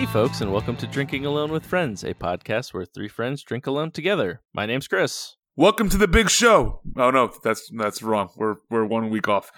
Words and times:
Hey, 0.00 0.06
folks, 0.06 0.40
and 0.40 0.50
welcome 0.50 0.78
to 0.78 0.86
Drinking 0.86 1.26
Alone 1.26 1.52
with 1.52 1.66
Friends, 1.66 2.04
a 2.04 2.14
podcast 2.14 2.72
where 2.72 2.86
three 2.86 3.06
friends 3.06 3.42
drink 3.42 3.66
alone 3.66 3.90
together. 3.90 4.40
My 4.54 4.64
name's 4.64 4.88
Chris. 4.88 5.36
Welcome 5.56 5.90
to 5.90 5.98
the 5.98 6.08
big 6.08 6.30
show. 6.30 6.80
Oh 6.96 7.10
no, 7.10 7.30
that's 7.44 7.70
that's 7.76 8.02
wrong. 8.02 8.30
We're 8.34 8.54
we're 8.70 8.86
one 8.86 9.10
week 9.10 9.28
off. 9.28 9.50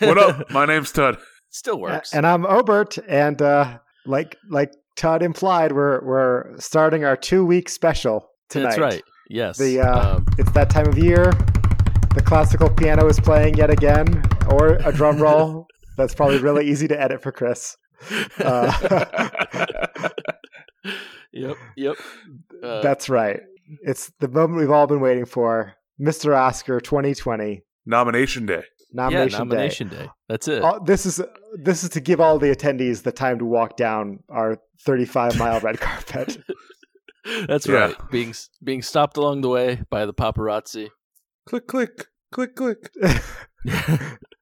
What 0.00 0.18
up? 0.18 0.50
My 0.50 0.66
name's 0.66 0.90
Tud. 0.90 1.18
Still 1.50 1.78
works. 1.80 2.12
And 2.12 2.26
I'm 2.26 2.44
Obert, 2.44 2.98
and 3.06 3.40
uh, 3.40 3.78
like 4.06 4.36
like 4.50 4.72
Todd 4.96 5.22
implied, 5.22 5.70
we're 5.70 6.04
we're 6.04 6.58
starting 6.58 7.04
our 7.04 7.16
two 7.16 7.46
week 7.46 7.68
special 7.68 8.28
tonight. 8.48 8.70
That's 8.70 8.80
right. 8.80 9.02
Yes. 9.30 9.56
The 9.56 9.82
uh, 9.82 10.16
Um, 10.16 10.26
it's 10.36 10.50
that 10.50 10.68
time 10.68 10.88
of 10.88 10.98
year. 10.98 11.30
The 12.16 12.22
classical 12.26 12.70
piano 12.70 13.06
is 13.06 13.20
playing 13.20 13.54
yet 13.54 13.70
again, 13.70 14.24
or 14.50 14.78
a 14.84 14.90
drum 14.90 15.18
roll. 15.18 15.68
That's 15.96 16.12
probably 16.12 16.38
really 16.38 16.68
easy 16.68 16.88
to 16.88 17.00
edit 17.00 17.22
for 17.22 17.30
Chris. 17.30 17.76
Uh, 18.38 20.08
yep. 21.32 21.56
Yep. 21.76 21.96
Uh, 22.62 22.80
That's 22.82 23.08
right. 23.08 23.40
It's 23.82 24.12
the 24.20 24.28
moment 24.28 24.60
we've 24.60 24.70
all 24.70 24.86
been 24.86 25.00
waiting 25.00 25.24
for. 25.26 25.74
Mr. 26.00 26.36
Oscar 26.36 26.78
2020 26.80 27.62
Nomination 27.86 28.44
day. 28.46 28.62
yeah, 28.92 29.02
nomination, 29.08 29.38
nomination 29.38 29.88
day. 29.88 30.08
That's 30.28 30.46
it. 30.48 30.56
day. 30.56 30.60
All- 30.60 30.82
this 30.84 31.06
is 31.06 31.22
this 31.54 31.82
is 31.84 31.90
to 31.90 32.00
give 32.00 32.20
all 32.20 32.38
the 32.38 32.54
attendees 32.54 33.02
the 33.02 33.12
time 33.12 33.38
to 33.38 33.44
walk 33.46 33.76
down 33.76 34.18
our 34.28 34.58
35 34.84 35.38
mile 35.38 35.60
red 35.60 35.80
carpet. 35.80 36.38
That's 37.48 37.66
Yeah. 37.66 37.74
right. 37.76 37.94
Being 38.10 38.34
being 38.62 38.82
stopped 38.82 39.16
along 39.16 39.40
the 39.40 39.48
way 39.48 39.80
by 39.88 40.04
the 40.04 40.12
paparazzi. 40.14 40.90
Click 41.48 41.66
click 41.66 42.08
click 42.30 42.54
click. 42.56 42.90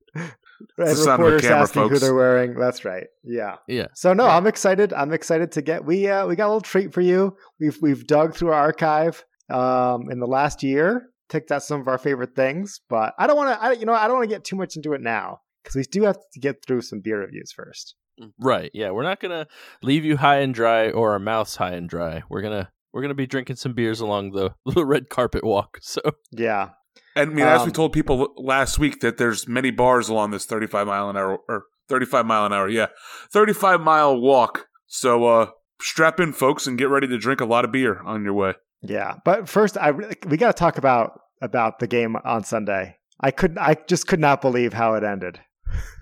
and 0.78 0.88
the 0.88 0.94
sound 0.96 1.20
of 1.22 1.28
a 1.28 1.32
reporters 1.32 1.42
camera, 1.42 1.58
asking 1.62 1.88
who 1.88 1.98
they're 1.98 2.14
wearing. 2.14 2.54
That's 2.54 2.84
right. 2.84 3.06
Yeah. 3.22 3.56
Yeah. 3.68 3.86
So 3.94 4.12
no, 4.12 4.24
Yeah. 4.26 4.36
I'm 4.36 4.46
excited. 4.46 4.92
I'm 4.92 5.12
excited 5.12 5.52
to 5.52 5.62
get. 5.62 5.84
We 5.84 6.08
uh, 6.08 6.26
we 6.26 6.36
got 6.36 6.46
a 6.46 6.48
little 6.52 6.60
treat 6.60 6.92
for 6.92 7.00
you. 7.00 7.36
We've 7.60 7.76
we've 7.80 8.06
dug 8.06 8.34
through 8.34 8.48
our 8.48 8.60
archive 8.60 9.24
um, 9.50 10.10
in 10.10 10.20
the 10.20 10.26
last 10.26 10.62
year, 10.62 11.08
picked 11.28 11.52
out 11.52 11.62
some 11.62 11.80
of 11.80 11.88
our 11.88 11.98
favorite 11.98 12.34
things. 12.34 12.80
But 12.88 13.14
I 13.18 13.26
don't 13.26 13.36
want 13.36 13.58
to. 13.58 13.64
I 13.64 13.72
you 13.72 13.86
know 13.86 13.92
I 13.94 14.06
don't 14.06 14.16
want 14.16 14.28
to 14.28 14.34
get 14.34 14.44
too 14.44 14.56
much 14.56 14.76
into 14.76 14.92
it 14.92 15.00
now 15.00 15.40
because 15.62 15.76
we 15.76 15.82
do 15.82 16.02
have 16.04 16.18
to 16.32 16.40
get 16.40 16.56
through 16.66 16.82
some 16.82 17.00
beer 17.00 17.20
reviews 17.20 17.52
first. 17.52 17.94
Right. 18.38 18.70
Yeah. 18.74 18.90
We're 18.92 19.02
not 19.02 19.20
gonna 19.20 19.46
leave 19.82 20.04
you 20.04 20.16
high 20.16 20.38
and 20.38 20.54
dry 20.54 20.90
or 20.90 21.12
our 21.12 21.18
mouths 21.18 21.56
high 21.56 21.72
and 21.72 21.88
dry. 21.88 22.22
We're 22.30 22.42
gonna 22.42 22.70
we're 22.92 23.02
gonna 23.02 23.14
be 23.14 23.26
drinking 23.26 23.56
some 23.56 23.72
beers 23.74 23.98
along 24.00 24.30
the 24.32 24.54
little 24.64 24.84
red 24.84 25.08
carpet 25.08 25.42
walk. 25.44 25.78
So 25.82 26.00
Yeah. 26.30 26.70
And 27.16 27.30
I 27.30 27.34
mean, 27.34 27.44
as 27.46 27.60
we 27.60 27.66
Um, 27.66 27.72
told 27.72 27.92
people 27.92 28.32
last 28.36 28.78
week, 28.78 29.00
that 29.00 29.18
there's 29.18 29.46
many 29.46 29.70
bars 29.70 30.08
along 30.08 30.30
this 30.32 30.44
35 30.46 30.86
mile 30.86 31.10
an 31.10 31.16
hour 31.16 31.38
or 31.48 31.64
35 31.88 32.26
mile 32.26 32.46
an 32.46 32.52
hour, 32.52 32.68
yeah, 32.68 32.86
35 33.30 33.80
mile 33.80 34.18
walk. 34.18 34.66
So 34.86 35.26
uh, 35.26 35.46
strap 35.80 36.18
in, 36.20 36.32
folks, 36.32 36.66
and 36.66 36.78
get 36.78 36.88
ready 36.88 37.06
to 37.08 37.18
drink 37.18 37.40
a 37.40 37.44
lot 37.44 37.64
of 37.64 37.72
beer 37.72 38.00
on 38.04 38.24
your 38.24 38.34
way. 38.34 38.54
Yeah. 38.82 39.16
But 39.24 39.48
first, 39.48 39.76
I 39.78 39.90
we 39.92 40.36
got 40.36 40.56
to 40.56 40.58
talk 40.58 40.78
about 40.78 41.20
about 41.40 41.78
the 41.78 41.86
game 41.86 42.16
on 42.24 42.44
Sunday. 42.44 42.96
I 43.20 43.30
could 43.30 43.56
I 43.58 43.76
just 43.86 44.06
could 44.06 44.20
not 44.20 44.40
believe 44.40 44.72
how 44.72 44.94
it 44.94 45.04
ended. 45.04 45.40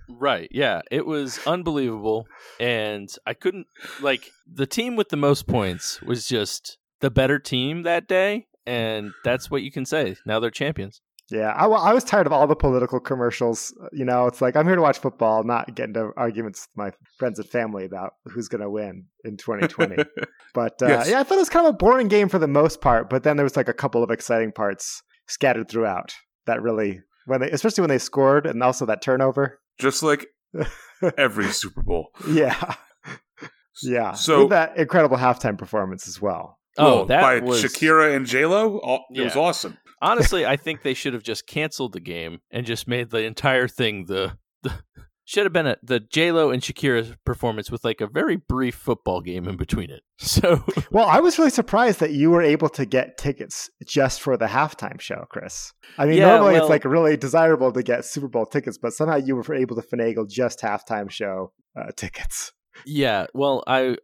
Right. 0.08 0.48
Yeah. 0.50 0.82
It 0.90 1.06
was 1.06 1.38
unbelievable. 1.46 2.26
And 2.60 3.08
I 3.26 3.34
couldn't, 3.34 3.66
like, 4.00 4.30
the 4.52 4.66
team 4.66 4.96
with 4.96 5.08
the 5.08 5.16
most 5.16 5.46
points 5.46 6.02
was 6.02 6.26
just 6.26 6.76
the 7.00 7.10
better 7.10 7.38
team 7.38 7.82
that 7.84 8.08
day. 8.08 8.46
And 8.66 9.12
that's 9.24 9.50
what 9.50 9.62
you 9.62 9.72
can 9.72 9.84
say. 9.84 10.16
Now 10.26 10.40
they're 10.40 10.50
champions. 10.50 11.00
Yeah, 11.30 11.50
I, 11.52 11.66
I 11.66 11.94
was 11.94 12.04
tired 12.04 12.26
of 12.26 12.32
all 12.32 12.46
the 12.46 12.54
political 12.56 13.00
commercials. 13.00 13.72
You 13.92 14.04
know, 14.04 14.26
it's 14.26 14.42
like 14.42 14.54
I'm 14.54 14.66
here 14.66 14.76
to 14.76 14.82
watch 14.82 14.98
football, 14.98 15.44
not 15.44 15.74
get 15.74 15.86
into 15.88 16.10
arguments 16.16 16.68
with 16.76 16.84
my 16.84 16.92
friends 17.18 17.38
and 17.38 17.48
family 17.48 17.84
about 17.86 18.14
who's 18.26 18.48
going 18.48 18.60
to 18.60 18.68
win 18.68 19.06
in 19.24 19.36
2020. 19.38 19.96
but 20.54 20.82
uh, 20.82 20.86
Yes. 20.88 21.08
yeah, 21.10 21.20
I 21.20 21.22
thought 21.22 21.36
it 21.36 21.38
was 21.38 21.48
kind 21.48 21.66
of 21.66 21.74
a 21.74 21.76
boring 21.78 22.08
game 22.08 22.28
for 22.28 22.38
the 22.38 22.48
most 22.48 22.80
part. 22.82 23.08
But 23.08 23.22
then 23.22 23.36
there 23.36 23.44
was 23.44 23.56
like 23.56 23.68
a 23.68 23.72
couple 23.72 24.02
of 24.02 24.10
exciting 24.10 24.52
parts 24.52 25.02
scattered 25.26 25.68
throughout 25.70 26.12
that 26.46 26.60
really, 26.60 27.00
when 27.26 27.40
they, 27.40 27.50
especially 27.50 27.82
when 27.82 27.88
they 27.90 27.98
scored, 27.98 28.44
and 28.46 28.62
also 28.62 28.84
that 28.86 29.00
turnover. 29.00 29.60
Just 29.78 30.02
like 30.02 30.26
every 31.16 31.46
Super 31.52 31.82
Bowl. 31.82 32.08
Yeah, 32.28 32.74
yeah. 33.82 34.12
So- 34.12 34.40
With 34.40 34.50
that 34.50 34.76
incredible 34.76 35.16
halftime 35.16 35.56
performance 35.56 36.06
as 36.08 36.20
well. 36.20 36.58
Oh, 36.78 36.96
Well, 36.96 37.04
that 37.06 37.20
by 37.22 37.38
was 37.40 37.62
Shakira 37.62 38.16
and 38.16 38.26
J 38.26 38.46
Lo. 38.46 38.80
It 39.10 39.22
was 39.24 39.36
awesome. 39.36 39.78
Honestly, 40.00 40.44
I 40.46 40.56
think 40.56 40.82
they 40.82 40.94
should 40.94 41.14
have 41.14 41.22
just 41.22 41.46
canceled 41.46 41.92
the 41.92 42.00
game 42.00 42.40
and 42.50 42.66
just 42.66 42.88
made 42.88 43.10
the 43.10 43.22
entire 43.24 43.68
thing 43.68 44.06
the, 44.06 44.36
the 44.62 44.72
should 45.24 45.44
have 45.44 45.52
been 45.52 45.66
a, 45.66 45.76
the 45.82 46.00
J 46.00 46.32
Lo 46.32 46.50
and 46.50 46.62
Shakira 46.62 47.14
performance 47.24 47.70
with 47.70 47.84
like 47.84 48.00
a 48.00 48.06
very 48.06 48.36
brief 48.36 48.74
football 48.74 49.20
game 49.20 49.46
in 49.48 49.56
between 49.56 49.90
it. 49.90 50.02
So 50.22 50.64
Well, 50.92 51.06
I 51.06 51.18
was 51.20 51.36
really 51.38 51.50
surprised 51.50 51.98
that 52.00 52.12
you 52.12 52.30
were 52.30 52.42
able 52.42 52.68
to 52.70 52.86
get 52.86 53.18
tickets 53.18 53.68
just 53.84 54.20
for 54.20 54.36
the 54.36 54.46
halftime 54.46 55.00
show, 55.00 55.24
Chris. 55.30 55.72
I 55.98 56.06
mean, 56.06 56.18
Yeah, 56.18 56.28
normally 56.36 56.52
well- 56.54 56.62
it's 56.62 56.70
like 56.70 56.84
really 56.84 57.16
desirable 57.16 57.72
to 57.72 57.82
get 57.82 58.04
Super 58.04 58.28
Bowl 58.28 58.46
tickets, 58.46 58.78
but 58.78 58.92
somehow 58.92 59.16
you 59.16 59.34
were 59.36 59.54
able 59.54 59.74
to 59.76 59.82
finagle 59.82 60.28
just 60.30 60.60
halftime 60.60 61.10
show 61.10 61.52
uh, 61.76 61.90
tickets. 61.96 62.52
yeah, 62.86 63.26
well, 63.34 63.62
I 63.66 63.96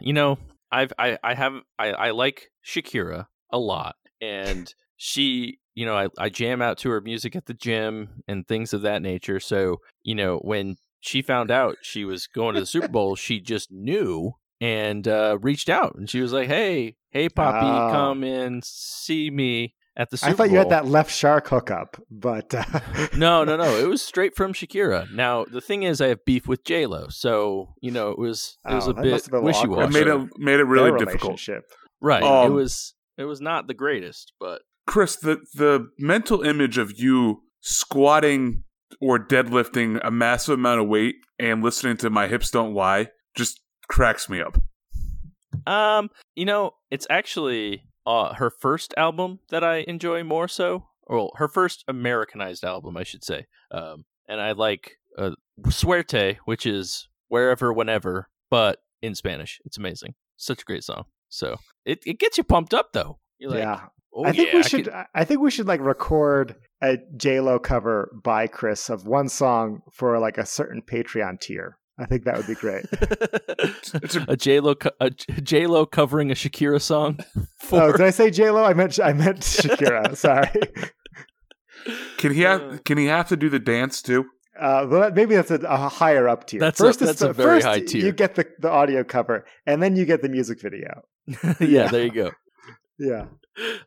you 0.00 0.12
know 0.12 0.38
I've 0.72 0.92
I 0.98 1.18
I 1.22 1.34
have 1.34 1.54
I 1.78 1.88
I 1.92 2.10
like 2.10 2.50
Shakira 2.64 3.26
a 3.50 3.58
lot, 3.58 3.96
and 4.20 4.72
she 4.96 5.58
you 5.74 5.86
know 5.86 5.96
I 5.96 6.08
I 6.18 6.28
jam 6.28 6.62
out 6.62 6.78
to 6.78 6.90
her 6.90 7.00
music 7.00 7.34
at 7.36 7.46
the 7.46 7.54
gym 7.54 8.22
and 8.28 8.46
things 8.46 8.72
of 8.72 8.82
that 8.82 9.02
nature. 9.02 9.40
So 9.40 9.78
you 10.02 10.14
know 10.14 10.38
when 10.38 10.76
she 11.00 11.22
found 11.22 11.50
out 11.50 11.76
she 11.82 12.04
was 12.04 12.26
going 12.26 12.54
to 12.54 12.60
the 12.60 12.66
Super 12.66 12.88
Bowl, 12.88 13.16
she 13.16 13.40
just 13.40 13.70
knew 13.72 14.32
and 14.60 15.08
uh, 15.08 15.38
reached 15.40 15.70
out 15.70 15.94
and 15.94 16.08
she 16.10 16.20
was 16.20 16.32
like, 16.32 16.48
"Hey, 16.48 16.96
hey, 17.10 17.28
Poppy, 17.30 17.66
Oh. 17.66 17.90
come 17.90 18.22
and 18.24 18.62
see 18.64 19.30
me 19.30 19.74
at 19.96 20.10
the 20.10 20.16
Super 20.16 20.30
I 20.30 20.32
thought 20.34 20.44
Bowl." 20.44 20.52
you 20.52 20.58
had 20.58 20.68
that 20.70 20.86
left 20.86 21.10
shark 21.12 21.48
hookup, 21.48 22.00
but 22.10 22.54
uh, 22.54 22.64
no, 23.16 23.44
no, 23.44 23.56
no. 23.56 23.76
It 23.78 23.88
was 23.88 24.02
straight 24.02 24.34
from 24.36 24.52
Shakira. 24.52 25.10
Now 25.12 25.44
the 25.44 25.60
thing 25.60 25.82
is, 25.82 26.00
I 26.00 26.08
have 26.08 26.24
beef 26.24 26.46
with 26.48 26.64
J 26.64 26.86
Lo, 26.86 27.08
so 27.08 27.74
you 27.80 27.90
know 27.90 28.10
it 28.10 28.18
was 28.18 28.56
it 28.68 28.74
was 28.74 28.86
Oh, 28.88 28.92
a 28.92 28.94
bit 28.94 29.10
must 29.12 29.24
have 29.26 29.32
been 29.32 29.40
a 29.40 29.44
wishy 29.44 29.60
little 29.66 29.74
It 29.74 29.86
washy. 29.86 29.92
made 30.04 30.06
it 30.06 30.28
made 30.38 30.60
it 30.60 30.64
really 30.64 30.90
difficult. 30.92 31.22
relationship. 31.22 31.64
Right. 32.00 32.22
it 32.22 32.26
Um, 32.26 32.54
was 32.54 32.94
it 33.18 33.24
was 33.24 33.40
not 33.40 33.66
the 33.66 33.74
greatest, 33.74 34.32
but 34.40 34.62
Chris, 34.86 35.16
the 35.16 35.38
the 35.54 35.88
mental 35.98 36.42
image 36.42 36.78
of 36.78 36.98
you 36.98 37.42
squatting 37.60 38.64
or 39.00 39.18
deadlifting 39.18 40.00
a 40.02 40.10
massive 40.10 40.54
amount 40.54 40.80
of 40.80 40.88
weight 40.88 41.14
and 41.38 41.62
listening 41.62 41.96
to 41.98 42.10
My 42.10 42.26
Hips 42.26 42.50
Don't 42.50 42.74
Lie 42.74 43.08
just 43.36 43.60
cracks 43.88 44.28
me 44.28 44.40
up. 44.40 44.56
um, 45.66 46.10
you 46.34 46.44
know, 46.44 46.72
it's 46.90 47.06
actually 47.10 47.84
uh 48.06 48.34
her 48.34 48.50
first 48.50 48.94
album 48.96 49.40
that 49.50 49.62
I 49.64 49.78
enjoy 49.88 50.22
more 50.24 50.48
so. 50.48 50.86
Well, 51.06 51.30
her 51.36 51.48
first 51.48 51.84
Americanized 51.88 52.64
album, 52.64 52.96
I 52.96 53.02
should 53.02 53.24
say. 53.24 53.46
Um, 53.72 54.04
and 54.28 54.40
I 54.40 54.52
like 54.52 54.98
uh, 55.18 55.32
Suerte, 55.68 56.38
which 56.44 56.64
is 56.66 57.08
wherever, 57.28 57.72
whenever, 57.72 58.28
but 58.48 58.78
in 59.02 59.14
Spanish. 59.16 59.60
It's 59.64 59.76
amazing. 59.76 60.14
Such 60.36 60.62
a 60.62 60.64
great 60.64 60.84
song. 60.84 61.04
So 61.28 61.56
it, 61.84 62.00
it 62.06 62.18
gets 62.20 62.38
you 62.38 62.44
pumped 62.44 62.74
up 62.74 62.92
though. 62.92 63.18
You're 63.38 63.50
like, 63.50 63.58
yeah, 63.60 63.80
oh, 64.14 64.24
I 64.24 64.32
think 64.32 64.48
yeah, 64.48 64.54
we 64.54 64.58
I 64.60 64.62
should. 64.62 64.84
could- 64.84 64.94
I 65.14 65.24
think 65.24 65.40
we 65.40 65.50
should 65.50 65.66
like 65.66 65.80
record 65.80 66.54
a 66.82 66.98
J 67.16 67.40
Lo 67.40 67.58
cover 67.58 68.12
by 68.22 68.46
Chris 68.46 68.88
of 68.88 69.06
one 69.06 69.28
song 69.28 69.82
for 69.92 70.18
like 70.20 70.38
a 70.38 70.46
certain 70.46 70.80
Patreon 70.82 71.40
tier. 71.40 71.76
I 72.00 72.06
think 72.06 72.24
that 72.24 72.36
would 72.36 72.46
be 72.46 72.54
great. 72.54 72.84
It's 74.02 74.16
a- 74.16 74.24
a 74.28 74.36
J 74.36 74.60
Lo 74.60 74.74
a 75.00 75.10
J 75.10 75.66
Lo 75.66 75.84
covering 75.86 76.30
a 76.30 76.34
Shakira 76.34 76.80
song. 76.80 77.18
oh, 77.72 77.92
did 77.92 78.00
I 78.00 78.10
say 78.10 78.30
J 78.30 78.50
Lo? 78.50 78.64
I 78.64 78.72
meant 78.74 78.98
I 78.98 79.12
meant 79.12 79.40
Shakira. 79.40 80.16
Sorry. 80.24 80.48
Can 82.18 82.32
he 82.32 82.44
Uh. 82.44 82.58
have 82.58 82.84
can 82.84 82.98
he 82.98 83.06
have 83.06 83.28
to 83.28 83.36
do 83.36 83.48
the 83.48 83.58
dance 83.58 84.02
too? 84.02 84.24
Uh, 84.60 84.86
well, 84.90 85.10
maybe 85.12 85.34
that's 85.36 85.50
a, 85.50 85.54
a 85.60 85.88
higher 85.88 86.28
up 86.28 86.46
tier. 86.46 86.60
That's 86.60 86.78
a- 86.80 86.84
first, 86.84 87.00
is 87.02 87.08
that's 87.08 87.22
a 87.22 87.28
the- 87.28 87.32
very 87.34 87.56
first 87.60 87.66
high 87.66 87.80
tier. 87.80 88.04
You 88.04 88.12
get 88.12 88.34
the, 88.34 88.46
the 88.58 88.68
audio 88.70 89.04
cover, 89.04 89.46
and 89.66 89.82
then 89.82 89.96
you 89.96 90.04
get 90.04 90.20
the 90.22 90.28
music 90.28 90.60
video. 90.60 91.02
yeah, 91.60 91.88
there 91.88 92.04
you 92.04 92.12
go. 92.12 92.30
Yeah, 92.98 93.26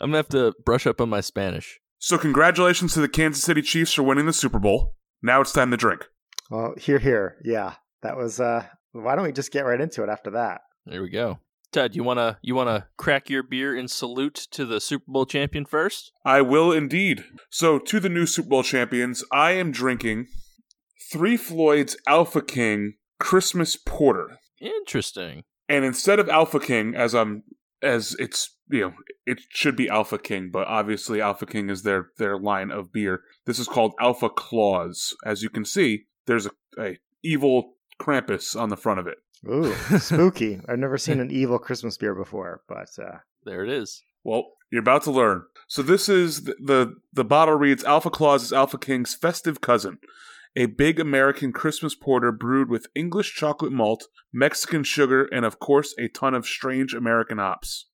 I'm 0.02 0.10
gonna 0.10 0.18
have 0.18 0.30
to 0.30 0.54
brush 0.66 0.88
up 0.88 1.00
on 1.02 1.10
my 1.10 1.22
Spanish. 1.22 1.80
So 2.00 2.18
congratulations 2.18 2.94
to 2.96 3.02
the 3.02 3.08
Kansas 3.10 3.44
City 3.44 3.62
Chiefs 3.62 3.94
for 3.94 4.04
winning 4.04 4.26
the 4.26 4.34
Super 4.34 4.60
Bowl. 4.60 4.96
Now 5.22 5.42
it's 5.42 5.52
time 5.54 5.72
to 5.72 5.78
drink. 5.78 6.06
well, 6.50 6.74
here, 6.78 7.00
here, 7.00 7.38
yeah, 7.44 7.76
that 8.04 8.18
was. 8.18 8.40
uh 8.40 8.66
Why 8.92 9.16
don't 9.16 9.26
we 9.26 9.32
just 9.32 9.52
get 9.52 9.66
right 9.66 9.82
into 9.82 10.04
it 10.04 10.10
after 10.10 10.32
that? 10.32 10.62
There 10.86 11.02
we 11.02 11.10
go. 11.10 11.40
Ted, 11.72 11.96
you 11.96 12.04
wanna 12.04 12.38
you 12.44 12.54
wanna 12.54 12.88
crack 12.98 13.30
your 13.30 13.42
beer 13.42 13.76
and 13.76 13.90
salute 13.90 14.48
to 14.52 14.64
the 14.64 14.80
Super 14.80 15.06
Bowl 15.08 15.26
champion 15.26 15.66
first? 15.66 16.12
I 16.24 16.42
will 16.42 16.72
indeed. 16.72 17.26
So, 17.50 17.80
to 17.80 18.00
the 18.00 18.10
new 18.10 18.28
Super 18.28 18.50
Bowl 18.50 18.64
champions, 18.64 19.24
I 19.32 19.52
am 19.54 19.72
drinking 19.72 20.28
Three 21.12 21.36
Floyd's 21.36 21.98
Alpha 22.08 22.42
King 22.42 22.94
Christmas 23.20 23.76
Porter. 23.76 24.38
Interesting. 24.62 25.44
And 25.68 25.84
instead 25.84 26.20
of 26.20 26.30
Alpha 26.30 26.60
King, 26.60 26.96
as 26.96 27.16
I'm 27.16 27.44
as 27.82 28.16
it's 28.20 28.56
you 28.70 28.82
know, 28.82 28.94
it 29.26 29.42
should 29.50 29.76
be 29.76 29.90
Alpha 29.90 30.18
King, 30.18 30.50
but 30.52 30.68
obviously 30.68 31.22
Alpha 31.22 31.46
King 31.46 31.70
is 31.70 31.82
their 31.82 32.10
their 32.18 32.38
line 32.38 32.70
of 32.70 32.94
beer. 32.94 33.22
This 33.46 33.58
is 33.58 33.68
called 33.68 33.94
Alpha 34.00 34.30
Claus. 34.30 35.16
As 35.26 35.42
you 35.42 35.50
can 35.50 35.66
see, 35.66 36.04
there's 36.28 36.46
a, 36.46 36.52
a 36.80 36.98
evil 37.24 37.74
Krampus 38.04 38.60
on 38.60 38.70
the 38.70 38.78
front 38.78 39.00
of 39.00 39.08
it. 39.08 39.18
Ooh, 39.50 39.74
spooky. 40.00 40.60
I've 40.68 40.80
never 40.80 40.98
seen 40.98 41.20
an 41.20 41.32
evil 41.32 41.60
Christmas 41.60 41.98
beer 41.98 42.16
before, 42.16 42.62
but 42.68 42.90
uh, 43.00 43.20
There 43.46 43.64
it 43.64 43.70
is. 43.70 44.02
Well, 44.24 44.52
you're 44.72 44.82
about 44.82 45.04
to 45.04 45.12
learn. 45.12 45.44
So 45.68 45.82
this 45.82 46.10
is 46.10 46.44
the 46.44 46.56
the, 46.64 46.96
the 47.14 47.24
bottle 47.26 47.56
reads 47.56 47.84
Alpha 47.84 48.10
Claus 48.10 48.44
is 48.44 48.54
Alpha 48.54 48.78
King's 48.78 49.16
festive 49.16 49.62
cousin. 49.62 49.98
A 50.56 50.68
big 50.68 51.00
American 51.00 51.52
Christmas 51.52 51.96
porter 51.96 52.32
brewed 52.32 52.70
with 52.70 52.88
English 52.96 53.34
chocolate 53.34 53.72
malt, 53.72 54.08
Mexican 54.32 54.84
sugar, 54.84 55.26
and 55.26 55.46
of 55.46 55.60
course 55.60 55.96
a 55.98 56.08
ton 56.10 56.34
of 56.34 56.46
strange 56.46 56.94
American 56.94 57.38
hops. 57.38 57.88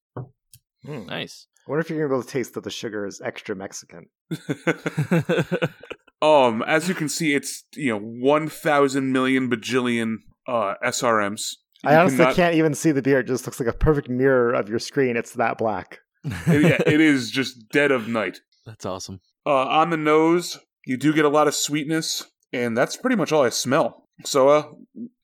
hmm. 0.86 1.06
Nice. 1.06 1.48
I 1.68 1.72
wonder 1.72 1.82
if 1.82 1.90
you're 1.90 2.00
gonna 2.00 2.10
be 2.10 2.16
able 2.16 2.24
to 2.24 2.30
taste 2.30 2.54
that 2.56 2.64
the 2.64 2.72
sugar 2.72 3.06
is 3.06 3.22
extra 3.22 3.56
Mexican. 3.56 4.08
um, 6.22 6.64
as 6.68 6.88
you 6.90 6.96
can 6.96 7.10
see, 7.10 7.34
it's 7.34 7.64
you 7.76 7.92
know 7.92 8.00
one 8.00 8.48
thousand 8.50 9.12
million 9.12 9.50
bajillion 9.50 10.18
uh, 10.48 10.76
SRMs. 10.84 11.56
I 11.84 11.96
honestly 11.96 12.18
cannot- 12.18 12.36
can't 12.36 12.56
even 12.56 12.74
see 12.74 12.92
the 12.92 13.02
beer. 13.02 13.20
It 13.20 13.28
just 13.28 13.46
looks 13.46 13.60
like 13.60 13.70
a 13.70 13.74
perfect 13.74 14.10
mirror 14.10 14.52
of 14.54 14.68
your 14.70 14.80
screen. 14.80 15.16
It's 15.16 15.34
that 15.34 15.58
black. 15.58 16.00
It, 16.26 16.62
yeah, 16.64 16.82
it 16.94 17.00
is 17.00 17.32
just 17.32 17.70
dead 17.70 17.92
of 17.92 18.08
night. 18.10 18.40
That's 18.66 18.86
awesome. 18.86 19.22
Uh, 19.46 19.66
on 19.68 19.90
the 19.90 19.98
nose, 19.98 20.60
you 20.86 20.98
do 20.98 21.14
get 21.14 21.24
a 21.26 21.30
lot 21.30 21.48
of 21.48 21.56
sweetness, 21.56 22.26
and 22.52 22.78
that's 22.78 22.98
pretty 22.98 23.16
much 23.16 23.32
all 23.32 23.44
I 23.44 23.50
smell. 23.50 24.04
So, 24.26 24.50
uh, 24.50 24.64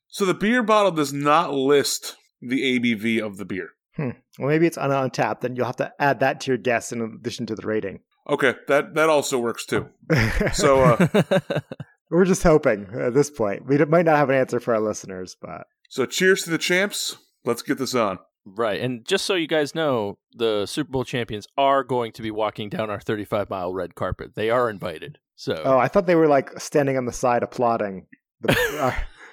so 0.08 0.24
the 0.24 0.32
beer 0.32 0.62
bottle 0.62 0.90
does 0.92 1.12
not 1.12 1.52
list 1.52 2.16
the 2.40 2.78
ABV 2.78 3.20
of 3.24 3.36
the 3.36 3.44
beer. 3.44 3.68
Well, 3.98 4.14
maybe 4.48 4.66
it's 4.66 4.78
on 4.78 4.90
Untappd. 4.90 5.40
Then 5.42 5.56
you'll 5.56 5.66
have 5.66 5.76
to 5.76 5.92
add 5.98 6.20
that 6.20 6.40
to 6.40 6.50
your 6.50 6.58
guess 6.58 6.92
in 6.92 7.00
addition 7.02 7.44
to 7.46 7.54
the 7.54 7.66
rating. 7.66 8.00
Okay, 8.28 8.54
that 8.68 8.94
that 8.94 9.08
also 9.08 9.38
works 9.38 9.64
too. 9.64 9.88
So, 10.52 10.82
uh, 10.82 11.60
We're 12.10 12.24
just 12.24 12.42
hoping 12.44 12.86
at 12.94 13.14
this 13.14 13.30
point. 13.30 13.66
We 13.66 13.78
might 13.84 14.04
not 14.04 14.16
have 14.16 14.30
an 14.30 14.36
answer 14.36 14.60
for 14.60 14.74
our 14.74 14.80
listeners, 14.80 15.36
but 15.40 15.66
so 15.88 16.06
cheers 16.06 16.42
to 16.44 16.50
the 16.50 16.58
champs. 16.58 17.16
Let's 17.44 17.62
get 17.62 17.78
this 17.78 17.94
on. 17.94 18.18
right. 18.44 18.80
And 18.80 19.04
just 19.04 19.24
so 19.26 19.34
you 19.34 19.46
guys 19.48 19.74
know, 19.74 20.18
the 20.32 20.66
Super 20.66 20.90
Bowl 20.90 21.04
champions 21.04 21.46
are 21.56 21.82
going 21.84 22.12
to 22.12 22.22
be 22.22 22.30
walking 22.30 22.68
down 22.68 22.90
our 22.90 23.00
35 23.00 23.50
mile 23.50 23.72
red 23.72 23.94
carpet. 23.94 24.34
They 24.34 24.50
are 24.50 24.70
invited. 24.70 25.18
So, 25.36 25.60
oh, 25.64 25.78
I 25.78 25.88
thought 25.88 26.06
they 26.06 26.14
were 26.14 26.28
like 26.28 26.58
standing 26.60 26.96
on 26.96 27.06
the 27.06 27.12
side 27.12 27.42
applauding. 27.42 28.06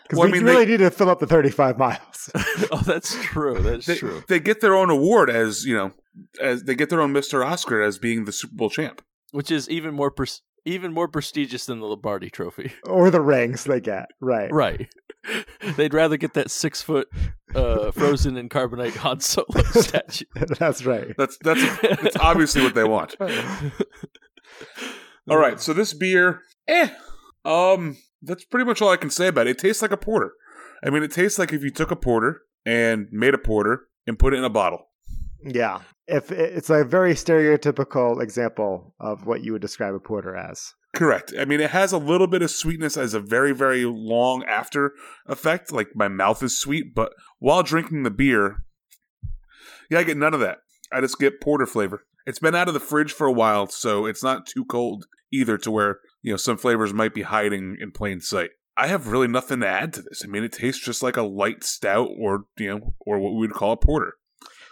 Because 0.04 0.20
Well, 0.20 0.28
I 0.28 0.32
we 0.32 0.40
mean, 0.40 0.44
really 0.46 0.66
they- 0.66 0.72
need 0.72 0.78
to 0.78 0.92
fill 0.92 1.10
up 1.10 1.20
the 1.20 1.28
35 1.28 1.78
miles. 1.78 2.30
oh, 2.72 2.82
that's 2.86 3.16
true. 3.24 3.60
That's 3.62 3.86
They, 3.86 3.96
true. 3.96 4.24
they 4.28 4.40
get 4.40 4.62
their 4.62 4.76
own 4.76 4.90
award 4.90 5.30
as 5.30 5.66
you 5.66 5.76
know, 5.76 5.92
as 6.42 6.64
they 6.64 6.76
get 6.76 6.90
their 6.90 7.02
own 7.02 7.12
Mister 7.14 7.44
Oscar 7.44 7.82
as 7.82 7.98
being 7.98 8.26
the 8.26 8.32
Super 8.32 8.56
Bowl 8.56 8.70
champ. 8.70 9.02
Which 9.32 9.50
is 9.50 9.70
even 9.70 9.94
more 9.94 10.12
pres- 10.12 10.42
even 10.66 10.94
more 10.94 11.08
prestigious 11.08 11.66
than 11.66 11.80
the 11.80 11.86
Lombardi 11.88 12.30
Trophy. 12.30 12.72
or 12.86 13.10
the 13.10 13.22
rings 13.22 13.64
they 13.64 13.80
get. 13.82 14.06
Right. 14.22 14.52
right. 14.52 14.88
They'd 15.78 15.94
rather 15.94 16.18
get 16.18 16.34
that 16.34 16.52
six 16.52 16.82
foot 16.82 17.08
uh, 17.56 17.92
frozen 17.92 18.36
in 18.36 18.50
carbonite 18.50 18.96
Han 18.98 19.22
Solo 19.22 19.64
statue. 19.72 20.26
That's 20.60 20.86
right. 20.86 21.16
That's 21.18 21.38
that's 21.42 21.64
that's 21.82 22.18
obviously 22.18 22.62
what 22.62 22.76
they 22.76 22.84
want. 22.84 23.16
All 25.30 25.38
right, 25.38 25.60
so 25.62 25.72
this 25.72 25.94
beer, 25.94 26.42
eh, 26.68 26.90
um, 27.46 27.96
that's 28.24 28.46
pretty 28.46 28.66
much 28.66 28.81
all 28.81 28.90
I 28.90 28.98
can 28.98 29.10
say 29.10 29.28
about 29.28 29.48
it. 29.48 29.52
It 29.52 29.60
tastes 29.60 29.81
like 29.81 29.92
a 29.92 29.98
porter. 29.98 30.34
I 30.84 30.90
mean, 30.90 31.04
it 31.04 31.12
tastes 31.12 31.40
like 31.40 31.54
if 31.54 31.64
you 31.64 31.70
took 31.70 31.92
a 31.92 31.96
porter 31.96 32.42
and 32.66 33.08
made 33.12 33.34
a 33.34 33.38
porter 33.38 33.88
and 34.08 34.20
put 34.20 34.34
it 34.34 34.38
in 34.38 34.44
a 34.44 34.50
bottle. 34.50 34.88
Yeah. 35.46 35.80
If 36.08 36.31
it's 36.31 36.70
a 36.70 36.84
very 36.84 37.14
stereotypical 37.14 38.22
example 38.22 38.94
of 39.00 39.25
what 39.25 39.44
you 39.44 39.54
would 39.54 39.62
describe 39.62 39.94
a 39.94 40.00
porter 40.00 40.36
as. 40.36 40.74
Correct. 40.94 41.34
I 41.40 41.46
mean, 41.46 41.60
it 41.60 41.72
has 41.72 41.92
a 41.92 41.98
little 41.98 42.28
bit 42.28 42.42
of 42.42 42.52
sweetness 42.52 42.98
as 42.98 43.14
a 43.14 43.20
very, 43.20 43.52
very 43.52 43.86
long 43.86 44.44
after 44.44 44.94
effect. 45.26 45.72
Like 45.72 45.90
my 45.96 46.08
mouth 46.08 46.44
is 46.44 46.60
sweet, 46.60 46.94
but 46.94 47.14
while 47.40 47.64
drinking 47.64 48.04
the 48.04 48.12
beer, 48.12 48.58
yeah, 49.90 50.00
I 50.00 50.04
get 50.04 50.18
none 50.18 50.34
of 50.34 50.40
that. 50.42 50.60
I 50.92 51.02
just 51.02 51.19
get 51.19 51.42
porter 51.42 51.66
flavor. 51.66 52.04
It's 52.26 52.40
been 52.40 52.56
out 52.56 52.68
of 52.68 52.74
the 52.74 52.80
fridge 52.80 53.12
for 53.12 53.26
a 53.26 53.31
while, 53.31 53.68
so 53.68 54.06
it's 54.06 54.24
not 54.24 54.46
too 54.46 54.66
cold 54.66 55.06
either 55.31 55.58
to 55.58 55.72
where, 55.72 56.00
you 56.24 56.31
know, 56.31 56.38
some 56.38 56.58
flavors 56.58 56.94
might 56.94 57.14
be 57.14 57.22
hiding 57.22 57.78
in 57.80 57.92
plain 57.92 58.20
sight. 58.20 58.50
I 58.75 58.88
have 58.88 59.08
really 59.08 59.28
nothing 59.28 59.60
to 59.60 59.68
add 59.68 59.94
to 59.94 60.02
this. 60.02 60.24
I 60.24 60.28
mean, 60.28 60.44
it 60.44 60.52
tastes 60.52 60.84
just 60.84 61.04
like 61.04 61.18
a 61.18 61.22
light 61.22 61.64
stout 61.64 62.10
or, 62.18 62.46
you 62.58 62.70
know, 62.70 62.96
or 63.06 63.20
what 63.20 63.34
we 63.34 63.40
would 63.42 63.54
call 63.54 63.74
a 63.74 63.78
porter. 63.78 64.14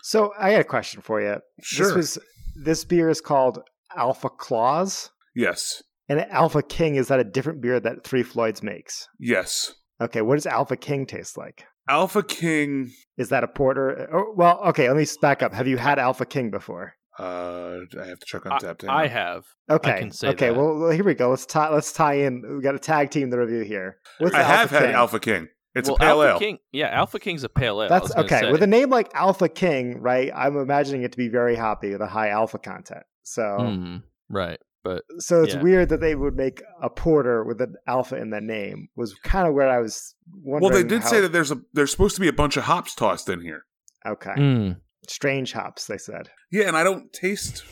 So 0.02 0.34
I 0.40 0.52
got 0.54 0.62
a 0.62 0.64
question 0.64 1.02
for 1.02 1.22
you. 1.22 1.38
Sure. 1.62 1.88
This 1.88 1.96
was 1.96 2.20
this 2.56 2.84
beer 2.84 3.10
is 3.10 3.22
called 3.22 3.60
Alpha 3.96 4.30
Claus. 4.30 5.12
yes. 5.36 5.84
And 6.10 6.20
Alpha 6.30 6.62
King 6.62 6.96
is 6.96 7.08
that 7.08 7.22
a 7.22 7.24
different 7.24 7.62
beer 7.62 7.80
that 7.80 8.04
Three 8.04 8.24
Floyds 8.24 8.62
makes? 8.62 9.08
Yes. 9.18 9.76
Okay, 10.02 10.22
what 10.22 10.36
does 10.36 10.46
Alpha 10.46 10.76
King 10.76 11.06
taste 11.06 11.38
like? 11.38 11.64
Alpha 11.88 12.22
King 12.22 12.92
Is 13.18 13.30
that 13.30 13.46
a 13.46 13.48
porter? 13.48 14.10
Oh, 14.12 14.34
well, 14.36 14.60
okay, 14.68 14.90
let 14.90 14.98
me 14.98 15.06
back 15.22 15.42
up. 15.42 15.54
Have 15.54 15.68
you 15.68 15.78
had 15.78 16.00
Alpha 16.00 16.26
King 16.26 16.52
before? 16.52 16.96
Uh 17.22 17.80
I 18.02 18.06
have 18.08 18.20
to 18.20 18.26
check 18.26 18.46
on 18.46 18.54
I, 18.54 18.58
tap. 18.60 18.84
I 18.90 19.08
have. 19.08 19.46
Okay. 19.70 20.00
can 20.00 20.12
say 20.12 20.30
okay. 20.30 20.48
that. 20.50 20.56
Well, 20.56 20.78
well, 20.80 20.92
here 20.92 21.04
we 21.04 21.14
go. 21.14 21.30
Let's 21.30 21.46
tie. 21.46 21.70
Let's 21.70 21.92
tie 21.94 22.16
in. 22.16 22.44
We 22.58 22.62
got 22.62 22.76
a 22.76 22.80
tag 22.80 23.12
team 23.12 23.30
the 23.30 23.38
review 23.40 23.62
here. 23.62 23.98
What's 24.20 24.34
I 24.36 24.40
Alpha 24.40 24.52
have 24.58 24.70
had 24.72 24.82
King? 24.84 24.92
Alpha 24.96 25.20
King. 25.20 25.48
It's 25.74 25.88
well, 25.88 25.96
a 25.96 26.00
pale 26.00 26.22
Alpha 26.22 26.34
ale. 26.34 26.40
King, 26.40 26.60
yeah, 26.74 26.88
Alpha 26.90 27.18
King's 27.20 27.44
a 27.46 27.50
pale 27.50 27.82
ale. 27.82 27.88
That's 27.88 28.14
okay. 28.16 28.42
say. 28.42 28.52
With 28.52 28.62
a 28.62 28.68
name 28.68 28.90
like 28.90 29.10
Alpha 29.14 29.48
King, 29.48 30.02
right? 30.02 30.30
I'm 30.36 30.58
imagining 30.58 31.04
it 31.04 31.14
to 31.14 31.18
be 31.18 31.30
very 31.30 31.56
hoppy 31.56 31.92
with 31.92 32.02
a 32.02 32.08
high 32.08 32.30
alpha 32.30 32.58
content. 32.60 33.04
So, 33.24 33.42
Mm, 33.42 34.04
right, 34.30 34.60
but 34.84 35.04
so 35.20 35.44
it's 35.44 35.54
yeah. 35.54 35.62
weird 35.62 35.88
that 35.90 36.02
they 36.02 36.16
would 36.16 36.36
make 36.36 36.62
a 36.82 36.90
porter 36.90 37.46
with 37.46 37.62
an 37.62 37.76
alpha 37.88 38.18
in 38.18 38.32
the 38.32 38.42
name. 38.42 38.90
Was 38.98 39.14
kind 39.24 39.48
of 39.48 39.54
where 39.54 39.70
I 39.70 39.80
was 39.80 40.14
wondering. 40.44 40.74
Well, 40.74 40.82
they 40.84 40.88
did 40.88 41.04
how- 41.04 41.08
say 41.08 41.22
that 41.22 41.32
there's 41.32 41.52
a 41.52 41.62
there's 41.72 41.92
supposed 41.92 42.16
to 42.16 42.22
be 42.22 42.28
a 42.28 42.34
bunch 42.34 42.58
of 42.58 42.64
hops 42.64 42.94
tossed 42.94 43.30
in 43.30 43.40
here. 43.40 43.64
Okay, 44.06 44.32
mm, 44.32 44.76
strange 45.08 45.54
hops. 45.54 45.86
They 45.86 45.98
said. 45.98 46.30
Yeah, 46.52 46.68
and 46.68 46.78
I 46.78 46.84
don't 46.84 47.12
taste. 47.14 47.64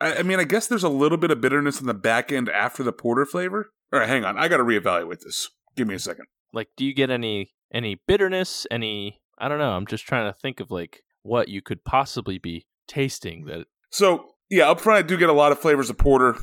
I, 0.00 0.16
I 0.16 0.22
mean, 0.22 0.38
I 0.40 0.44
guess 0.44 0.66
there's 0.66 0.84
a 0.84 0.88
little 0.88 1.18
bit 1.18 1.30
of 1.30 1.40
bitterness 1.40 1.80
in 1.80 1.86
the 1.86 1.94
back 1.94 2.32
end 2.32 2.48
after 2.48 2.82
the 2.82 2.92
porter 2.92 3.26
flavor. 3.26 3.70
All 3.92 3.98
right, 4.00 4.08
hang 4.08 4.24
on. 4.24 4.38
I 4.38 4.48
got 4.48 4.58
to 4.58 4.64
reevaluate 4.64 5.20
this. 5.20 5.48
Give 5.76 5.88
me 5.88 5.94
a 5.94 5.98
second. 5.98 6.26
like, 6.52 6.68
do 6.76 6.84
you 6.84 6.94
get 6.94 7.10
any 7.10 7.52
any 7.72 8.00
bitterness? 8.06 8.66
Any? 8.70 9.20
I 9.38 9.48
don't 9.48 9.58
know. 9.58 9.72
I'm 9.72 9.86
just 9.86 10.06
trying 10.06 10.30
to 10.30 10.38
think 10.38 10.60
of 10.60 10.70
like 10.70 11.02
what 11.22 11.48
you 11.48 11.62
could 11.62 11.84
possibly 11.84 12.38
be 12.38 12.66
tasting 12.88 13.44
that. 13.46 13.66
So 13.90 14.24
yeah, 14.48 14.68
up 14.68 14.80
front 14.80 14.98
I 14.98 15.02
do 15.06 15.16
get 15.16 15.28
a 15.28 15.34
lot 15.34 15.52
of 15.52 15.58
flavors 15.58 15.90
of 15.90 15.98
porter. 15.98 16.36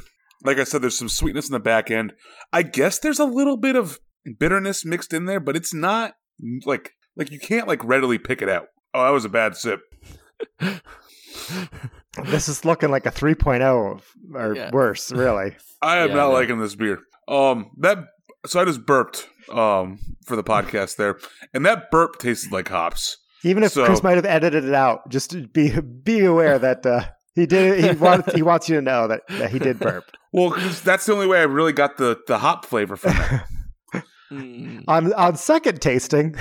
Like 0.44 0.58
I 0.58 0.64
said, 0.64 0.82
there's 0.82 0.98
some 0.98 1.10
sweetness 1.10 1.48
in 1.48 1.54
the 1.54 1.60
back 1.60 1.90
end. 1.92 2.14
I 2.54 2.62
guess 2.64 3.00
there's 3.00 3.20
a 3.20 3.26
little 3.26 3.58
bit 3.58 3.76
of 3.76 4.00
bitterness 4.40 4.86
mixed 4.86 5.14
in 5.14 5.26
there, 5.26 5.40
but 5.40 5.56
it's 5.56 5.74
not 5.74 6.14
like 6.66 6.94
like 7.16 7.32
you 7.32 7.40
can't 7.40 7.68
like 7.68 7.84
readily 7.84 8.18
pick 8.18 8.42
it 8.42 8.50
out. 8.50 8.68
Oh, 8.94 9.04
that 9.04 9.12
was 9.12 9.26
a 9.26 9.30
bad 9.30 9.56
sip. 9.56 9.82
This 12.32 12.48
is 12.50 12.66
looking 12.66 12.90
like 12.90 13.06
a 13.06 13.12
3.0 13.12 14.02
or 14.34 14.56
Yeah. 14.56 14.72
worse, 14.72 15.12
really. 15.12 15.56
I 15.82 15.98
am 15.98 16.10
Yeah, 16.10 16.16
not 16.16 16.28
no. 16.30 16.34
liking 16.34 16.60
this 16.60 16.76
beer. 16.76 17.00
Um, 17.28 17.70
that 17.80 18.00
so 18.46 18.60
I 18.60 18.66
just 18.66 18.86
burped 18.86 19.28
um 19.52 20.00
for 20.26 20.36
the 20.36 20.44
podcast 20.44 20.96
there, 20.98 21.18
and 21.54 21.66
that 21.66 21.92
burp 21.92 22.18
tasted 22.20 22.52
like 22.52 22.70
hops. 22.70 23.18
Even 23.44 23.64
if 23.64 23.72
So- 23.74 23.86
Chris 23.86 24.02
might 24.04 24.16
have 24.16 24.26
edited 24.26 24.66
it 24.66 24.74
out, 24.74 25.08
just 25.10 25.54
be 25.54 25.80
be 25.80 26.22
aware 26.26 26.58
that 26.58 26.86
uh, 26.86 27.06
he 27.36 27.46
did. 27.46 27.84
He 27.84 27.92
wants 27.96 28.34
he 28.34 28.42
wants 28.42 28.68
you 28.68 28.78
to 28.78 28.82
know 28.82 29.08
that, 29.08 29.22
that 29.30 29.52
he 29.52 29.60
did 29.60 29.80
burp. 29.80 30.06
Well, 30.34 30.52
'cause 30.52 30.82
that's 30.82 31.06
the 31.06 31.14
only 31.14 31.26
way 31.28 31.40
I 31.40 31.44
really 31.44 31.72
got 31.72 31.98
the 31.98 32.18
the 32.28 32.40
hop 32.40 32.66
flavor 32.66 32.96
from 32.96 33.14
it. 33.16 33.42
Mm, 34.30 34.84
on 34.90 35.14
on 35.14 35.38
second 35.38 35.80
tasting, 35.82 36.34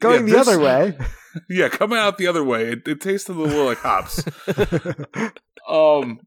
going 0.00 0.26
Yeah, 0.26 0.32
the 0.32 0.38
this- 0.38 0.48
other 0.48 0.58
way. 0.58 0.98
yeah, 1.50 1.68
coming 1.68 1.98
out 1.98 2.18
the 2.18 2.26
other 2.26 2.44
way, 2.44 2.72
it, 2.72 2.86
it 2.86 3.00
tasted 3.00 3.36
a 3.36 3.40
little 3.40 3.64
like 3.66 3.78
hops. 3.78 4.22
Um, 5.68 6.20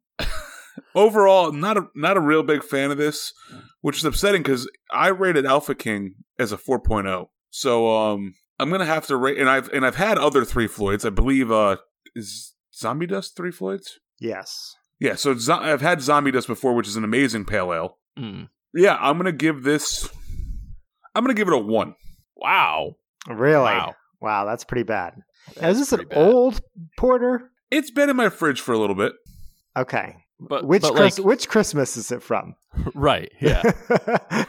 overall, 0.93 1.51
not 1.51 1.75
a 1.77 1.87
not 1.95 2.15
a 2.17 2.19
real 2.21 2.43
big 2.43 2.63
fan 2.63 2.91
of 2.91 2.97
this, 2.97 3.33
which 3.81 3.97
is 3.97 4.05
upsetting 4.05 4.43
because 4.43 4.69
I 4.93 5.07
rated 5.07 5.45
Alpha 5.47 5.73
King 5.73 6.13
as 6.37 6.51
a 6.51 6.57
4.0. 6.57 7.27
So 7.49 7.89
um, 7.89 8.35
I'm 8.59 8.69
gonna 8.69 8.85
have 8.85 9.07
to 9.07 9.17
rate, 9.17 9.39
and 9.39 9.49
I've 9.49 9.67
and 9.69 9.83
I've 9.85 9.95
had 9.95 10.19
other 10.19 10.45
three 10.45 10.67
Floyds. 10.67 11.05
I 11.05 11.09
believe 11.09 11.51
uh 11.51 11.77
is 12.15 12.53
Zombie 12.73 13.07
Dust 13.07 13.35
three 13.35 13.51
Floyds. 13.51 13.99
yes. 14.19 14.75
Yeah, 14.99 15.15
so 15.15 15.33
zo- 15.35 15.55
I've 15.55 15.81
had 15.81 15.99
Zombie 16.03 16.29
Dust 16.29 16.45
before, 16.47 16.75
which 16.75 16.87
is 16.87 16.95
an 16.95 17.03
amazing 17.03 17.45
pale 17.45 17.73
ale. 17.73 17.97
mm. 18.19 18.47
Yeah, 18.75 18.95
I'm 19.01 19.17
gonna 19.17 19.31
give 19.31 19.63
this. 19.63 20.07
I'm 21.15 21.23
gonna 21.23 21.33
give 21.33 21.47
it 21.47 21.53
a 21.55 21.57
one. 21.57 21.95
Wow! 22.35 22.97
Really? 23.27 23.63
Wow. 23.63 23.95
Wow! 24.21 24.45
that's 24.45 24.63
pretty 24.63 24.83
bad. 24.83 25.13
Now, 25.55 25.61
That's 25.61 25.79
is 25.79 25.89
this 25.89 25.99
an 25.99 26.07
bad. 26.07 26.17
old 26.17 26.61
porter? 26.97 27.51
It's 27.69 27.91
been 27.91 28.09
in 28.09 28.15
my 28.15 28.29
fridge 28.29 28.61
for 28.61 28.73
a 28.73 28.77
little 28.77 28.95
bit. 28.95 29.13
Okay. 29.75 30.15
But 30.39 30.65
which 30.67 30.81
but 30.81 30.95
Chris, 30.95 31.19
like, 31.19 31.25
which 31.25 31.47
Christmas 31.49 31.97
is 31.97 32.11
it 32.11 32.21
from? 32.21 32.55
right? 32.95 33.31
Yeah. 33.39 33.61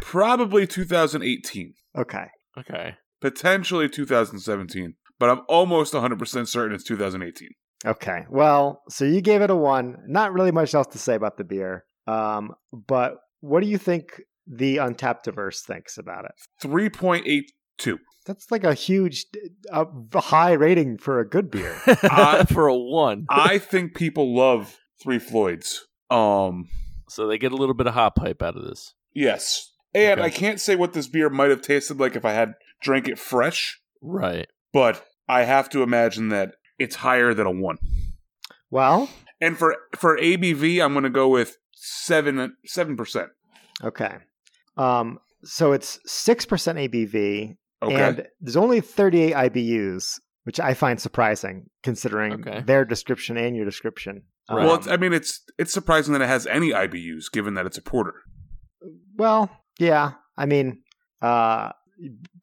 Probably 0.00 0.66
2018, 0.66 1.74
okay. 1.96 2.26
okay. 2.58 2.94
potentially 3.20 3.88
2017, 3.88 4.94
but 5.18 5.30
I'm 5.30 5.40
almost 5.48 5.94
100% 5.94 6.48
certain 6.48 6.74
it's 6.74 6.84
2018. 6.84 7.48
Okay. 7.86 8.26
Well, 8.30 8.82
so 8.88 9.04
you 9.04 9.20
gave 9.20 9.40
it 9.42 9.50
a 9.50 9.56
one. 9.56 9.96
Not 10.06 10.32
really 10.32 10.52
much 10.52 10.74
else 10.74 10.86
to 10.88 10.98
say 10.98 11.14
about 11.14 11.38
the 11.38 11.44
beer. 11.44 11.84
Um, 12.06 12.52
but 12.72 13.16
what 13.40 13.62
do 13.62 13.68
you 13.68 13.78
think 13.78 14.20
the 14.46 14.76
Untappd 14.76 15.22
Diverse 15.22 15.62
thinks 15.62 15.98
about 15.98 16.24
it. 16.24 16.32
3.82. 16.62 17.98
That's 18.26 18.50
like 18.50 18.64
a 18.64 18.74
huge, 18.74 19.26
uh, 19.70 19.84
high 20.14 20.52
rating 20.52 20.96
for 20.98 21.20
a 21.20 21.28
good 21.28 21.50
beer. 21.50 21.76
I- 21.86 22.44
for 22.50 22.66
a 22.68 22.76
one. 22.76 23.26
I 23.28 23.58
think 23.58 23.94
people 23.94 24.34
love 24.34 24.78
Three 25.02 25.18
Floyds. 25.18 25.86
Um, 26.10 26.68
so 27.08 27.26
they 27.26 27.36
get 27.38 27.52
a 27.52 27.56
little 27.56 27.74
bit 27.74 27.86
of 27.86 27.94
hot 27.94 28.16
pipe 28.16 28.42
out 28.42 28.56
of 28.56 28.64
this. 28.64 28.94
yes. 29.14 29.70
And 29.96 30.18
Okay. 30.18 30.26
I 30.26 30.30
can't 30.30 30.60
say 30.60 30.74
what 30.74 30.92
this 30.92 31.06
beer 31.06 31.30
might 31.30 31.50
have 31.50 31.62
tasted 31.62 32.00
like 32.00 32.16
if 32.16 32.24
I 32.24 32.32
had 32.32 32.54
drank 32.82 33.06
it 33.06 33.16
fresh, 33.16 33.80
Right. 34.02 34.48
but 34.72 35.04
I 35.28 35.44
have 35.44 35.70
to 35.70 35.84
imagine 35.84 36.30
that 36.30 36.56
it's 36.80 36.96
higher 36.96 37.32
than 37.32 37.46
a 37.46 37.52
1. 37.52 37.78
well, 38.70 39.08
And 39.40 39.56
for 39.56 39.76
for 39.96 40.18
ABV, 40.18 40.82
I'm 40.84 40.94
going 40.94 41.04
to 41.04 41.10
go 41.10 41.28
with 41.28 41.58
7 41.74 42.56
7%. 42.68 43.28
okay. 43.84 44.16
Um, 44.76 45.20
so 45.44 45.70
it's 45.72 45.98
6% 46.08 46.88
ABV, 46.88 47.56
Okay. 47.84 47.94
and 48.02 48.26
there's 48.40 48.56
only 48.56 48.80
38 48.80 49.34
IBUs, 49.34 50.18
which 50.44 50.60
I 50.60 50.74
find 50.74 51.00
surprising 51.00 51.70
considering 51.82 52.34
Okay. 52.34 52.62
their 52.66 52.84
description 52.84 53.36
and 53.36 53.54
your 53.56 53.64
description. 53.64 54.22
Right. 54.50 54.64
well, 54.64 54.72
Um, 54.74 54.78
it's, 54.80 54.88
I 54.88 54.96
mean, 54.98 55.12
it's 55.12 55.40
it's 55.58 55.72
surprising 55.72 56.12
that 56.12 56.22
it 56.22 56.28
has 56.28 56.46
any 56.46 56.70
IBUs, 56.70 57.30
given 57.32 57.54
that 57.54 57.64
it's 57.66 57.78
a 57.78 57.82
porter. 57.82 58.14
Well, 59.16 59.50
yeah. 59.78 60.12
I 60.36 60.46
mean, 60.46 60.82
uh, 61.22 61.70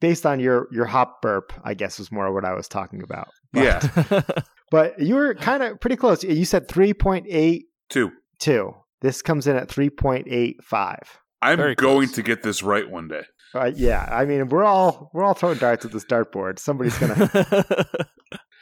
based 0.00 0.26
on 0.26 0.40
your 0.40 0.66
your 0.72 0.86
hop 0.86 1.22
burp, 1.22 1.52
I 1.64 1.74
guess 1.74 2.00
is 2.00 2.10
more 2.10 2.32
what 2.32 2.44
I 2.44 2.54
was 2.54 2.68
talking 2.68 3.02
about. 3.02 3.28
But, 3.52 3.62
Yeah, 3.64 4.22
but 4.70 4.98
you 4.98 5.14
were 5.14 5.34
kind 5.34 5.62
of 5.62 5.80
pretty 5.80 5.96
close. 5.96 6.24
You 6.24 6.44
said 6.44 6.68
three 6.68 6.94
point 6.94 7.26
eight 7.28 7.66
two. 7.88 8.10
two. 8.38 8.74
This 9.02 9.20
comes 9.22 9.46
in 9.46 9.56
at 9.56 9.68
three 9.68 9.90
point 9.90 10.26
eight 10.30 10.62
five. 10.64 11.18
I'm 11.42 11.58
Very 11.58 11.74
going 11.74 12.06
close. 12.06 12.14
to 12.16 12.22
get 12.22 12.42
this 12.42 12.62
right 12.62 12.88
one 12.88 13.08
day. 13.08 13.22
Uh, 13.54 13.70
yeah, 13.74 14.08
I 14.10 14.24
mean, 14.24 14.48
we're 14.48 14.64
all 14.64 15.10
we're 15.12 15.24
all 15.24 15.34
throwing 15.34 15.58
darts 15.58 15.84
at 15.84 15.92
this 15.92 16.04
dartboard. 16.06 16.58
Somebody's 16.58 16.96
gonna. 16.98 17.28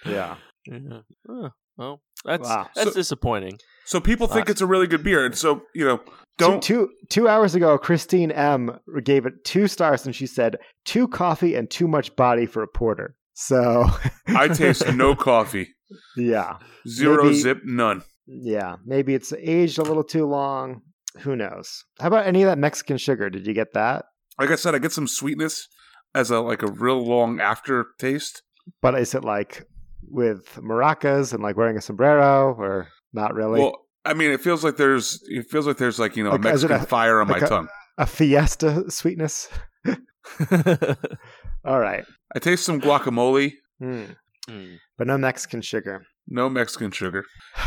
yeah. 0.06 0.36
Yeah. 0.66 1.00
Oh, 1.28 1.50
well, 1.76 2.00
that's 2.24 2.48
Wow. 2.48 2.68
that's 2.74 2.90
So- 2.90 2.94
disappointing. 2.94 3.58
So 3.84 4.00
people 4.00 4.26
think 4.26 4.46
Wow. 4.46 4.52
it's 4.52 4.60
a 4.60 4.66
really 4.66 4.86
good 4.86 5.02
beer, 5.02 5.24
and 5.24 5.36
so 5.36 5.62
you 5.74 5.84
know, 5.84 5.98
Two, 5.98 6.04
don't. 6.38 6.62
two 6.62 6.90
two 7.08 7.28
hours 7.28 7.54
ago, 7.54 7.76
Christine 7.78 8.30
M 8.30 8.78
gave 9.04 9.26
it 9.26 9.44
two 9.44 9.66
stars, 9.68 10.06
and 10.06 10.14
she 10.14 10.26
said 10.26 10.56
too 10.84 11.06
coffee 11.08 11.54
and 11.54 11.68
too 11.70 11.86
much 11.88 12.14
body 12.16 12.46
for 12.46 12.62
a 12.62 12.68
porter. 12.68 13.14
So 13.34 13.86
I 14.28 14.48
taste 14.48 14.92
no 14.94 15.14
coffee, 15.14 15.68
yeah, 16.16 16.58
zero 16.88 17.24
Maybe- 17.24 17.36
zip, 17.36 17.58
none. 17.64 18.02
yeah. 18.26 18.76
Maybe 18.84 19.14
it's 19.14 19.32
aged 19.32 19.78
a 19.78 19.82
little 19.82 20.04
too 20.04 20.26
long. 20.26 20.82
Who 21.20 21.34
knows? 21.36 21.84
How 22.00 22.06
about 22.08 22.26
any 22.26 22.42
of 22.42 22.46
that 22.46 22.58
Mexican 22.58 22.96
sugar? 22.98 23.28
Did 23.30 23.46
you 23.46 23.52
get 23.54 23.72
that? 23.74 24.04
Like 24.38 24.50
I 24.50 24.54
said, 24.56 24.74
I 24.74 24.78
get 24.78 24.92
some 24.92 25.08
sweetness 25.08 25.66
as 26.14 26.30
a 26.30 26.40
like 26.40 26.62
a 26.62 26.70
real 26.70 27.04
long 27.04 27.40
aftertaste. 27.40 28.42
But 28.80 28.94
is 28.98 29.14
it 29.14 29.24
like 29.24 29.64
with 30.08 30.46
maracas 30.56 31.32
and 31.32 31.42
like 31.42 31.56
wearing 31.56 31.76
a 31.76 31.80
sombrero, 31.80 32.54
or 32.54 32.88
not 33.12 33.34
really? 33.34 33.60
Well, 33.60 33.76
I 34.04 34.14
mean, 34.14 34.30
it 34.30 34.40
feels 34.40 34.62
like 34.64 34.76
there's 34.76 35.20
it 35.28 35.46
feels 35.50 35.66
like 35.66 35.76
there's 35.78 35.98
like 35.98 36.16
you 36.16 36.24
know 36.24 36.30
Like, 36.30 36.40
a 36.40 36.44
Mexican 36.44 36.76
a- 36.80 36.86
fire 36.86 37.20
on 37.20 37.28
like 37.28 37.40
my 37.42 37.46
a- 37.46 37.50
tongue. 37.50 37.68
a 37.98 38.06
fiesta 38.06 38.90
sweetness. 38.90 39.48
All 41.64 41.78
right, 41.80 42.04
I 42.34 42.38
taste 42.38 42.64
some 42.64 42.80
guacamole, 42.80 43.52
Hmm. 43.80 44.04
Mm. 44.48 44.78
but 44.96 45.06
no 45.06 45.18
Mexican 45.18 45.60
sugar. 45.60 46.02
no 46.28 46.48
Mexican 46.48 46.90
sugar. 46.90 47.24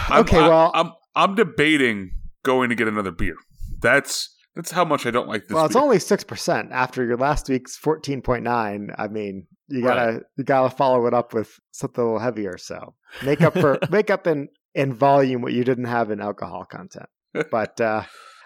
I'm- 0.09 0.21
okay, 0.21 0.38
I- 0.39 0.47
well, 0.47 0.71
I'm 0.73 0.91
I'm 1.15 1.35
debating 1.35 2.12
going 2.43 2.69
to 2.69 2.75
get 2.75 2.88
another 2.88 3.12
beer. 3.12 3.35
That's 3.79 4.35
that's 4.55 4.71
how 4.71 4.85
much 4.85 5.05
I 5.05 5.12
don't 5.12 5.27
like 5.27 5.47
this. 5.47 5.55
well, 5.55 5.65
it's 5.65 5.73
beer. 5.73 5.83
only 5.83 6.00
six 6.00 6.23
percent 6.23 6.71
after 6.71 7.03
your 7.03 7.17
last 7.17 7.50
week's 7.50 7.75
fourteen 7.75 8.21
point 8.21 8.43
nine. 8.43 8.91
I 8.97 9.07
mean, 9.07 9.47
you 9.67 9.81
gotta 9.81 10.21
you 10.38 10.43
gotta 10.43 10.75
follow 10.75 11.05
it 11.07 11.13
up 11.13 11.33
with 11.33 11.59
something 11.71 12.01
a 12.01 12.05
little 12.05 12.19
heavier. 12.19 12.57
So 12.57 12.93
make 13.23 13.41
up 13.41 13.53
for 13.53 13.79
make 13.89 14.09
up 14.09 14.27
in 14.27 14.50
in 14.75 14.93
volume 14.93 15.41
what 15.41 15.53
you 15.53 15.63
didn't 15.63 15.85
have 15.85 16.12
in 16.12 16.21
alcohol 16.21 16.65
content. 16.65 17.07
But 17.50 17.81
uh, 17.81 18.03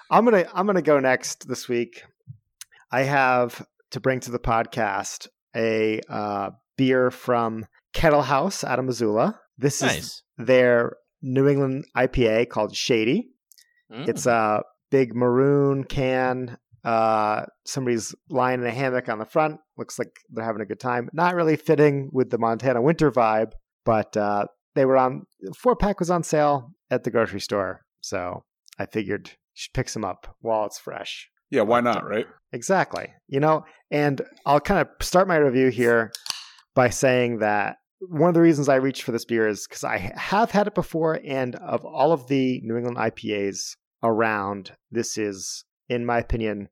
I'm 0.09 0.23
gonna 0.25 0.45
I'm 0.53 0.65
gonna 0.65 0.81
go 0.81 0.99
next 0.99 1.47
this 1.47 1.67
week. 1.67 2.03
I 2.91 3.03
have 3.03 3.65
to 3.91 3.99
bring 3.99 4.21
to 4.21 4.31
the 4.31 4.39
podcast 4.39 5.27
a 5.55 5.99
uh, 6.09 6.51
beer 6.77 7.11
from 7.11 7.65
Kettle 7.93 8.21
House 8.21 8.63
out 8.63 8.79
of 8.79 8.85
Missoula. 8.85 9.39
This 9.57 9.81
is 9.81 10.23
their 10.37 10.97
New 11.21 11.47
England 11.47 11.85
IPA 11.95 12.49
called 12.49 12.75
Shady. 12.75 13.31
Mm. 13.91 14.07
It's 14.07 14.25
a 14.25 14.63
big 14.91 15.15
maroon 15.15 15.83
can. 15.83 16.57
Uh, 16.83 17.45
somebody's 17.65 18.15
lying 18.29 18.61
in 18.61 18.67
a 18.67 18.71
hammock 18.71 19.09
on 19.09 19.19
the 19.19 19.25
front. 19.25 19.59
Looks 19.77 19.99
like 19.99 20.11
they're 20.29 20.45
having 20.45 20.61
a 20.61 20.65
good 20.65 20.79
time. 20.79 21.09
Not 21.13 21.35
really 21.35 21.57
fitting 21.57 22.09
with 22.13 22.29
the 22.29 22.37
Montana 22.37 22.81
winter 22.81 23.11
vibe, 23.11 23.51
but 23.85 24.15
uh, 24.15 24.45
they 24.75 24.85
were 24.85 24.97
on 24.97 25.23
four 25.57 25.75
pack 25.75 25.99
was 25.99 26.09
on 26.09 26.23
sale 26.23 26.71
at 26.89 27.03
the 27.03 27.11
grocery 27.11 27.41
store, 27.41 27.81
so 28.01 28.43
I 28.79 28.85
figured 28.85 29.31
should 29.53 29.73
pick 29.73 29.89
some 29.89 30.05
up 30.05 30.35
while 30.39 30.65
it's 30.65 30.79
fresh. 30.79 31.29
yeah, 31.49 31.61
why 31.61 31.81
not, 31.81 32.07
right? 32.07 32.27
Exactly. 32.53 33.07
You 33.27 33.39
know, 33.39 33.65
and 33.91 34.21
I'll 34.45 34.59
kind 34.59 34.79
of 34.81 34.87
start 35.05 35.27
my 35.27 35.37
review 35.37 35.69
here 35.69 36.11
by 36.75 36.89
saying 36.89 37.39
that 37.39 37.77
one 37.99 38.29
of 38.29 38.33
the 38.35 38.41
reasons 38.41 38.69
I 38.69 38.75
reached 38.75 39.03
for 39.03 39.11
this 39.11 39.25
beer 39.25 39.47
is 39.47 39.67
because 39.67 39.83
I 39.83 39.97
have 39.97 40.51
had 40.51 40.67
it 40.67 40.75
before, 40.75 41.19
and 41.25 41.55
of 41.55 41.83
all 41.85 42.11
of 42.11 42.27
the 42.27 42.61
New 42.63 42.77
England 42.77 42.97
IPAs 42.97 43.75
around, 44.03 44.71
this 44.91 45.17
is, 45.17 45.63
in 45.89 46.05
my 46.05 46.19
opinion, 46.19 46.69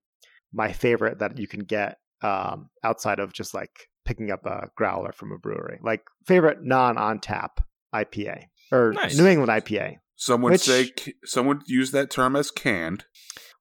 my 0.53 0.71
favorite 0.71 1.19
that 1.19 1.37
you 1.37 1.47
can 1.47 1.61
get 1.61 1.97
um, 2.21 2.69
outside 2.83 3.19
of 3.19 3.33
just 3.33 3.53
like 3.53 3.71
picking 4.05 4.31
up 4.31 4.45
a 4.45 4.69
growler 4.77 5.11
from 5.11 5.31
a 5.31 5.37
brewery. 5.37 5.79
Like 5.83 6.01
favorite 6.25 6.63
non 6.63 6.97
on 6.97 7.19
tap 7.19 7.59
IPA 7.93 8.43
or 8.71 8.93
Nice. 8.93 9.17
New 9.17 9.25
England 9.27 9.51
IPA 9.51 9.95
Some 10.15 10.41
would 10.43 10.51
Which- 10.53 10.61
say 10.61 10.91
some 11.25 11.45
would 11.47 11.63
use 11.67 11.91
that 11.91 12.09
term 12.11 12.35
as 12.35 12.51
canned 12.51 13.05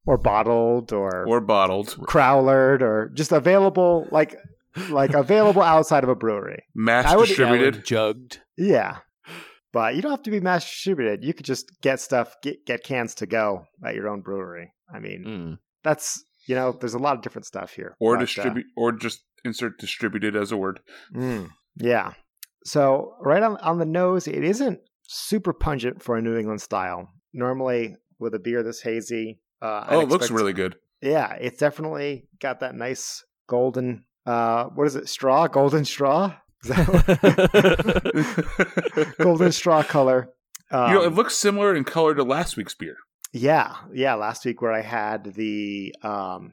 or 0.06 0.18
bottled 0.18 0.92
or 0.92 1.25
or 1.26 1.40
bottled, 1.40 1.88
crowlered 2.09 2.83
or 2.83 3.11
just 3.14 3.33
available 3.33 4.06
like 4.11 4.37
like 4.90 5.14
available 5.14 5.62
outside 5.62 6.04
of 6.04 6.11
a 6.11 6.14
brewery. 6.14 6.64
mass 6.75 7.07
I 7.07 7.16
would- 7.16 7.26
distributed. 7.26 7.85
Gallon 7.85 7.85
jugged. 7.87 8.40
Yeah. 8.57 8.99
But 9.73 9.97
you 9.97 10.02
don't 10.02 10.12
have 10.12 10.23
to 10.23 10.31
be 10.31 10.40
mass 10.40 10.64
distributed. 10.64 11.25
You 11.25 11.35
could 11.35 11.47
just 11.47 11.71
get 11.83 11.99
stuff, 12.00 12.37
get 12.43 12.64
get 12.64 12.85
cans 12.85 13.14
to 13.16 13.26
go 13.26 13.64
at 13.85 13.95
your 13.97 14.09
own 14.09 14.21
brewery. 14.21 14.73
I 14.93 15.00
mean, 15.00 15.25
Mm. 15.26 15.59
that's 15.83 16.25
you 16.47 16.54
know, 16.54 16.73
there's 16.78 16.95
a 16.95 16.99
lot 16.99 17.16
of 17.16 17.23
different 17.23 17.47
stuff 17.47 17.73
here. 17.73 17.97
or 17.99 18.14
But, 18.14 18.23
uh, 18.23 18.26
distribute 18.26 18.66
or 18.76 18.93
just 18.93 19.25
insert 19.45 19.78
distributed 19.78 20.37
as 20.37 20.52
a 20.52 20.57
word. 20.57 20.81
Mm, 21.14 21.49
yeah. 21.76 22.12
So 22.64 23.14
right 23.21 23.43
on 23.43 23.57
on 23.59 23.78
the 23.78 23.85
nose, 23.87 24.28
it 24.28 24.45
isn't 24.45 24.78
super 25.09 25.52
pungent 25.52 26.02
for 26.02 26.16
a 26.16 26.23
New 26.23 26.37
England 26.37 26.61
style. 26.61 27.09
Normally, 27.33 27.97
with 28.21 28.35
a 28.35 28.38
beer 28.38 28.62
this 28.62 28.81
hazy, 28.83 29.40
uh, 29.61 29.85
I'd 29.88 29.95
Oh, 29.97 30.00
it 30.02 30.09
looks 30.09 30.31
really 30.31 30.52
good. 30.52 30.76
Yeah, 31.02 31.33
it's 31.35 31.59
definitely 31.59 32.28
got 32.40 32.61
that 32.61 32.75
nice 32.75 33.25
golden. 33.49 34.04
Uh, 34.26 34.64
what 34.75 34.87
is 34.87 34.97
it? 34.97 35.09
Straw, 35.09 35.47
golden 35.49 35.85
straw, 35.85 36.35
Is 36.62 36.71
that- 36.71 38.04
golden 39.19 39.52
straw 39.52 39.83
color. 39.83 40.28
Um, 40.71 40.88
you 40.90 40.95
know, 40.99 41.04
it 41.04 41.12
looks 41.12 41.37
similar 41.37 41.75
in 41.75 41.85
color 41.85 42.14
to 42.14 42.23
last 42.23 42.57
week's 42.57 42.75
beer. 42.75 42.97
yeah, 43.33 43.76
yeah. 43.93 44.14
Last 44.14 44.45
week 44.45 44.62
where 44.62 44.73
I 44.73 44.81
had 44.83 45.35
the 45.35 45.95
um, 46.02 46.52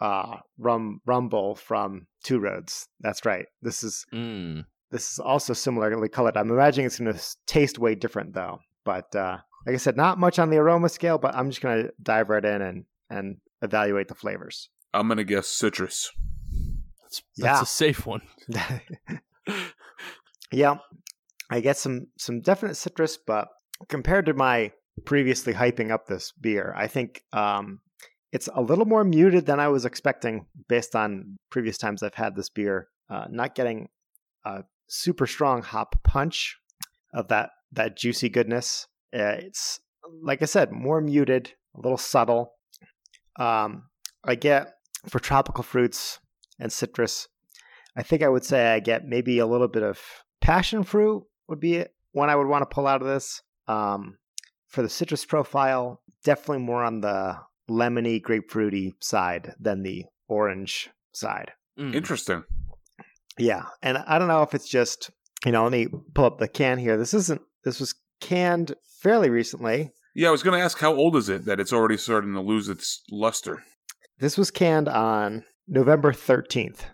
uh, 0.00 0.36
rum 0.58 1.00
rumble 1.06 1.54
from 1.56 2.06
Two 2.22 2.38
Roads. 2.38 2.86
That's 3.00 3.24
right. 3.24 3.46
This 3.62 3.82
is 3.82 4.04
Mm. 4.12 4.64
this 4.90 5.12
is 5.12 5.18
also 5.18 5.52
similarly 5.54 6.08
colored. 6.08 6.36
I'm 6.36 6.50
imagining 6.50 6.86
it's 6.86 6.98
going 6.98 7.12
to 7.14 7.20
taste 7.46 7.78
way 7.78 7.94
different 7.94 8.34
though. 8.34 8.58
But 8.84 9.14
uh, 9.16 9.38
like 9.66 9.74
I 9.74 9.78
said, 9.78 9.96
not 9.96 10.18
much 10.18 10.38
on 10.38 10.50
the 10.50 10.58
aroma 10.58 10.88
scale. 10.90 11.18
But 11.18 11.34
I'm 11.34 11.48
just 11.50 11.62
going 11.62 11.84
to 11.84 11.92
dive 12.02 12.28
right 12.28 12.44
in 12.44 12.60
and 12.62 12.84
and 13.08 13.36
evaluate 13.62 14.08
the 14.08 14.14
flavors. 14.14 14.68
I'm 14.92 15.08
gonna 15.08 15.24
guess 15.24 15.46
citrus. 15.48 16.10
That's, 17.36 17.58
that's 17.58 17.58
Yeah. 17.58 17.62
a 17.62 17.66
safe 17.66 18.06
one. 18.06 18.22
yeah, 20.52 20.76
I 21.50 21.60
get 21.60 21.76
some 21.76 22.08
some 22.18 22.40
definite 22.40 22.76
citrus, 22.76 23.16
but 23.16 23.48
compared 23.88 24.26
to 24.26 24.34
my 24.34 24.72
previously 25.04 25.52
hyping 25.52 25.90
up 25.90 26.06
this 26.06 26.32
beer, 26.32 26.74
I 26.76 26.86
think 26.86 27.22
um, 27.32 27.80
it's 28.32 28.48
a 28.54 28.62
little 28.62 28.86
more 28.86 29.04
muted 29.04 29.46
than 29.46 29.60
I 29.60 29.68
was 29.68 29.84
expecting 29.84 30.46
based 30.68 30.96
on 30.96 31.36
previous 31.50 31.78
times 31.78 32.02
I've 32.02 32.14
had 32.14 32.34
this 32.36 32.48
beer. 32.48 32.88
Uh, 33.08 33.26
not 33.30 33.54
getting 33.54 33.88
a 34.44 34.64
super 34.88 35.26
strong 35.26 35.62
hop 35.62 36.02
punch 36.02 36.56
of 37.14 37.28
that 37.28 37.50
that 37.72 37.96
juicy 37.96 38.28
goodness. 38.28 38.86
Uh, 39.14 39.38
it's 39.38 39.80
like 40.22 40.42
I 40.42 40.46
said, 40.46 40.72
more 40.72 41.00
muted, 41.00 41.52
a 41.76 41.80
little 41.80 41.98
subtle. 41.98 42.52
Um, 43.38 43.84
I 44.24 44.34
get 44.34 44.74
for 45.08 45.18
tropical 45.20 45.62
fruits 45.62 46.18
and 46.58 46.72
citrus. 46.72 47.28
I 47.96 48.02
think 48.02 48.22
I 48.22 48.28
would 48.28 48.44
say 48.44 48.74
I 48.74 48.80
get 48.80 49.06
maybe 49.06 49.38
a 49.38 49.46
little 49.46 49.68
bit 49.68 49.82
of 49.82 50.00
passion 50.40 50.84
fruit 50.84 51.24
would 51.48 51.60
be 51.60 51.84
one 52.12 52.30
I 52.30 52.36
would 52.36 52.46
want 52.46 52.62
to 52.62 52.74
pull 52.74 52.86
out 52.86 53.02
of 53.02 53.08
this. 53.08 53.42
Um, 53.68 54.18
for 54.68 54.82
the 54.82 54.88
citrus 54.88 55.24
profile, 55.24 56.02
definitely 56.24 56.64
more 56.64 56.84
on 56.84 57.00
the 57.00 57.36
lemony, 57.70 58.20
grapefruity 58.20 58.92
side 59.00 59.54
than 59.58 59.82
the 59.82 60.04
orange 60.28 60.90
side. 61.12 61.52
Mm. 61.78 61.94
Interesting. 61.94 62.44
Yeah, 63.38 63.64
and 63.82 63.98
I 63.98 64.18
don't 64.18 64.28
know 64.28 64.42
if 64.42 64.54
it's 64.54 64.68
just 64.68 65.10
you 65.44 65.52
know. 65.52 65.62
Let 65.64 65.72
me 65.72 65.88
pull 66.14 66.24
up 66.24 66.38
the 66.38 66.48
can 66.48 66.78
here. 66.78 66.96
This 66.96 67.14
isn't. 67.14 67.42
This 67.64 67.80
was 67.80 67.94
canned 68.20 68.74
fairly 69.00 69.30
recently. 69.30 69.92
Yeah, 70.14 70.28
I 70.28 70.32
was 70.32 70.42
going 70.42 70.58
to 70.58 70.64
ask 70.64 70.78
how 70.78 70.94
old 70.94 71.16
is 71.16 71.28
it 71.28 71.44
that 71.44 71.60
it's 71.60 71.72
already 71.72 71.98
starting 71.98 72.32
to 72.32 72.40
lose 72.40 72.68
its 72.68 73.02
luster. 73.10 73.62
This 74.18 74.38
was 74.38 74.50
canned 74.50 74.88
on 74.88 75.44
November 75.68 76.12
thirteenth. 76.12 76.84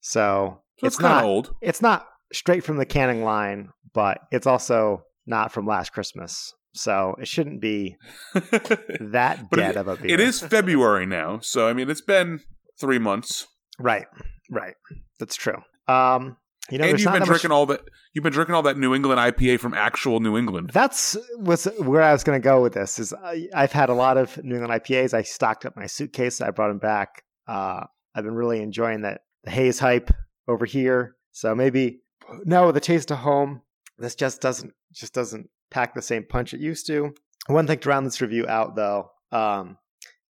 So, 0.00 0.60
So 0.80 0.86
it's, 0.86 1.00
not 1.00 1.24
old. 1.24 1.54
it's 1.60 1.80
not 1.82 2.06
straight 2.32 2.64
from 2.64 2.76
the 2.76 2.86
canning 2.86 3.22
line, 3.22 3.68
but 3.94 4.18
it's 4.32 4.46
also 4.46 5.04
not 5.26 5.52
from 5.52 5.66
last 5.66 5.92
Christmas. 5.92 6.52
So 6.74 7.14
it 7.20 7.28
shouldn't 7.28 7.60
be 7.60 7.96
that 8.34 9.46
dead 9.50 9.70
it- 9.72 9.76
of 9.76 9.88
a 9.88 9.96
beer. 9.96 10.14
it 10.14 10.20
is 10.20 10.40
February 10.40 11.06
now, 11.06 11.38
so 11.40 11.68
I 11.68 11.72
mean 11.72 11.90
it's 11.90 12.00
been 12.00 12.40
three 12.80 12.98
months, 12.98 13.46
right, 13.78 14.06
right. 14.50 14.74
That's 15.20 15.36
true. 15.36 15.58
Um, 15.88 16.36
you 16.70 16.78
know, 16.78 16.84
and 16.86 16.98
you've 16.98 17.10
been 17.12 17.20
much- 17.20 17.28
drinking 17.28 17.50
all 17.52 17.66
that. 17.66 17.80
You've 18.14 18.22
been 18.24 18.32
drinking 18.32 18.54
all 18.54 18.62
that 18.62 18.76
New 18.78 18.94
England 18.94 19.20
IPA 19.20 19.58
from 19.60 19.74
actual 19.74 20.20
New 20.20 20.36
England. 20.36 20.70
That's 20.72 21.16
was 21.38 21.64
where 21.78 22.02
I 22.02 22.12
was 22.12 22.24
going 22.24 22.40
to 22.40 22.44
go 22.44 22.62
with 22.62 22.72
this. 22.74 22.98
Is 22.98 23.12
I, 23.12 23.48
I've 23.54 23.72
had 23.72 23.88
a 23.88 23.94
lot 23.94 24.16
of 24.16 24.42
New 24.44 24.56
England 24.56 24.82
IPAs. 24.82 25.12
I 25.14 25.22
stocked 25.22 25.64
up 25.66 25.76
my 25.76 25.86
suitcase. 25.86 26.40
I 26.40 26.50
brought 26.50 26.68
them 26.68 26.78
back. 26.78 27.22
Uh, 27.46 27.84
I've 28.14 28.24
been 28.24 28.34
really 28.34 28.60
enjoying 28.60 29.02
that 29.02 29.22
the 29.44 29.50
haze 29.50 29.78
hype 29.78 30.10
over 30.48 30.66
here. 30.66 31.16
So 31.32 31.54
maybe 31.54 32.00
now 32.44 32.66
with 32.66 32.74
the 32.74 32.80
taste 32.80 33.10
of 33.10 33.18
home, 33.18 33.62
this 33.98 34.14
just 34.14 34.40
doesn't 34.40 34.72
just 34.92 35.14
doesn't 35.14 35.48
pack 35.70 35.94
the 35.94 36.02
same 36.02 36.24
punch 36.24 36.54
it 36.54 36.60
used 36.60 36.86
to. 36.86 37.14
One 37.46 37.66
thing 37.66 37.78
to 37.78 37.88
round 37.88 38.06
this 38.06 38.20
review 38.20 38.46
out, 38.46 38.76
though, 38.76 39.10
um, 39.32 39.78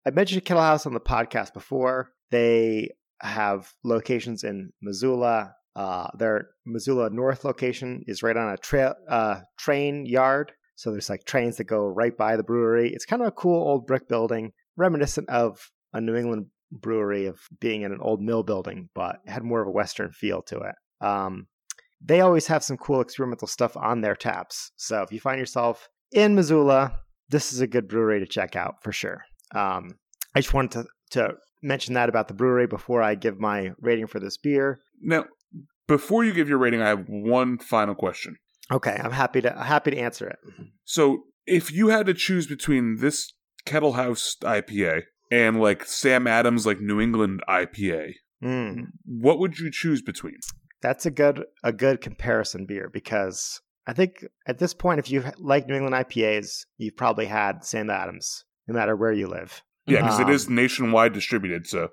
I 0.06 0.10
mentioned 0.10 0.44
Kettle 0.44 0.62
House 0.62 0.86
on 0.86 0.94
the 0.94 1.00
podcast 1.00 1.52
before. 1.52 2.10
They 2.30 2.90
have 3.20 3.72
locations 3.84 4.44
in 4.44 4.72
Missoula. 4.80 5.54
Uh, 5.76 6.08
their 6.16 6.50
Missoula 6.66 7.10
North 7.10 7.44
location 7.44 8.04
is 8.06 8.22
right 8.22 8.36
on 8.36 8.52
a 8.52 8.56
tra- 8.56 8.96
uh, 9.08 9.40
train 9.58 10.06
yard. 10.06 10.52
So 10.74 10.90
there's 10.90 11.10
like 11.10 11.24
trains 11.24 11.56
that 11.56 11.64
go 11.64 11.86
right 11.86 12.16
by 12.16 12.36
the 12.36 12.42
brewery. 12.42 12.92
It's 12.92 13.06
kind 13.06 13.22
of 13.22 13.28
a 13.28 13.32
cool 13.32 13.62
old 13.62 13.86
brick 13.86 14.08
building, 14.08 14.52
reminiscent 14.76 15.28
of 15.28 15.70
a 15.92 16.00
New 16.00 16.16
England 16.16 16.46
brewery 16.72 17.26
of 17.26 17.40
being 17.60 17.82
in 17.82 17.92
an 17.92 18.00
old 18.00 18.20
mill 18.20 18.42
building, 18.42 18.88
but 18.94 19.16
had 19.26 19.42
more 19.42 19.60
of 19.60 19.68
a 19.68 19.72
Western 19.72 20.10
feel 20.12 20.42
to 20.42 20.58
it. 20.58 20.74
Um, 21.04 21.46
they 22.04 22.20
always 22.20 22.46
have 22.48 22.64
some 22.64 22.76
cool 22.76 23.00
experimental 23.00 23.46
stuff 23.46 23.76
on 23.76 24.00
their 24.00 24.16
taps. 24.16 24.72
So 24.76 25.02
if 25.02 25.12
you 25.12 25.20
find 25.20 25.38
yourself 25.38 25.88
in 26.10 26.34
Missoula, 26.34 26.98
this 27.28 27.52
is 27.52 27.60
a 27.60 27.66
good 27.66 27.88
brewery 27.88 28.20
to 28.20 28.26
check 28.26 28.56
out 28.56 28.82
for 28.82 28.92
sure. 28.92 29.22
Um, 29.54 29.98
I 30.34 30.40
just 30.40 30.54
wanted 30.54 30.72
to, 30.72 30.86
to 31.10 31.34
mention 31.62 31.94
that 31.94 32.08
about 32.08 32.28
the 32.28 32.34
brewery 32.34 32.66
before 32.66 33.02
I 33.02 33.14
give 33.14 33.38
my 33.38 33.72
rating 33.80 34.06
for 34.06 34.18
this 34.18 34.36
beer. 34.36 34.80
Now, 35.00 35.26
before 35.86 36.24
you 36.24 36.32
give 36.32 36.48
your 36.48 36.58
rating, 36.58 36.82
I 36.82 36.88
have 36.88 37.04
one 37.08 37.58
final 37.58 37.94
question. 37.94 38.36
Okay, 38.70 38.98
I'm 39.02 39.12
happy 39.12 39.40
to 39.42 39.50
happy 39.50 39.90
to 39.90 39.98
answer 39.98 40.28
it. 40.28 40.38
So, 40.84 41.24
if 41.46 41.72
you 41.72 41.88
had 41.88 42.06
to 42.06 42.14
choose 42.14 42.46
between 42.46 42.98
this 42.98 43.32
Kettle 43.66 43.94
House 43.94 44.36
IPA 44.42 45.02
and 45.32 45.60
like 45.60 45.84
Sam 45.84 46.26
Adams 46.28 46.64
like 46.66 46.80
New 46.80 47.00
England 47.00 47.42
IPA, 47.48 48.12
Mm, 48.44 48.86
what 49.06 49.38
would 49.38 49.58
you 49.58 49.70
choose 49.70 50.02
between? 50.02 50.38
that's 50.82 51.06
a 51.06 51.10
good 51.12 51.44
a 51.62 51.72
good 51.72 52.00
comparison 52.00 52.66
beer 52.66 52.90
because 52.92 53.60
I 53.86 53.92
think 53.92 54.24
at 54.46 54.58
this 54.58 54.74
point, 54.74 54.98
if 55.00 55.10
you 55.10 55.24
like 55.38 55.66
New 55.68 55.74
England 55.76 55.94
IPAs, 55.94 56.66
you've 56.76 56.96
probably 56.96 57.26
had 57.26 57.64
Sam 57.64 57.88
Adams, 57.90 58.44
no 58.68 58.74
matter 58.74 58.94
where 58.96 59.12
you 59.12 59.26
live. 59.28 59.62
Yeah, 59.86 60.00
because 60.02 60.20
Um, 60.20 60.28
it 60.28 60.34
is 60.34 60.48
nationwide 60.48 61.12
distributed. 61.12 61.66
So, 61.66 61.88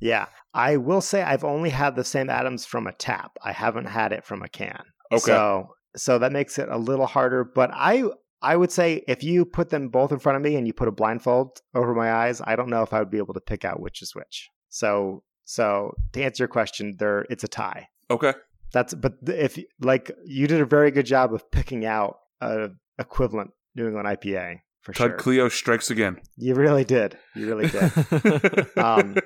Yeah, 0.00 0.26
I 0.54 0.76
will 0.76 1.00
say 1.00 1.22
I've 1.22 1.42
only 1.44 1.70
had 1.70 1.96
the 1.96 2.04
Sam 2.04 2.28
Adams 2.30 2.66
from 2.66 2.86
a 2.86 2.92
tap. 2.92 3.32
I 3.42 3.52
haven't 3.52 3.86
had 3.86 4.12
it 4.12 4.24
from 4.24 4.42
a 4.42 4.48
can. 4.48 4.82
okay, 5.12 5.20
So 5.20 5.68
so 5.96 6.18
that 6.18 6.30
makes 6.32 6.58
it 6.58 6.68
a 6.68 6.76
little 6.78 7.06
harder. 7.06 7.42
But 7.44 7.70
I 7.72 8.04
I 8.42 8.56
would 8.56 8.70
say 8.70 9.02
if 9.08 9.22
you 9.22 9.44
put 9.44 9.70
them 9.70 9.88
both 9.88 10.12
in 10.12 10.18
front 10.18 10.36
of 10.36 10.42
me 10.42 10.56
and 10.56 10.66
you 10.66 10.72
put 10.72 10.88
a 10.88 10.92
blindfold 10.92 11.60
over 11.74 11.94
my 11.94 12.12
eyes, 12.12 12.40
I 12.44 12.56
don't 12.56 12.68
know 12.68 12.82
if 12.82 12.92
I 12.92 12.98
would 12.98 13.10
be 13.10 13.18
able 13.18 13.34
to 13.34 13.40
pick 13.40 13.64
out 13.64 13.80
which 13.80 14.02
is 14.02 14.14
which. 14.14 14.48
So 14.68 15.22
so 15.44 15.94
to 16.12 16.22
answer 16.22 16.42
your 16.42 16.48
question, 16.48 16.96
there 16.98 17.26
it's 17.30 17.44
a 17.44 17.48
tie. 17.48 17.88
okay. 18.10 18.34
That's 18.72 18.94
but 18.94 19.14
if 19.26 19.58
like 19.80 20.10
you 20.24 20.46
did 20.48 20.60
a 20.60 20.66
very 20.66 20.90
good 20.90 21.06
job 21.06 21.32
of 21.32 21.50
picking 21.50 21.86
out 21.86 22.18
a 22.40 22.70
equivalent 22.98 23.52
New 23.74 23.86
England 23.86 24.08
IPA 24.08 24.60
for 24.82 24.92
Todd 24.92 25.10
sure. 25.10 25.16
Cleo 25.18 25.48
strikes 25.48 25.90
again. 25.90 26.20
You 26.36 26.54
really 26.54 26.84
did. 26.84 27.16
You 27.34 27.46
really 27.46 27.68
did. 27.68 28.66
Um, 28.76 29.16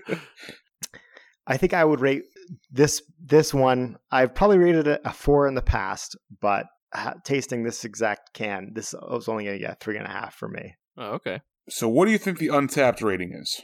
I 1.46 1.56
think 1.56 1.74
I 1.74 1.84
would 1.84 2.00
rate 2.00 2.24
this 2.70 3.02
this 3.18 3.52
one. 3.52 3.96
I've 4.10 4.34
probably 4.34 4.58
rated 4.58 4.86
it 4.86 5.00
a 5.04 5.12
four 5.12 5.48
in 5.48 5.54
the 5.54 5.62
past, 5.62 6.16
but 6.40 6.66
ha- 6.92 7.14
tasting 7.24 7.62
this 7.64 7.84
exact 7.84 8.32
can, 8.34 8.72
this 8.74 8.94
was 8.94 9.28
only 9.28 9.44
going 9.44 9.58
to 9.58 9.64
get 9.66 9.80
three 9.80 9.96
and 9.96 10.06
a 10.06 10.10
half 10.10 10.34
for 10.34 10.48
me. 10.48 10.74
oh, 10.98 11.12
okay. 11.12 11.40
so, 11.68 11.88
what 11.88 12.06
do 12.06 12.12
you 12.12 12.18
think 12.18 12.38
the 12.38 12.48
Untappd 12.48 13.02
rating 13.02 13.32
is? 13.32 13.60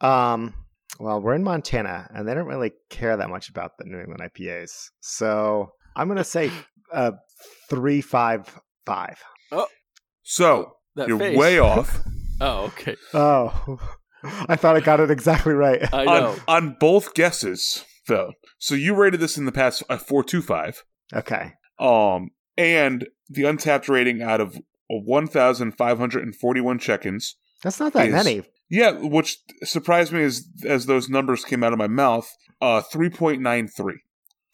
Um, 0.00 0.54
well, 0.98 1.20
we're 1.20 1.34
in 1.34 1.44
Montana, 1.44 2.08
and 2.14 2.26
they 2.28 2.34
don't 2.34 2.46
really 2.46 2.72
care 2.90 3.16
that 3.16 3.30
much 3.30 3.48
about 3.48 3.72
the 3.78 3.84
New 3.84 3.98
England 4.00 4.20
IPAs, 4.22 4.88
so 5.00 5.72
I'm 5.96 6.08
going 6.08 6.18
to 6.18 6.24
say 6.24 6.50
uh, 6.92 7.12
three 7.68 8.00
five 8.00 8.48
five. 8.86 9.18
Oh, 9.52 9.66
So, 10.22 10.72
That 10.96 11.08
you're 11.08 11.18
face. 11.18 11.36
way 11.38 11.58
off 11.58 12.00
Oh, 12.40 12.64
okay. 12.66 12.96
Oh, 13.12 13.78
I 14.48 14.56
thought 14.56 14.74
I 14.76 14.80
got 14.80 14.98
it 15.00 15.10
exactly 15.10 15.52
right. 15.52 15.82
I 15.92 16.04
know. 16.06 16.36
on, 16.48 16.64
on 16.68 16.76
both 16.80 17.12
guesses, 17.14 17.84
though. 18.08 18.32
So, 18.58 18.74
you 18.74 18.94
rated 18.94 19.20
this 19.20 19.36
in 19.36 19.44
the 19.44 19.52
past 19.52 19.82
a 19.90 19.98
four 19.98 20.24
two 20.24 20.40
five. 20.40 20.82
Okay. 21.14 21.52
Um, 21.78 22.30
and 22.56 23.06
the 23.28 23.42
Untappd 23.42 23.88
rating 23.88 24.22
out 24.22 24.40
of 24.40 24.58
1,541 24.88 26.78
check-ins. 26.78 27.36
That's 27.62 27.80
not 27.80 27.92
that 27.92 28.08
Is- 28.08 28.12
many. 28.14 28.42
Yeah, 28.72 28.92
which 28.92 29.38
surprised 29.64 30.12
me 30.12 30.22
as 30.22 30.44
as 30.64 30.86
those 30.86 31.08
numbers 31.08 31.44
came 31.44 31.64
out 31.64 31.72
of 31.72 31.78
my 31.78 31.88
mouth. 31.88 32.30
Uh, 32.60 32.82
3.93. 32.92 33.94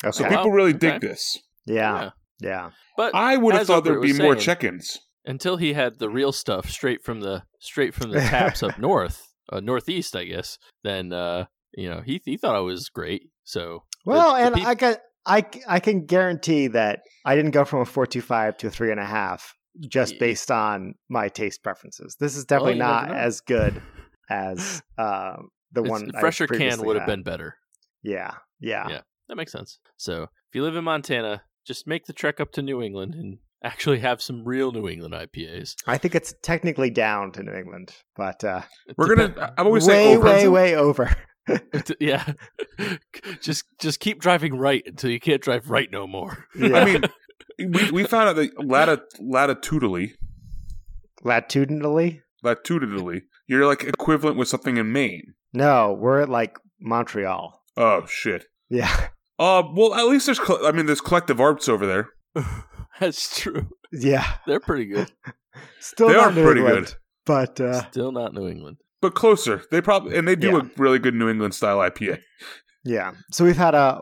Okay. 0.02 0.11
So 0.11 0.26
people 0.26 0.50
really 0.52 0.70
okay. 0.70 0.78
dig 0.92 1.00
this. 1.02 1.38
yeah. 1.66 2.11
Yeah. 2.40 2.70
But 2.96 3.14
I 3.14 3.37
would 3.37 3.54
have 3.54 3.66
thought 3.66 3.85
there'd 3.85 4.00
be 4.00 4.09
was 4.12 4.20
more 4.20 4.35
check-ins. 4.35 4.98
until 5.26 5.56
he 5.59 5.72
had 5.74 5.98
the 5.98 6.09
real 6.09 6.32
stuff 6.32 6.70
straight 6.70 7.02
from 7.04 7.20
the 7.20 7.42
straight 7.61 7.92
from 7.94 8.11
the 8.11 8.20
taps 8.20 8.62
up 8.62 8.78
north, 8.78 9.22
uh, 9.52 9.61
northeast, 9.61 10.16
I 10.16 10.24
guess. 10.24 10.56
Then 10.82 11.12
uh, 11.12 11.46
you 11.76 11.90
know 11.90 12.00
he 12.04 12.20
he 12.24 12.37
thought 12.38 12.59
it 12.59 12.62
was 12.64 12.88
great. 12.88 13.28
So 13.44 13.85
Well, 14.06 14.35
the 14.35 14.40
and 14.42 14.54
peop- 14.54 14.66
I 14.66 14.74
can 14.76 14.96
I 15.27 15.45
I 15.69 15.81
can 15.81 16.07
guarantee 16.07 16.69
that 16.69 17.01
I 17.25 17.35
didn't 17.37 17.51
go 17.51 17.65
from 17.65 17.81
a 17.81 17.85
four 17.85 18.07
two 18.07 18.21
five 18.21 18.57
to 18.59 18.69
a 18.69 18.71
three 18.71 18.91
and 18.91 19.01
a 19.01 19.05
half 19.05 19.55
just 19.89 20.15
Y- 20.15 20.19
based 20.21 20.51
on 20.51 20.95
my 21.09 21.29
taste 21.29 21.62
preferences. 21.62 22.17
This 22.21 22.37
is 22.37 22.45
definitely 22.45 22.75
you 22.75 22.79
not 22.79 23.11
as 23.11 23.41
good 23.41 23.83
as 24.31 24.83
uh, 24.99 25.37
the 25.73 25.83
it's- 25.83 25.91
one 25.91 26.11
a 26.15 26.17
I 26.17 26.21
fresher 26.21 26.47
can 26.47 26.57
previously 26.57 26.87
would 26.87 26.97
have 26.97 27.07
been 27.07 27.23
better. 27.23 27.57
Yeah, 28.03 28.35
yeah, 28.61 28.89
Yeah. 28.89 29.01
That 29.29 29.37
makes 29.37 29.51
sense. 29.53 29.81
So 29.97 30.23
if 30.23 30.55
you 30.55 30.62
live 30.62 30.77
in 30.77 30.85
Montana, 30.85 31.43
just 31.67 31.87
make 31.89 32.07
the 32.07 32.12
trek 32.12 32.39
up 32.41 32.53
to 32.53 32.62
New 32.62 32.81
England 32.81 33.15
and 33.17 33.39
actually 33.65 33.99
have 33.99 34.23
some 34.23 34.45
real 34.45 34.71
New 34.71 34.89
England 34.89 35.12
IPAs. 35.15 35.75
I 35.89 35.99
think 35.99 36.15
it's 36.15 36.33
technically 36.43 36.91
down 36.91 37.33
to 37.33 37.43
New 37.43 37.53
England, 37.53 37.93
but 38.15 38.45
uh, 38.45 38.62
We're 38.97 39.09
depend- 39.17 39.35
gonna. 39.35 39.55
I'm 39.59 39.67
always 39.67 39.85
way, 39.89 39.95
saying 40.15 40.21
way, 40.23 40.47
way 40.49 40.77
over. 40.77 41.11
yeah. 42.00 42.32
just 43.40 43.64
just 43.80 44.00
keep 44.00 44.20
driving 44.20 44.56
right 44.56 44.82
until 44.87 45.11
you 45.11 45.20
can't 45.20 45.42
drive 45.42 45.70
right 45.70 45.90
no 45.90 46.06
more. 46.06 46.46
Yeah. 46.59 46.76
I 46.76 46.85
mean, 46.85 47.02
we 47.72 47.90
we 47.90 48.04
found 48.04 48.28
out 48.28 48.37
that 48.37 48.56
lati- 48.59 49.00
latitudinally, 49.20 50.14
Latitudinally, 51.24 52.20
latitudinally, 52.44 53.22
you're 53.48 53.66
like 53.66 53.82
equivalent 53.85 54.37
with 54.37 54.48
something 54.48 54.76
in 54.76 54.92
Maine. 54.92 55.35
no, 55.52 55.92
we're 55.98 56.20
at 56.22 56.28
like 56.28 56.56
Montreal. 56.80 57.62
Oh 57.76 58.06
shit. 58.06 58.46
Yeah, 58.68 59.09
Uh, 59.38 59.62
well, 59.74 59.94
at 59.94 60.06
least 60.06 60.26
there's. 60.26 60.38
col- 60.40 60.66
I 60.66 60.72
mean, 60.72 60.87
there's 60.87 61.00
collective 61.00 61.40
arts 61.40 61.68
over 61.68 61.87
there. 61.87 62.09
That's 63.00 63.38
true. 63.40 63.68
yeah. 63.92 64.26
They're 64.46 64.61
pretty 64.61 64.87
good. 64.87 65.11
Still 65.80 66.09
They 66.09 66.14
not 66.14 66.32
are 66.32 66.32
New 66.32 66.44
pretty 66.44 66.61
England, 66.62 66.87
good. 66.87 66.94
but 67.26 67.61
uh, 67.61 67.82
Still 67.90 68.11
not 68.12 68.35
New 68.35 68.48
England. 68.48 68.78
But 69.02 69.14
closer. 69.14 69.62
They 69.70 69.80
probably 69.80 70.16
and 70.16 70.26
they 70.26 70.37
do 70.37 70.50
Yeah. 70.52 70.59
a 70.61 70.80
really 70.80 70.98
good 70.98 71.14
New 71.14 71.28
England 71.28 71.54
style 71.54 71.78
IPA. 71.78 72.20
Yeah. 72.85 73.12
So 73.32 73.44
we've 73.44 73.56
had 73.56 73.74
a 73.74 74.00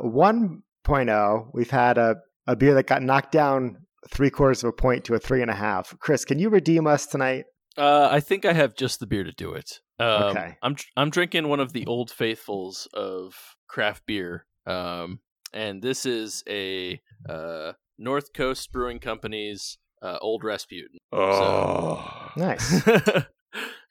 1.0. 0.85 1.51
We've 1.55 1.71
had 1.71 1.99
a, 1.99 2.17
a 2.47 2.57
beer 2.57 2.75
that 2.75 2.87
got 2.87 3.03
knocked 3.03 3.33
down 3.33 3.79
three 4.11 4.31
quarters 4.31 4.63
of 4.63 4.69
a 4.69 4.73
point 4.73 5.05
to 5.05 5.15
a 5.15 5.19
three 5.19 5.41
and 5.43 5.51
a 5.51 5.55
half. 5.55 5.95
Chris, 6.01 6.25
can 6.25 6.39
you 6.39 6.51
redeem 6.51 6.87
us 6.87 7.07
tonight? 7.07 7.45
Uh, 7.77 8.09
I 8.11 8.21
think 8.21 8.45
I 8.45 8.53
have 8.53 8.77
just 8.77 9.01
the 9.01 9.07
beer 9.07 9.25
to 9.25 9.33
do 9.33 9.53
it. 9.55 9.81
Um, 9.99 10.07
Okay. 10.37 10.57
I'm 10.63 10.77
I'm 10.97 11.11
drinking 11.11 11.49
one 11.49 11.61
of 11.61 11.73
the 11.73 11.87
old 11.87 12.11
faithfuls 12.11 12.87
of 12.95 13.35
craft 13.69 14.05
beer. 14.07 14.47
Um, 14.67 15.21
and 15.53 15.83
this 15.83 16.05
is 16.07 16.43
a 16.49 17.01
uh, 17.29 17.73
North 17.99 18.33
Coast 18.33 18.71
Brewing 18.73 18.99
Company's 18.99 19.79
uh, 20.03 20.19
Old 20.21 20.45
Rasputin. 20.45 20.99
Oh, 21.13 22.31
Nice. 22.37 22.83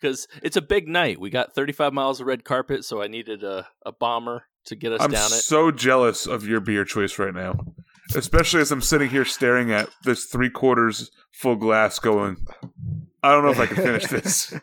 because 0.04 0.28
it's 0.42 0.58
a 0.58 0.62
big 0.62 0.90
night. 0.90 1.20
We 1.20 1.30
got 1.30 1.56
35 1.56 1.94
miles 1.94 2.20
of 2.20 2.28
red 2.28 2.44
carpet, 2.44 2.84
so 2.84 3.02
I 3.02 3.08
needed 3.08 3.44
a, 3.44 3.66
a 3.86 3.94
bomber 3.94 4.44
to 4.66 4.76
get 4.76 4.92
us 4.92 5.02
I'm 5.02 5.12
down 5.12 5.32
it. 5.32 5.36
I'm 5.36 5.40
so 5.40 5.72
jealous 5.72 6.28
of 6.28 6.46
your 6.46 6.60
beer 6.60 6.84
choice 6.84 7.18
right 7.18 7.34
now, 7.34 7.58
especially 8.14 8.60
as 8.60 8.72
I'm 8.72 8.82
sitting 8.82 9.10
here 9.10 9.24
staring 9.24 9.72
at 9.72 9.90
this 10.04 10.26
three 10.26 10.50
quarters 10.50 11.10
full 11.32 11.56
glass, 11.56 12.00
going, 12.00 12.46
I 13.24 13.32
don't 13.32 13.46
know 13.46 13.52
if 13.52 13.60
I 13.60 13.66
can 13.66 13.78
finish 13.78 14.06
this. 14.08 14.54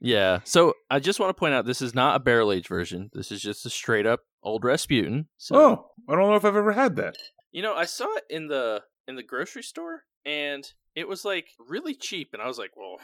Yeah. 0.00 0.40
So 0.44 0.72
I 0.90 1.00
just 1.00 1.20
want 1.20 1.28
to 1.28 1.38
point 1.38 1.52
out 1.52 1.66
this 1.66 1.82
is 1.82 1.94
not 1.94 2.16
a 2.16 2.20
barrel 2.20 2.50
aged 2.50 2.68
version. 2.68 3.10
This 3.12 3.30
is 3.30 3.42
just 3.42 3.66
a 3.66 3.70
straight 3.70 4.06
up 4.06 4.20
old 4.42 4.64
Rasputin. 4.64 5.28
So 5.36 5.56
oh, 5.56 5.90
I 6.08 6.16
don't 6.16 6.30
know 6.30 6.36
if 6.36 6.46
I've 6.46 6.56
ever 6.56 6.72
had 6.72 6.96
that. 6.96 7.16
you 7.52 7.60
know, 7.60 7.74
I 7.74 7.84
saw 7.84 8.06
it 8.16 8.24
in 8.30 8.48
the 8.48 8.82
in 9.06 9.16
the 9.16 9.22
grocery 9.22 9.62
store 9.62 10.04
and 10.24 10.64
it 10.94 11.06
was 11.08 11.24
like 11.24 11.48
really 11.58 11.94
cheap 11.94 12.30
and 12.32 12.42
I 12.42 12.46
was 12.46 12.58
like, 12.58 12.72
well, 12.76 12.96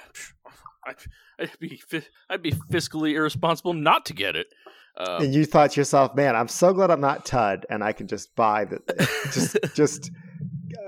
I'd, 0.87 0.97
I'd 1.41 1.59
be 1.59 1.81
I'd 2.31 2.43
be 2.43 2.53
fiscally 2.71 3.13
irresponsible 3.15 3.75
not 3.75 4.07
to 4.07 4.15
get 4.15 4.37
it. 4.37 4.47
Um, 4.99 5.25
and 5.25 5.35
you 5.35 5.45
thought 5.45 5.73
to 5.73 5.81
yourself, 5.81 6.15
man, 6.15 6.35
I'm 6.35 6.49
so 6.49 6.73
glad 6.73 6.91
I'm 6.91 7.01
not 7.03 7.27
Tud 7.27 7.67
and 7.69 7.85
I 7.85 7.93
can 7.93 8.07
just 8.09 8.35
buy 8.35 8.65
the 8.65 8.81
just 9.33 9.57
just 9.75 10.11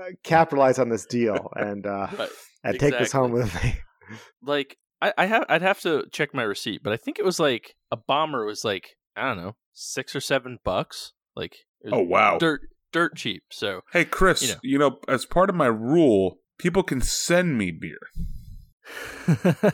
uh, 0.01 0.11
capitalize 0.23 0.79
on 0.79 0.89
this 0.89 1.05
deal 1.05 1.51
and 1.55 1.85
uh, 1.85 2.07
Right. 2.17 2.29
and 2.63 2.79
take 2.79 2.97
this 2.97 3.11
home 3.11 3.31
with 3.31 3.53
me. 3.63 3.75
like 4.41 4.77
I, 5.01 5.13
I 5.17 5.25
have 5.27 5.45
I'd 5.49 5.61
have 5.61 5.79
to 5.81 6.05
check 6.11 6.33
my 6.33 6.43
receipt, 6.43 6.81
but 6.83 6.91
I 6.93 6.97
think 6.97 7.19
it 7.19 7.25
was 7.25 7.39
like 7.39 7.75
a 7.91 7.97
bomber 7.97 8.45
was 8.45 8.65
like 8.65 8.97
I 9.15 9.27
don't 9.27 9.37
know 9.37 9.55
six 9.73 10.15
or 10.15 10.21
seven 10.21 10.57
bucks. 10.63 11.13
Like 11.35 11.55
Oh 11.91 12.01
wow. 12.01 12.37
dirt 12.39 12.61
dirt 12.91 13.15
cheap. 13.15 13.43
So 13.51 13.81
Hey 13.93 14.05
Chris, 14.05 14.41
You 14.41 14.55
you 14.63 14.77
know. 14.79 14.89
know. 14.89 14.99
as 15.07 15.25
part 15.25 15.49
of 15.49 15.55
my 15.55 15.67
rule, 15.67 16.39
people 16.59 16.83
can 16.83 17.01
send 17.01 17.57
me 17.57 17.71
beer. 17.71 17.97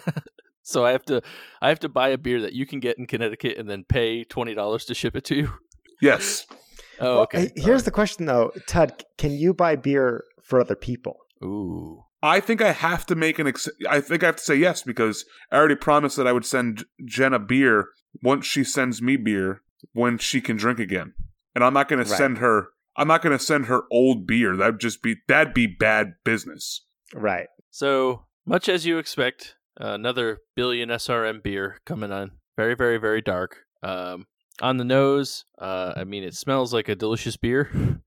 so 0.64 0.86
I 0.86 0.92
have 0.92 1.04
to 1.06 1.22
I 1.62 1.70
have 1.70 1.80
to 1.82 1.90
buy 1.90 2.10
a 2.10 2.18
beer 2.18 2.42
that 2.42 2.54
you 2.54 2.66
can 2.66 2.80
get 2.80 2.98
in 2.98 3.08
Connecticut 3.08 3.58
and 3.58 3.70
then 3.70 3.84
pay 3.84 4.24
twenty 4.24 4.54
dollars 4.54 4.86
to 4.86 4.94
ship 4.94 5.16
it 5.16 5.26
to 5.26 5.36
you. 5.36 5.54
Yes. 6.02 6.46
Oh, 6.98 7.24
okay. 7.24 7.40
hey, 7.40 7.52
here's 7.58 7.84
the 7.84 7.92
question 7.92 8.26
though, 8.26 8.54
Tud, 8.68 9.04
can 9.18 9.34
you 9.34 9.54
buy 9.54 9.76
beer 9.76 10.24
for 10.42 10.62
other 10.62 10.78
people? 10.78 11.18
ooh. 11.44 12.06
I 12.24 12.40
think 12.40 12.62
I 12.62 12.72
have 12.72 13.06
to 13.08 13.16
make 13.16 13.38
an. 13.38 13.48
Ex- 13.48 13.68
I 13.90 14.00
think 14.00 14.24
I 14.24 14.28
have 14.28 14.38
to 14.38 14.44
say 14.44 14.56
yes 14.56 14.82
because 14.82 15.26
I 15.52 15.58
already 15.58 15.76
promised 15.76 16.16
that 16.16 16.26
I 16.26 16.32
would 16.32 16.46
send 16.46 16.86
Jenna 17.04 17.38
beer 17.38 17.90
once 18.24 18.46
she 18.46 18.64
sends 18.64 19.02
me 19.02 19.18
beer 19.18 19.62
when 19.92 20.18
she 20.18 20.40
can 20.40 20.56
drink 20.56 20.80
again, 20.80 21.14
and 21.54 21.66
I'm 21.66 21.74
not 21.74 21.90
going 21.90 22.02
to 22.02 22.10
send 22.10 22.38
her. 22.38 22.70
I'm 22.98 23.08
not 23.08 23.22
going 23.22 23.38
to 23.38 23.44
send 23.44 23.66
her 23.66 23.84
old 23.92 24.26
beer. 24.26 24.56
That'd 24.56 24.80
just 24.80 25.02
be 25.02 25.16
that'd 25.28 25.54
be 25.54 25.68
bad 25.68 26.16
business. 26.24 26.86
Right. 27.14 27.48
So 27.72 28.26
much 28.46 28.70
as 28.70 28.86
you 28.86 28.98
expect, 28.98 29.56
uh, 29.80 29.90
another 29.94 30.40
billion 30.56 30.90
SRM 30.90 31.44
beer 31.44 31.80
coming 31.86 32.12
on. 32.12 32.32
Very, 32.58 32.76
very, 32.76 32.98
very 32.98 33.22
dark. 33.22 33.66
Um, 33.84 34.28
on 34.62 34.78
the 34.78 34.86
nose, 34.86 35.46
uh, 35.60 35.94
I 35.96 36.06
mean, 36.06 36.24
it 36.24 36.36
smells 36.36 36.74
like 36.74 36.88
a 36.88 36.96
delicious 36.96 37.36
beer. 37.36 38.00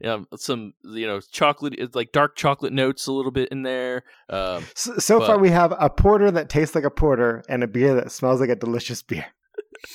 yeah, 0.00 0.22
some 0.36 0.72
you 0.82 1.06
know 1.06 1.20
chocolate, 1.20 1.74
it's 1.76 1.94
like 1.94 2.12
dark 2.12 2.36
chocolate 2.36 2.72
notes 2.72 3.06
a 3.06 3.12
little 3.12 3.30
bit 3.30 3.50
in 3.50 3.62
there. 3.62 4.04
Um, 4.30 4.64
So, 4.74 4.96
so 4.98 5.20
far, 5.20 5.38
we 5.38 5.50
have 5.50 5.74
a 5.78 5.90
porter 5.90 6.30
that 6.30 6.48
tastes 6.48 6.74
like 6.74 6.84
a 6.84 6.90
porter 6.90 7.42
and 7.48 7.62
a 7.62 7.68
beer 7.68 7.94
that 7.94 8.10
smells 8.10 8.40
like 8.40 8.50
a 8.50 8.56
delicious 8.56 9.02
beer. 9.02 9.26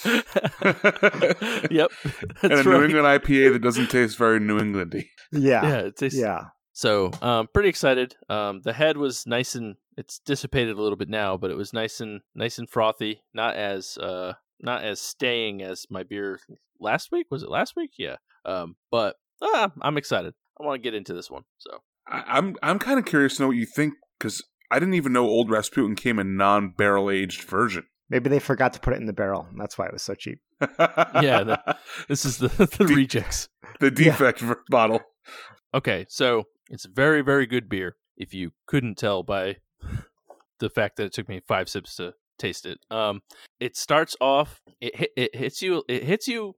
yep, 0.05 1.91
and 2.41 2.51
a 2.51 2.55
that's 2.55 2.65
New 2.65 2.71
right. 2.73 2.83
England 2.89 3.05
IPA 3.23 3.53
that 3.53 3.61
doesn't 3.61 3.89
taste 3.89 4.17
very 4.17 4.39
New 4.39 4.59
Englandy. 4.59 5.07
Yeah. 5.31 5.61
Yeah, 5.63 5.63
Yeah. 5.63 5.77
it 5.79 5.95
tastes, 5.97 6.19
yeah. 6.19 6.41
So, 6.73 7.11
um, 7.21 7.47
pretty 7.53 7.69
excited. 7.69 8.15
Um, 8.29 8.61
the 8.63 8.73
head 8.73 8.97
was 8.97 9.25
nice 9.25 9.55
and 9.55 9.75
it's 9.97 10.19
dissipated 10.19 10.77
a 10.77 10.81
little 10.81 10.95
bit 10.97 11.09
now, 11.09 11.35
but 11.35 11.49
it 11.49 11.57
was 11.57 11.73
nice 11.73 11.99
and 11.99 12.21
nice 12.35 12.59
and 12.59 12.69
frothy. 12.69 13.21
Not 13.33 13.55
as 13.55 13.97
uh, 13.97 14.33
not 14.61 14.83
as 14.83 15.01
staying 15.01 15.63
as 15.63 15.87
my 15.89 16.03
beer 16.03 16.39
last 16.79 17.11
week. 17.11 17.27
Was 17.31 17.41
it 17.41 17.49
last 17.49 17.75
week? 17.75 17.91
Yeah. 17.97 18.17
Um, 18.45 18.75
but 18.91 19.15
ah, 19.41 19.71
I'm 19.81 19.97
excited. 19.97 20.33
I 20.61 20.65
want 20.65 20.75
to 20.81 20.87
get 20.87 20.93
into 20.95 21.13
this 21.13 21.31
one. 21.31 21.43
So, 21.57 21.79
I, 22.07 22.23
I'm 22.27 22.55
I'm 22.61 22.77
kind 22.77 22.99
of 22.99 23.05
curious 23.05 23.37
to 23.37 23.43
know 23.43 23.47
what 23.47 23.57
you 23.57 23.65
think 23.65 23.95
because 24.19 24.43
I 24.69 24.77
didn't 24.79 24.93
even 24.95 25.13
know 25.13 25.25
Old 25.25 25.49
Rasputin 25.49 25.95
came 25.95 26.19
in 26.19 26.37
non 26.37 26.73
barrel 26.77 27.09
aged 27.09 27.41
version. 27.43 27.85
Maybe 28.09 28.29
they 28.29 28.39
forgot 28.39 28.73
to 28.73 28.79
put 28.79 28.93
it 28.93 28.97
in 28.97 29.05
the 29.05 29.13
barrel. 29.13 29.45
and 29.49 29.59
That's 29.59 29.77
why 29.77 29.85
it 29.87 29.93
was 29.93 30.03
so 30.03 30.15
cheap. 30.15 30.39
Yeah, 30.69 31.43
the- 31.43 31.77
this 32.07 32.25
is 32.25 32.37
the 32.37 32.47
the 32.77 32.85
De- 32.85 32.93
rejects. 32.95 33.49
the 33.79 33.91
defect 33.91 34.39
ver- 34.39 34.63
bottle. 34.69 35.01
Okay, 35.73 36.05
so 36.09 36.43
it's 36.69 36.85
very 36.85 37.21
very 37.21 37.45
good 37.45 37.67
beer. 37.69 37.95
If 38.15 38.33
you 38.33 38.51
couldn't 38.67 38.97
tell 38.97 39.23
by 39.23 39.57
the 40.59 40.69
fact 40.69 40.95
that 40.97 41.05
it 41.05 41.13
took 41.13 41.29
me 41.29 41.41
five 41.47 41.69
sips 41.69 41.95
to 41.97 42.13
taste 42.39 42.65
it, 42.65 42.79
um, 42.89 43.21
it 43.59 43.75
starts 43.77 44.15
off. 44.21 44.61
It 44.81 45.11
it 45.15 45.35
hits 45.35 45.61
you. 45.61 45.83
It 45.87 46.03
hits 46.03 46.27
you 46.27 46.55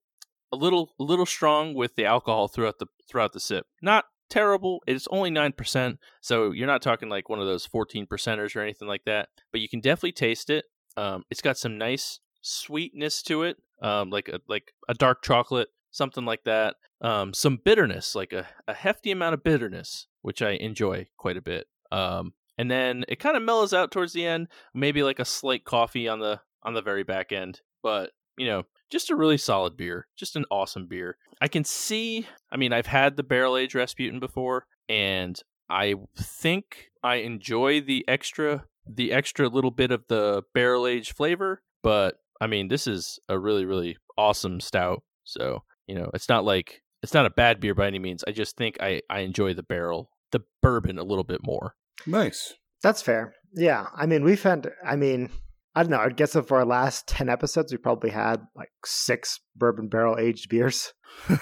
a 0.54 0.56
little 0.58 0.92
a 1.00 1.04
little 1.04 1.26
strong 1.26 1.74
with 1.74 1.96
the 1.96 2.06
alcohol 2.06 2.48
throughout 2.48 2.80
the 2.80 2.88
throughout 3.10 3.34
the 3.34 3.40
sip. 3.40 3.66
Not 3.82 4.06
terrible. 4.30 4.82
It's 4.88 5.08
only 5.12 5.32
nine 5.32 5.52
percent, 5.54 5.98
so 6.22 6.52
you're 6.52 6.68
not 6.68 6.82
talking 6.82 7.10
like 7.10 7.28
one 7.30 7.40
of 7.40 7.48
those 7.48 7.66
fourteen 7.66 8.06
percenters 8.06 8.56
or 8.56 8.62
anything 8.62 8.88
like 8.88 9.04
that. 9.06 9.30
But 9.52 9.62
you 9.62 9.68
can 9.70 9.82
definitely 9.82 10.14
taste 10.14 10.50
it. 10.50 10.66
Um, 11.00 11.24
it's 11.30 11.42
got 11.42 11.58
some 11.58 11.78
nice 11.78 12.20
sweetness 12.42 13.24
to 13.24 13.44
it, 13.44 13.58
um, 13.82 14.10
like 14.10 14.28
a 14.28 14.42
like 14.50 14.74
a 14.90 14.94
dark 14.94 15.24
chocolate, 15.24 15.70
something 15.92 16.26
like 16.26 16.44
that. 16.44 16.76
Um, 17.02 17.34
some 17.34 17.60
bitterness, 17.64 18.16
like 18.16 18.34
a, 18.34 18.48
a 18.68 18.74
hefty 18.74 19.12
amount 19.12 19.34
of 19.34 19.44
bitterness, 19.44 20.08
which 20.22 20.42
I 20.42 20.52
enjoy 20.52 21.08
quite 21.18 21.38
a 21.38 21.42
bit. 21.42 21.68
Um, 21.92 22.34
and 22.58 22.70
then 22.70 23.06
it 23.08 23.20
kind 23.20 23.38
of 23.38 23.44
mellows 23.44 23.74
out 23.74 23.92
towards 23.92 24.12
the 24.12 24.26
end, 24.26 24.50
maybe 24.74 25.02
like 25.02 25.20
a 25.20 25.26
slight 25.26 25.64
coffee 25.64 26.10
on 26.10 26.20
the 26.20 26.42
on 26.64 26.74
the 26.74 26.82
very 26.82 27.04
back 27.04 27.32
end. 27.32 27.62
But 27.82 28.12
you 28.38 28.46
know, 28.46 28.64
just 28.90 29.10
a 29.10 29.16
really 29.16 29.38
solid 29.38 29.78
beer, 29.78 30.08
just 30.18 30.36
an 30.36 30.46
awesome 30.52 30.88
beer. 30.88 31.18
I 31.40 31.48
can 31.48 31.64
see. 31.64 32.28
I 32.52 32.58
mean, 32.58 32.74
I've 32.74 32.88
had 32.88 33.16
the 33.16 33.24
barrel 33.24 33.56
aged 33.56 33.76
Rasputin 33.76 34.20
before, 34.20 34.66
and 34.90 35.42
I 35.70 35.96
think 36.18 36.90
I 37.02 37.18
enjoy 37.18 37.80
the 37.80 38.04
extra 38.08 38.66
the 38.94 39.12
extra 39.12 39.48
little 39.48 39.72
bit 39.72 39.92
of 39.92 40.04
the 40.08 40.44
barrel 40.54 40.88
aged 40.88 41.16
flavor. 41.16 41.62
But 41.84 42.16
I 42.42 42.48
mean, 42.48 42.68
this 42.68 42.88
is 42.88 43.20
a 43.30 43.38
really 43.38 43.66
really 43.66 43.98
awesome 44.18 44.60
stout. 44.60 45.04
So 45.24 45.64
you 45.88 45.96
know, 45.96 46.10
it's 46.14 46.30
not 46.30 46.44
like 46.46 46.82
it's 47.04 47.14
not 47.14 47.26
a 47.26 47.30
bad 47.32 47.60
beer 47.60 47.74
by 47.76 47.88
any 47.88 48.00
means. 48.00 48.24
I 48.28 48.32
just 48.32 48.58
think 48.58 48.78
I 48.82 49.02
I 49.10 49.20
enjoy 49.20 49.54
the 49.54 49.64
barrel 49.64 50.10
the 50.32 50.42
bourbon 50.62 51.00
a 51.00 51.04
little 51.04 51.24
bit 51.24 51.42
more. 51.44 51.74
Nice. 52.06 52.54
That's 52.84 53.02
fair. 53.02 53.34
Yeah. 53.56 53.88
I 53.96 54.06
mean, 54.06 54.24
we've 54.24 54.42
had, 54.44 54.72
I 54.86 54.96
mean, 54.96 55.30
I 55.76 55.82
don't 55.82 55.90
know. 55.92 55.98
I 56.00 56.10
guess 56.10 56.36
of 56.36 56.52
our 56.52 56.66
last 56.66 57.08
10 57.08 57.28
episodes, 57.30 57.72
we 57.74 57.78
probably 57.78 58.12
had 58.12 58.42
like 58.56 58.70
six 58.86 59.40
bourbon 59.56 59.88
barrel 59.90 60.18
aged 60.20 60.50
beers. 60.50 60.94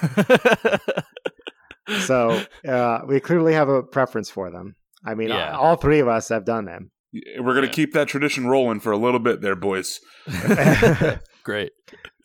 So 2.00 2.44
uh, 2.68 3.00
we 3.08 3.20
clearly 3.22 3.54
have 3.54 3.70
a 3.70 3.82
preference 3.82 4.30
for 4.30 4.52
them. 4.52 4.76
I 5.06 5.16
mean, 5.16 5.30
Yeah. 5.30 5.56
all 5.58 5.78
three 5.78 6.00
of 6.00 6.08
us 6.10 6.28
have 6.30 6.44
done 6.44 6.66
them. 6.66 6.92
We're 7.40 7.54
gonna 7.54 7.68
Yeah. 7.68 7.74
keep 7.74 7.94
that 7.94 8.08
tradition 8.08 8.48
rolling 8.48 8.80
for 8.80 8.92
a 8.92 8.98
little 8.98 9.20
bit 9.20 9.42
there, 9.42 9.56
boys. 9.56 10.00
Great. 11.44 11.72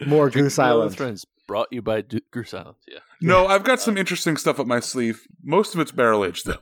More 0.06 0.30
Goose 0.30 0.56
Hello, 0.56 0.80
Island. 0.80 0.96
friends. 0.96 1.26
Brought 1.46 1.68
you 1.70 1.82
by 1.82 2.00
Du- 2.02 2.20
Goose 2.30 2.54
Island. 2.54 2.76
Yeah. 2.88 3.00
No, 3.20 3.46
I've 3.46 3.64
got 3.64 3.80
some 3.80 3.96
interesting 3.98 4.36
stuff 4.36 4.58
up 4.58 4.66
my 4.66 4.80
sleeve. 4.80 5.20
Most 5.42 5.74
of 5.74 5.80
it's 5.80 5.92
barrel 5.92 6.24
aged 6.24 6.46
though. 6.46 6.58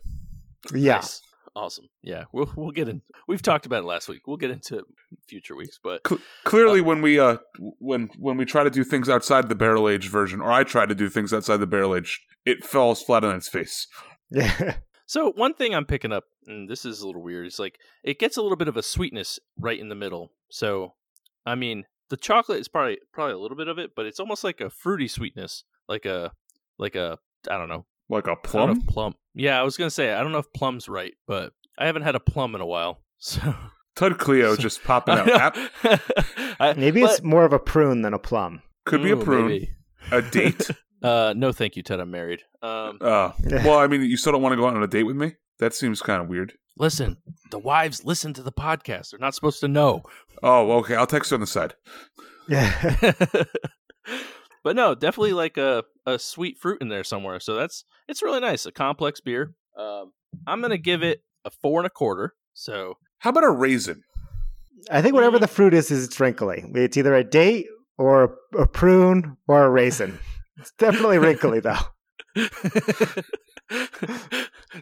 Yeah. 0.74 0.96
Nice. 0.96 1.22
Awesome. 1.56 1.86
Yeah. 2.02 2.24
We'll 2.32 2.50
we'll 2.56 2.70
get 2.70 2.88
in. 2.88 3.02
We've 3.28 3.42
talked 3.42 3.66
about 3.66 3.82
it 3.82 3.86
last 3.86 4.08
week. 4.08 4.26
We'll 4.26 4.36
get 4.36 4.50
into 4.50 4.82
future 5.28 5.54
weeks, 5.56 5.78
but 5.82 6.00
Cl- 6.06 6.20
clearly, 6.44 6.80
when 6.80 7.02
we 7.02 7.18
uh 7.18 7.38
when 7.78 8.08
when 8.18 8.36
we 8.36 8.44
try 8.44 8.64
to 8.64 8.70
do 8.70 8.84
things 8.84 9.08
outside 9.08 9.48
the 9.48 9.54
barrel 9.54 9.88
aged 9.88 10.10
version, 10.10 10.40
or 10.40 10.50
I 10.52 10.64
try 10.64 10.86
to 10.86 10.94
do 10.94 11.08
things 11.08 11.32
outside 11.32 11.58
the 11.58 11.66
barrel 11.66 11.94
aged, 11.96 12.20
it 12.44 12.64
falls 12.64 13.02
flat 13.02 13.24
on 13.24 13.36
its 13.36 13.48
face. 13.48 13.86
Yeah. 14.30 14.76
So 15.06 15.32
one 15.32 15.54
thing 15.54 15.74
I'm 15.74 15.86
picking 15.86 16.12
up, 16.12 16.22
and 16.50 16.68
this 16.68 16.84
is 16.84 17.00
a 17.00 17.06
little 17.06 17.22
weird, 17.22 17.46
It's 17.46 17.58
like 17.58 17.78
it 18.04 18.18
gets 18.18 18.36
a 18.36 18.42
little 18.42 18.56
bit 18.56 18.68
of 18.68 18.76
a 18.76 18.82
sweetness 18.82 19.38
right 19.58 19.78
in 19.78 19.88
the 19.88 19.94
middle. 19.94 20.32
So, 20.50 20.94
I 21.46 21.54
mean, 21.54 21.84
the 22.08 22.16
chocolate 22.16 22.60
is 22.60 22.68
probably 22.68 22.98
probably 23.12 23.34
a 23.34 23.38
little 23.38 23.56
bit 23.56 23.68
of 23.68 23.78
it, 23.78 23.92
but 23.94 24.06
it's 24.06 24.20
almost 24.20 24.44
like 24.44 24.60
a 24.60 24.70
fruity 24.70 25.08
sweetness, 25.08 25.64
like 25.88 26.04
a 26.06 26.32
like 26.78 26.94
a 26.96 27.18
I 27.50 27.56
don't 27.58 27.68
know, 27.68 27.86
Like 28.08 28.24
a 28.26 28.36
don't 28.42 28.44
know 28.44 28.74
plum. 28.74 28.80
plum. 28.82 29.14
Yeah, 29.34 29.60
I 29.60 29.62
was 29.62 29.76
gonna 29.76 29.90
say 29.90 30.12
I 30.12 30.22
don't 30.22 30.32
know 30.32 30.38
if 30.38 30.52
plum's 30.52 30.88
right, 30.88 31.14
but 31.26 31.52
I 31.78 31.86
haven't 31.86 32.02
had 32.02 32.14
a 32.16 32.20
plum 32.20 32.54
in 32.54 32.60
a 32.60 32.66
while, 32.66 33.00
so 33.18 33.54
Tud 33.96 34.18
Cleo 34.18 34.56
just 34.56 34.82
popping 34.84 35.14
out. 35.18 35.56
I- 36.60 36.74
Maybe 36.76 37.00
but- 37.02 37.10
it's 37.12 37.22
more 37.22 37.44
of 37.44 37.52
a 37.52 37.58
prune 37.58 38.02
than 38.02 38.14
a 38.14 38.18
plum. 38.18 38.62
could 38.84 39.02
be 39.02 39.10
a 39.10 39.16
prune. 39.16 39.46
maybe. 39.48 39.70
A 40.10 40.22
date. 40.22 40.68
Uh, 41.02 41.32
no, 41.34 41.50
thank 41.50 41.76
you, 41.76 41.82
Ted. 41.82 41.98
I'm 41.98 42.10
married. 42.10 42.42
Um, 42.60 42.98
Uh, 43.00 43.32
well, 43.64 43.78
I 43.78 43.86
mean, 43.86 44.02
you 44.02 44.18
still 44.18 44.32
don't 44.32 44.42
want 44.42 44.52
to 44.52 44.56
go 44.58 44.66
out 44.68 44.76
on 44.76 44.82
a 44.82 44.86
date 44.86 45.04
with 45.04 45.16
me? 45.16 45.32
That 45.60 45.74
seems 45.74 46.02
kind 46.02 46.20
of 46.22 46.28
weird. 46.28 46.54
listen, 46.78 47.18
the 47.50 47.58
wives 47.58 48.04
listen 48.04 48.32
to 48.34 48.42
the 48.42 48.52
podcast. 48.52 49.10
They're 49.10 49.20
not 49.20 49.34
supposed 49.34 49.60
to 49.60 49.68
know. 49.68 50.02
Oh, 50.42 50.72
okay. 50.78 50.96
I'll 50.96 51.06
text 51.06 51.30
you 51.30 51.36
on 51.36 51.40
the 51.40 51.46
side. 51.46 51.74
Yeah. 52.48 52.94
but 54.64 54.74
no, 54.76 54.94
definitely 54.94 55.34
like 55.34 55.56
a, 55.56 55.84
a 56.06 56.18
sweet 56.18 56.58
fruit 56.58 56.80
in 56.80 56.88
there 56.88 57.04
somewhere. 57.04 57.40
So 57.40 57.54
that's 57.54 57.84
it's 58.08 58.22
really 58.22 58.40
nice. 58.40 58.66
A 58.66 58.72
complex 58.72 59.20
beer. 59.20 59.54
Um, 59.78 60.12
I'm 60.46 60.60
gonna 60.60 60.78
give 60.78 61.02
it 61.02 61.22
a 61.44 61.50
four 61.50 61.80
and 61.80 61.86
a 61.86 61.90
quarter. 61.90 62.34
So 62.54 62.94
How 63.18 63.30
about 63.30 63.44
a 63.44 63.50
raisin? 63.50 64.02
I 64.90 65.02
think 65.02 65.14
whatever 65.14 65.38
the 65.38 65.46
fruit 65.46 65.74
is, 65.74 65.90
is 65.90 66.04
it's 66.06 66.18
wrinkly. 66.18 66.64
It's 66.74 66.96
either 66.96 67.14
a 67.14 67.22
date 67.22 67.66
or 67.98 68.24
a, 68.24 68.62
a 68.62 68.66
prune 68.66 69.36
or 69.46 69.64
a 69.64 69.70
raisin. 69.70 70.18
It's 70.58 70.72
definitely 70.78 71.18
wrinkly 71.18 71.60
though. 71.60 71.76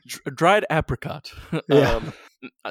Dr- 0.06 0.34
dried 0.34 0.66
apricot. 0.70 1.32
Yeah. 1.68 1.96
Um, 1.96 2.12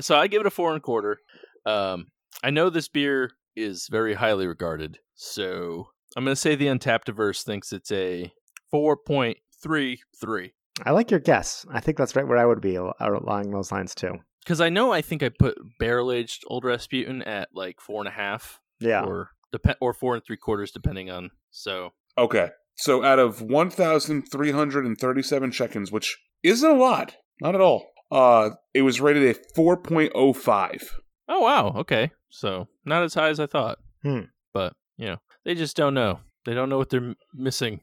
so 0.01 0.15
I 0.15 0.27
give 0.27 0.41
it 0.41 0.47
a 0.47 0.51
four 0.51 0.69
and 0.69 0.77
a 0.77 0.81
quarter. 0.81 1.19
Um, 1.65 2.07
I 2.43 2.49
know 2.51 2.69
this 2.69 2.87
beer 2.87 3.31
is 3.55 3.87
very 3.91 4.13
highly 4.13 4.47
regarded, 4.47 4.99
so 5.15 5.89
I'm 6.15 6.23
going 6.23 6.33
to 6.35 6.39
say 6.39 6.55
the 6.55 6.67
Untappd 6.67 7.03
Diverse 7.05 7.43
thinks 7.43 7.73
it's 7.73 7.91
a 7.91 8.31
four 8.71 8.95
point 8.97 9.37
three 9.61 9.99
three. 10.21 10.53
I 10.85 10.91
like 10.91 11.11
your 11.11 11.19
guess. 11.19 11.65
I 11.71 11.79
think 11.81 11.97
that's 11.97 12.15
right 12.15 12.27
where 12.27 12.37
I 12.37 12.45
would 12.45 12.61
be 12.61 12.75
along 12.75 13.51
those 13.51 13.71
lines 13.71 13.93
too. 13.95 14.13
Because 14.43 14.61
I 14.61 14.69
know 14.69 14.93
I 14.93 15.01
think 15.01 15.21
I 15.23 15.29
put 15.29 15.57
barrel 15.79 16.11
aged 16.11 16.43
Old 16.47 16.63
Rasputin 16.63 17.21
at 17.23 17.49
like 17.53 17.81
four 17.81 17.99
and 18.01 18.07
a 18.07 18.11
half, 18.11 18.61
Yeah. 18.79 19.03
or 19.03 19.31
dep- 19.51 19.77
or 19.81 19.91
four 19.93 20.15
and 20.15 20.23
three 20.23 20.37
quarters, 20.37 20.71
depending 20.71 21.09
on. 21.09 21.31
So 21.51 21.89
Okay. 22.17 22.49
So 22.77 23.03
out 23.03 23.19
of 23.19 23.41
1,337 23.41 25.51
check-ins, 25.51 25.91
which 25.91 26.17
isn't 26.43 26.69
a 26.69 26.75
lot, 26.75 27.15
not 27.41 27.55
at 27.55 27.61
all, 27.61 27.87
uh, 28.11 28.51
it 28.73 28.83
was 28.83 29.01
rated 29.01 29.23
a 29.23 29.33
4.05. 29.59 30.83
Oh 31.29 31.41
wow, 31.41 31.73
okay. 31.77 32.11
So 32.29 32.67
not 32.85 33.03
as 33.03 33.13
high 33.13 33.29
as 33.29 33.39
I 33.39 33.47
thought. 33.47 33.79
Hmm. 34.03 34.21
But, 34.53 34.73
you 34.97 35.07
know, 35.07 35.17
they 35.43 35.55
just 35.55 35.75
don't 35.75 35.93
know. 35.93 36.19
They 36.45 36.53
don't 36.53 36.69
know 36.69 36.77
what 36.77 36.89
they're 36.89 37.01
m- 37.01 37.15
missing. 37.33 37.81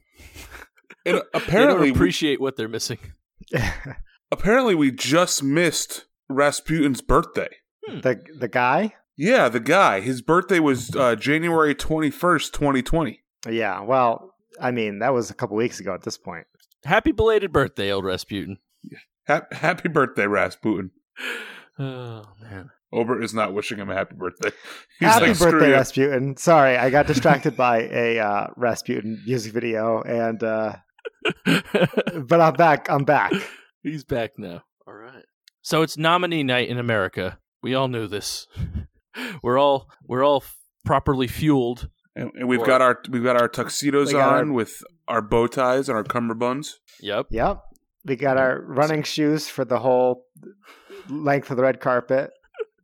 And 1.05 1.17
they 1.17 1.21
apparently, 1.33 1.89
don't 1.89 1.97
appreciate 1.97 2.41
what 2.41 2.55
they're 2.55 2.67
missing. 2.67 2.99
apparently 4.31 4.75
we 4.75 4.91
just 4.91 5.43
missed 5.43 6.05
Rasputin's 6.29 7.01
birthday. 7.01 7.49
the 7.87 8.21
the 8.37 8.47
guy. 8.47 8.93
Yeah, 9.17 9.49
the 9.49 9.59
guy. 9.59 10.01
His 10.01 10.21
birthday 10.21 10.59
was 10.59 10.95
uh, 10.95 11.15
January 11.15 11.73
21st, 11.73 12.51
2020. 12.51 13.21
Yeah. 13.49 13.81
Well, 13.81 14.34
I 14.59 14.71
mean, 14.71 14.99
that 14.99 15.13
was 15.13 15.29
a 15.29 15.33
couple 15.33 15.55
weeks 15.57 15.79
ago 15.79 15.93
at 15.93 16.03
this 16.03 16.17
point. 16.17 16.45
Happy 16.83 17.11
belated 17.11 17.51
birthday, 17.51 17.91
old 17.91 18.05
Rasputin. 18.05 18.57
Ha- 19.27 19.47
happy 19.51 19.89
birthday, 19.89 20.27
Rasputin. 20.27 20.91
Oh 21.77 22.23
man. 22.41 22.69
Obert 22.93 23.21
is 23.21 23.33
not 23.33 23.53
wishing 23.53 23.77
him 23.77 23.89
a 23.89 23.93
happy 23.93 24.15
birthday. 24.15 24.51
He's 24.99 25.09
Happy 25.09 25.27
like, 25.27 25.35
"Screw 25.35 25.51
birthday, 25.51 25.67
you." 25.67 25.73
Rasputin. 25.73 26.37
Sorry, 26.37 26.77
I 26.77 26.89
got 26.89 27.05
distracted 27.07 27.57
by 27.57 27.81
a 27.91 28.17
uh, 28.19 28.47
Rasputin 28.55 29.21
music 29.25 29.51
video, 29.51 30.01
and 30.03 30.41
uh, 30.41 30.77
but 31.45 32.39
I'm 32.39 32.53
back. 32.53 32.89
I'm 32.89 33.03
back. 33.03 33.33
He's 33.83 34.05
back 34.05 34.39
now. 34.39 34.63
All 34.87 34.93
right. 34.93 35.25
So 35.61 35.81
it's 35.81 35.97
nominee 35.97 36.43
night 36.43 36.69
in 36.69 36.77
America. 36.77 37.39
We 37.61 37.75
all 37.75 37.89
knew 37.89 38.07
this. 38.07 38.47
We're 39.43 39.59
all 39.59 39.89
we're 40.07 40.23
all 40.23 40.43
properly 40.85 41.27
fueled. 41.27 41.89
And, 42.15 42.31
and 42.35 42.47
we've 42.47 42.61
Or- 42.61 42.65
got 42.65 42.81
our 42.81 43.01
we've 43.09 43.23
got 43.23 43.39
our 43.41 43.47
tuxedos 43.49 44.07
We 44.07 44.13
got 44.13 44.29
our- 44.33 44.39
on 44.39 44.53
with 44.53 44.83
our 45.07 45.21
bow 45.21 45.47
ties 45.47 45.89
and 45.89 45.97
our 45.97 46.03
cummerbunds. 46.03 46.75
Yep. 47.01 47.27
Yep. 47.29 47.61
We 48.05 48.15
got 48.15 48.37
our 48.37 48.61
running 48.61 49.03
shoes 49.03 49.47
for 49.47 49.65
the 49.65 49.79
whole 49.79 50.25
length 51.09 51.49
of 51.51 51.57
the 51.57 51.63
red 51.63 51.79
carpet. 51.79 52.31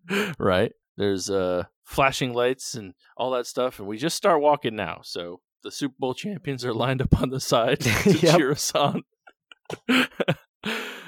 right. 0.40 0.72
There's 0.98 1.30
uh 1.30 1.64
flashing 1.84 2.34
lights 2.34 2.74
and 2.74 2.94
all 3.18 3.32
that 3.32 3.46
stuff, 3.48 3.80
and 3.80 3.88
we 3.88 3.98
just 3.98 4.18
start 4.18 4.42
walking 4.42 4.76
now. 4.76 5.00
So 5.04 5.42
the 5.64 5.72
Super 5.72 5.96
Bowl 6.00 6.14
champions 6.14 6.66
are 6.66 6.74
lined 6.74 7.02
up 7.02 7.22
on 7.22 7.30
the 7.30 7.40
side 7.40 7.80
to 7.82 8.12
Yep. 8.18 8.38
cheer 8.38 8.52
us 8.52 8.74
on. 8.76 9.04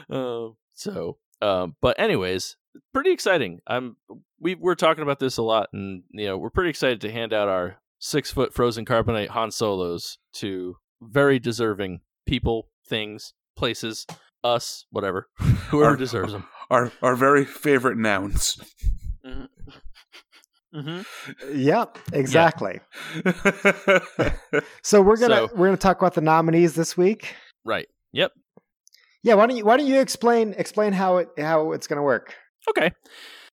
um, 0.10 0.56
so, 0.74 1.18
um, 1.42 1.76
but 1.82 2.00
anyways, 2.00 2.56
pretty 2.94 3.12
exciting. 3.12 3.60
I'm 3.68 3.98
we 4.40 4.56
we're 4.56 4.76
talking 4.76 5.04
about 5.04 5.20
this 5.20 5.38
a 5.38 5.44
lot, 5.44 5.70
and 5.74 6.04
you 6.12 6.26
know 6.28 6.38
we're 6.38 6.50
pretty 6.50 6.70
excited 6.70 7.02
to 7.02 7.12
hand 7.12 7.34
out 7.34 7.48
our 7.50 7.78
six 8.06 8.30
foot 8.32 8.54
frozen 8.54 8.84
carbonite 8.86 9.30
Han 9.30 9.50
Solos 9.50 10.18
to 10.34 10.76
very 11.02 11.40
deserving 11.40 12.02
people, 12.26 12.68
things, 12.86 13.34
places, 13.56 14.06
us, 14.44 14.86
whatever, 14.92 15.30
whoever 15.40 15.92
Our- 15.92 15.96
deserves 15.96 16.34
them. 16.34 16.46
Our 16.70 16.92
our 17.02 17.16
very 17.16 17.46
favorite 17.46 17.98
nouns. 17.98 18.58
Mm-hmm. 20.76 21.02
Yep, 21.54 21.98
exactly. 22.14 22.80
So 24.84 25.02
we're 25.02 25.18
gonna 25.18 25.48
So- 25.48 25.50
we're 25.56 25.68
gonna 25.68 25.78
talk 25.78 25.98
about 26.00 26.14
the 26.14 26.22
nominees 26.22 26.76
this 26.76 26.98
week. 26.98 27.36
Right. 27.64 27.88
Yep. 28.12 28.32
Yeah, 29.24 29.36
why 29.36 29.48
don't 29.48 29.56
you 29.56 29.66
why 29.66 29.78
don't 29.78 29.88
you 29.88 30.00
explain 30.02 30.54
explain 30.58 30.94
how 30.94 31.18
it 31.18 31.30
how 31.38 31.72
it's 31.72 31.88
gonna 31.88 32.02
work? 32.04 32.36
Okay. 32.70 32.92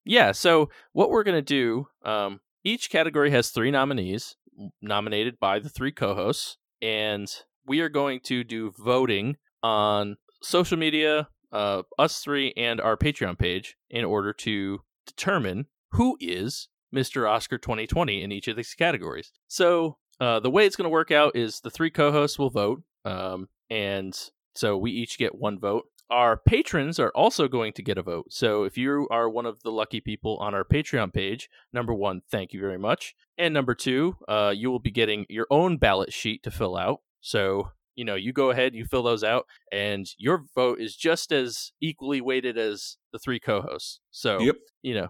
Yeah. 0.05 0.33
So 0.33 0.71
what 0.93 1.11
we're 1.11 1.25
gonna 1.25 1.43
do? 1.43 1.87
Um, 2.05 2.41
each 2.67 2.91
category 2.91 3.31
has 3.31 3.51
three 3.51 3.71
nominees 3.71 4.35
nominated 4.83 5.39
by 5.39 5.61
the 5.61 5.69
three 5.69 5.93
co-hosts, 5.93 6.57
and 6.83 7.33
we 7.65 7.79
are 7.79 7.89
going 7.89 8.19
to 8.25 8.43
do 8.43 8.73
voting 8.77 9.37
on 9.63 10.17
social 10.43 10.77
media, 10.77 11.29
uh, 11.53 11.83
us 11.97 12.19
three, 12.19 12.53
and 12.57 12.81
our 12.81 12.97
Patreon 12.97 13.39
page 13.39 13.77
in 13.89 14.05
order 14.05 14.33
to 14.33 14.81
determine 15.07 15.67
who 15.93 16.17
is 16.21 16.67
Mr. 16.93 17.31
Oscar 17.31 17.57
2020 17.57 18.21
in 18.21 18.33
each 18.33 18.49
of 18.49 18.57
these 18.57 18.75
categories. 18.75 19.31
So 19.47 19.99
uh, 20.19 20.41
the 20.41 20.51
way 20.51 20.67
it's 20.67 20.75
going 20.75 20.87
to 20.87 20.91
work 20.91 21.13
out 21.13 21.37
is 21.37 21.61
the 21.61 21.71
three 21.71 21.91
co-hosts 21.91 22.37
will 22.37 22.51
vote, 22.51 22.83
um, 23.05 23.49
and 23.71 24.19
so 24.57 24.77
we 24.77 24.91
each 24.91 25.19
get 25.19 25.37
one 25.37 25.61
vote. 25.61 25.85
Our 26.09 26.37
patrons 26.37 27.01
are 27.01 27.11
also 27.17 27.49
going 27.49 27.73
to 27.75 27.83
get 27.83 27.99
a 27.99 28.03
vote. 28.03 28.27
So 28.31 28.63
if 28.65 28.79
you 28.79 29.09
are 29.11 29.29
one 29.29 29.45
of 29.47 29.63
the 29.65 29.73
lucky 29.73 30.01
people 30.01 30.37
on 30.39 30.55
our 30.55 30.63
Patreon 30.65 31.13
page, 31.13 31.49
number 31.73 31.93
one, 31.93 32.23
thank 32.31 32.53
you 32.53 32.61
very 32.61 32.79
much. 32.79 33.15
And 33.37 33.53
number 33.53 33.75
two, 33.75 34.17
uh, 34.29 34.53
you 34.57 34.71
will 34.71 34.79
be 34.79 34.93
getting 34.93 35.27
your 35.29 35.47
own 35.51 35.79
ballot 35.79 36.13
sheet 36.13 36.43
to 36.45 36.51
fill 36.53 36.77
out. 36.77 37.01
So, 37.21 37.71
you 37.97 38.05
know, 38.05 38.15
you 38.15 38.33
go 38.33 38.51
ahead, 38.51 38.75
you 38.75 38.85
fill 38.85 39.03
those 39.03 39.25
out, 39.25 39.47
and 39.73 40.07
your 40.17 40.45
vote 40.55 40.81
is 40.81 40.95
just 40.95 41.33
as 41.33 41.73
equally 41.81 42.21
weighted 42.21 42.57
as 42.57 42.99
the 43.13 43.19
three 43.19 43.41
co 43.41 43.61
hosts. 43.61 43.99
So, 44.13 44.39
Yep. 44.41 44.57
you 44.83 44.95
know, 44.95 45.09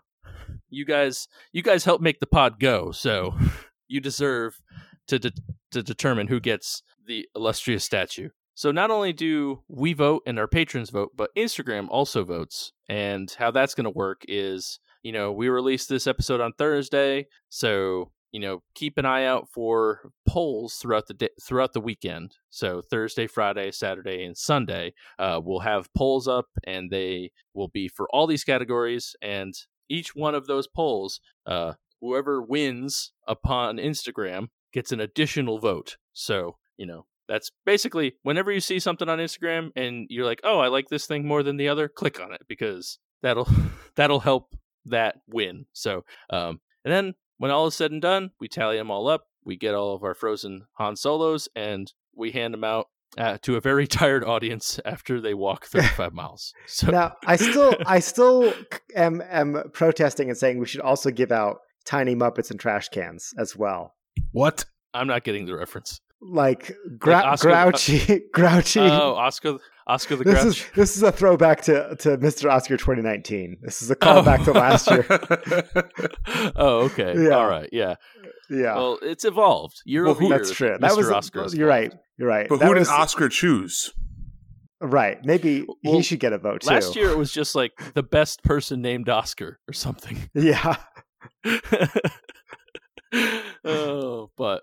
you 0.71 0.87
guys, 0.87 1.29
you 1.53 1.63
guys 1.63 1.85
help 1.85 2.01
make 2.01 2.21
the 2.21 2.27
pod 2.27 2.59
go. 2.59 2.91
So 2.91 3.35
you 3.89 4.01
deserve 4.01 4.61
to, 5.09 5.19
de- 5.19 5.33
to 5.73 5.83
determine 5.83 6.29
who 6.29 6.41
gets 6.41 6.83
the 7.07 7.29
illustrious 7.37 7.85
statue. 7.85 8.31
So 8.57 8.73
not 8.73 8.91
only 8.91 9.13
do 9.13 9.63
we 9.69 9.93
vote 9.93 10.23
and 10.27 10.39
our 10.39 10.49
patrons 10.49 10.89
vote, 10.89 11.13
but 11.15 11.35
Instagram 11.37 11.89
also 11.91 12.25
votes. 12.25 12.73
And 12.89 13.31
how 13.39 13.51
that's 13.51 13.75
going 13.75 13.85
to 13.85 13.91
work 13.91 14.23
is, 14.27 14.81
you 15.03 15.13
know, 15.13 15.31
we 15.31 15.51
released 15.51 15.91
this 15.91 16.07
episode 16.07 16.41
on 16.41 16.55
Thursday, 16.55 17.27
so 17.51 18.13
you 18.33 18.41
know, 18.41 18.63
keep 18.75 18.99
an 18.99 19.07
eye 19.07 19.25
out 19.25 19.49
for 19.49 20.11
polls 20.27 20.75
throughout 20.75 21.07
the 21.07 21.15
day, 21.15 21.29
throughout 21.41 21.73
the 21.73 21.81
weekend. 21.81 22.35
So 22.51 22.83
Thursday, 22.91 23.27
Friday, 23.27 23.71
Saturday, 23.71 24.25
and 24.25 24.37
Sunday, 24.37 24.95
uh, 25.19 25.41
we'll 25.43 25.61
have 25.61 25.93
polls 25.95 26.27
up, 26.27 26.47
and 26.65 26.91
they 26.91 27.31
will 27.55 27.69
be 27.69 27.89
for 27.89 28.09
all 28.11 28.27
these 28.27 28.45
categories. 28.45 29.15
And 29.23 29.55
each 29.89 30.15
one 30.15 30.35
of 30.35 30.47
those 30.47 30.67
polls, 30.67 31.21
uh, 31.47 31.75
whoever 32.01 32.43
wins 32.43 33.13
upon 33.27 33.77
Instagram 33.77 34.49
gets 34.73 34.93
an 34.93 35.01
additional 35.01 35.59
vote. 35.59 35.97
So 36.13 36.57
you 36.77 36.87
know, 36.87 37.07
that's 37.29 37.51
basically 37.65 38.15
whenever 38.23 38.53
you 38.53 38.61
see 38.61 38.79
something 38.79 39.09
on 39.09 39.19
Instagram 39.19 39.71
and 39.77 40.07
you're 40.09 40.25
like, 40.25 40.41
"Oh, 40.45 40.59
I 40.59 40.69
like 40.69 40.89
this 40.89 41.07
thing 41.07 41.27
more 41.27 41.43
than 41.43 41.57
the 41.57 41.69
other," 41.69 41.89
click 41.89 42.21
on 42.21 42.33
it 42.33 42.43
because 42.49 42.99
that'll 43.23 43.49
that'll 43.97 44.21
help 44.21 44.55
that 44.87 45.17
win. 45.29 45.67
So, 45.73 46.05
um, 46.31 46.61
and 46.85 46.93
then 46.93 47.15
when 47.39 47.51
all 47.51 47.67
is 47.67 47.75
said 47.75 47.93
and 47.93 48.03
done, 48.03 48.31
we 48.41 48.49
tally 48.49 48.77
them 48.77 48.91
all 48.91 49.09
up. 49.09 49.25
We 49.45 49.57
get 49.57 49.75
all 49.75 49.95
of 49.95 50.03
our 50.03 50.15
frozen 50.15 50.67
Han 50.75 50.97
Solos 50.97 51.49
and 51.55 51.93
we 52.15 52.33
hand 52.33 52.55
them 52.55 52.65
out 52.65 52.87
uh, 53.19 53.39
to 53.43 53.57
a 53.57 53.61
very 53.61 53.87
tired 53.87 54.25
audience 54.25 54.81
after 54.85 55.21
they 55.21 55.35
walk 55.35 55.67
35 55.67 56.13
miles. 56.13 56.53
So, 56.67 56.91
Now, 56.91 57.15
I 57.27 57.37
still 57.37 57.75
I 57.87 58.01
still 58.01 58.53
am 58.95 59.23
am 59.29 59.63
protesting 59.73 60.29
and 60.29 60.39
saying 60.39 60.59
we 60.59 60.67
should 60.67 60.81
also 60.81 61.11
give 61.11 61.33
out 61.33 61.59
tiny 61.85 62.15
muppets 62.15 62.51
and 62.51 62.59
trash 62.59 62.89
cans 62.89 63.33
as 63.39 63.57
well. 63.57 63.95
What? 64.33 64.65
I'm 64.95 65.07
not 65.07 65.25
getting 65.25 65.45
the 65.47 65.57
reference. 65.57 66.01
Like, 66.21 66.73
gra- 66.99 67.15
Like 67.17 67.25
Oscar- 67.25 67.51
uh, 67.51 67.65
grouchy, 67.65 68.23
grouchy. 68.33 68.81
Oh, 68.81 69.15
Oscar, 69.15 69.59
Oscar 69.87 70.17
the 70.17 70.25
this 70.25 70.43
Grouch. 70.43 70.47
is 70.47 70.67
this 70.75 70.97
is 70.97 71.03
a 71.03 71.13
throwback 71.13 71.63
to, 71.63 71.95
to 71.97 72.17
Mr. 72.19 72.51
Oscar 72.51 72.77
2019. 72.77 73.59
This 73.63 73.83
is 73.83 73.91
a 73.91 73.95
oh. 73.95 73.97
callback 73.97 74.45
to 74.45 74.53
last 74.53 74.91
year. 74.91 75.07
oh, 76.57 76.85
okay. 76.87 77.15
Yeah. 77.17 77.31
All 77.31 77.49
right. 77.49 77.69
Yeah. 77.71 77.95
Yeah, 78.49 78.77
Well, 78.77 78.99
it's 79.03 79.25
evolved. 79.25 79.83
Year 79.85 80.05
Well, 80.05 80.13
over 80.13 80.21
who- 80.21 80.29
year. 80.29 80.39
that's 80.39 80.53
true. 80.53 80.71
Mr. 80.71 80.81
That 80.81 80.97
was 80.97 81.11
Oscar 81.11 81.47
you're 81.53 81.69
right. 81.69 81.93
You're 82.17 82.29
right. 82.29 82.49
But 82.49 82.61
That 82.61 82.67
who 82.69 82.75
did 82.75 82.81
was- 82.81 82.89
Oscar 82.89 83.29
choose? 83.29 83.93
Right. 84.81 85.19
Maybe 85.25 85.67
Well, 85.85 85.95
he 85.97 86.03
should 86.03 86.21
get 86.21 86.33
a 86.33 86.39
vote 86.39 86.61
too. 86.63 86.71
Last 86.71 86.97
year 86.97 87.09
it 87.11 87.17
was 87.17 87.33
just 87.33 87.55
like 87.55 87.73
the 87.95 88.03
best 88.03 88.43
person 88.43 88.83
named 88.83 89.09
Oscar 89.09 89.59
or 89.69 89.73
something. 89.73 90.31
Yeah. 90.35 90.77
oh, 93.65 94.31
but 94.37 94.63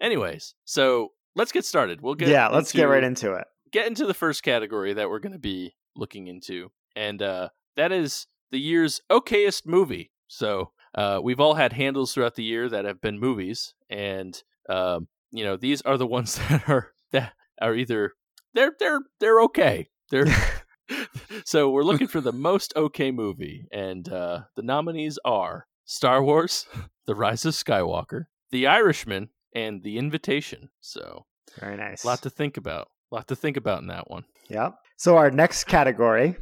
anyways, 0.00 0.54
so 0.64 1.12
let's 1.34 1.52
get 1.52 1.64
started. 1.64 2.00
We'll 2.00 2.14
get 2.14 2.28
yeah. 2.28 2.48
Let's 2.48 2.72
get 2.72 2.84
right 2.84 3.04
into 3.04 3.34
it. 3.34 3.46
get 3.72 3.86
into 3.86 4.06
the 4.06 4.14
first 4.14 4.42
category 4.42 4.94
that 4.94 5.08
we're 5.08 5.18
going 5.18 5.32
to 5.32 5.38
be 5.38 5.74
looking 5.96 6.28
into, 6.28 6.70
and 6.96 7.20
uh, 7.22 7.48
that 7.76 7.92
is 7.92 8.26
the 8.50 8.60
year's 8.60 9.00
okayest 9.10 9.66
movie. 9.66 10.10
So 10.28 10.72
uh, 10.94 11.20
we've 11.22 11.40
all 11.40 11.54
had 11.54 11.72
handles 11.72 12.12
throughout 12.12 12.34
the 12.34 12.44
year 12.44 12.68
that 12.68 12.84
have 12.84 13.00
been 13.00 13.18
movies, 13.18 13.74
and 13.88 14.40
um, 14.68 15.08
you 15.30 15.44
know 15.44 15.56
these 15.56 15.82
are 15.82 15.96
the 15.96 16.06
ones 16.06 16.36
that 16.48 16.68
are 16.68 16.92
that 17.12 17.32
are 17.60 17.74
either 17.74 18.12
they're 18.54 18.72
they're 18.78 19.00
they're 19.20 19.40
okay. 19.42 19.88
They're 20.10 20.26
so 21.44 21.70
we're 21.70 21.82
looking 21.82 22.06
for 22.06 22.20
the 22.20 22.32
most 22.32 22.72
okay 22.76 23.10
movie, 23.10 23.66
and 23.72 24.08
uh, 24.08 24.42
the 24.56 24.62
nominees 24.62 25.18
are 25.24 25.66
Star 25.84 26.22
Wars: 26.22 26.66
The 27.06 27.14
Rise 27.14 27.44
of 27.44 27.54
Skywalker, 27.54 28.24
The 28.50 28.66
Irishman, 28.66 29.30
and 29.66 29.82
The 29.82 29.98
Invitation. 29.98 30.70
So 30.80 31.26
Very 31.60 31.76
nice. 31.76 32.04
a 32.04 32.06
lot 32.06 32.22
to 32.22 32.30
think 32.30 32.56
about. 32.56 32.88
A 33.10 33.14
lot 33.16 33.28
to 33.28 33.36
think 33.36 33.56
about 33.56 33.80
in 33.80 33.88
that 33.88 34.10
one. 34.10 34.24
Yep. 34.48 34.74
So 34.96 35.16
our 35.16 35.30
next 35.30 35.64
category 35.64 36.36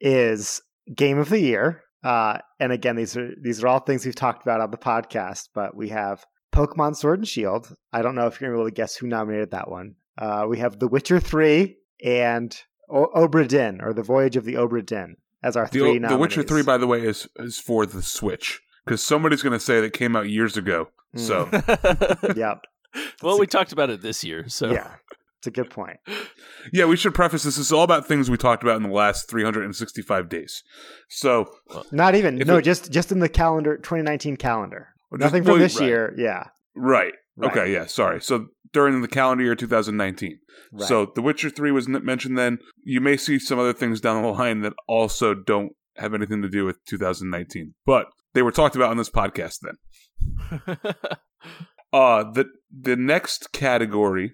is 0.00 0.60
game 0.94 1.18
of 1.18 1.28
the 1.28 1.40
year. 1.40 1.82
Uh, 2.04 2.38
and 2.58 2.72
again, 2.72 2.96
these 2.96 3.16
are 3.16 3.30
these 3.40 3.62
are 3.62 3.68
all 3.68 3.78
things 3.78 4.04
we've 4.04 4.14
talked 4.14 4.42
about 4.42 4.60
on 4.60 4.70
the 4.70 4.76
podcast. 4.78 5.48
But 5.54 5.76
we 5.76 5.88
have 5.90 6.24
Pokemon 6.52 6.96
Sword 6.96 7.20
and 7.20 7.28
Shield. 7.28 7.74
I 7.92 8.02
don't 8.02 8.14
know 8.16 8.26
if 8.26 8.40
you're 8.40 8.50
gonna 8.50 8.58
be 8.58 8.62
able 8.62 8.70
to 8.70 8.74
guess 8.74 8.96
who 8.96 9.06
nominated 9.06 9.52
that 9.52 9.70
one. 9.70 9.94
Uh, 10.18 10.46
we 10.48 10.58
have 10.58 10.78
The 10.78 10.88
Witcher 10.88 11.20
Three 11.20 11.78
and 12.04 12.56
o- 12.90 13.10
Obra 13.14 13.46
Dinn 13.46 13.80
or 13.80 13.92
The 13.92 14.02
Voyage 14.02 14.36
of 14.36 14.44
the 14.44 14.54
Obra 14.54 14.84
Dinn 14.84 15.16
as 15.44 15.56
our 15.56 15.66
The, 15.66 15.78
three. 15.78 15.98
the 15.98 16.16
Witcher. 16.18 16.42
Three, 16.42 16.62
by 16.62 16.78
the 16.78 16.86
way, 16.88 17.02
is 17.02 17.28
is 17.36 17.58
for 17.60 17.86
the 17.86 18.02
Switch 18.02 18.60
because 18.84 19.02
somebody's 19.04 19.42
going 19.42 19.52
to 19.52 19.60
say 19.64 19.80
that 19.80 19.92
came 19.92 20.16
out 20.16 20.28
years 20.28 20.56
ago. 20.56 20.88
So 21.16 21.46
hmm. 21.46 22.32
Yep. 22.36 22.64
well, 23.22 23.38
we 23.38 23.46
talked 23.46 23.72
about 23.72 23.90
it 23.90 24.02
this 24.02 24.22
year, 24.24 24.48
so 24.48 24.70
Yeah. 24.72 24.94
It's 25.38 25.48
a 25.48 25.50
good 25.50 25.70
point. 25.70 25.96
yeah, 26.72 26.84
we 26.84 26.96
should 26.96 27.14
preface 27.14 27.42
this. 27.42 27.56
This 27.56 27.66
is 27.66 27.72
all 27.72 27.82
about 27.82 28.06
things 28.06 28.30
we 28.30 28.36
talked 28.36 28.62
about 28.62 28.76
in 28.76 28.84
the 28.84 28.88
last 28.88 29.28
365 29.28 30.28
days. 30.28 30.62
So 31.08 31.46
Not 31.90 32.14
even 32.14 32.36
no, 32.38 32.58
it- 32.58 32.62
just 32.62 32.92
just 32.92 33.10
in 33.10 33.18
the 33.18 33.28
calendar, 33.28 33.76
2019 33.76 34.36
calendar. 34.36 34.90
just- 35.10 35.20
Nothing 35.20 35.42
from 35.42 35.52
well, 35.54 35.60
this 35.60 35.80
right. 35.80 35.86
year. 35.88 36.14
Yeah. 36.16 36.44
right. 36.76 37.14
Right. 37.34 37.50
Okay, 37.50 37.72
yeah, 37.72 37.86
sorry. 37.86 38.20
So 38.20 38.48
during 38.72 39.00
the 39.02 39.08
calendar 39.08 39.42
year 39.42 39.54
2019. 39.54 40.38
Right. 40.70 40.86
So 40.88 41.10
The 41.14 41.22
Witcher 41.22 41.48
3 41.50 41.70
was 41.72 41.88
mentioned 41.88 42.36
then. 42.38 42.58
You 42.84 43.00
may 43.00 43.16
see 43.16 43.38
some 43.38 43.58
other 43.58 43.72
things 43.72 44.00
down 44.00 44.22
the 44.22 44.28
line 44.28 44.60
that 44.60 44.74
also 44.86 45.34
don't 45.34 45.72
have 45.96 46.14
anything 46.14 46.42
to 46.42 46.48
do 46.48 46.64
with 46.66 46.84
2019, 46.84 47.74
but 47.84 48.06
they 48.34 48.42
were 48.42 48.52
talked 48.52 48.76
about 48.76 48.90
on 48.90 48.96
this 48.96 49.10
podcast 49.10 49.58
then. 49.62 50.66
Uh 51.92 52.24
the 52.32 52.46
the 52.70 52.96
next 52.96 53.52
category 53.52 54.32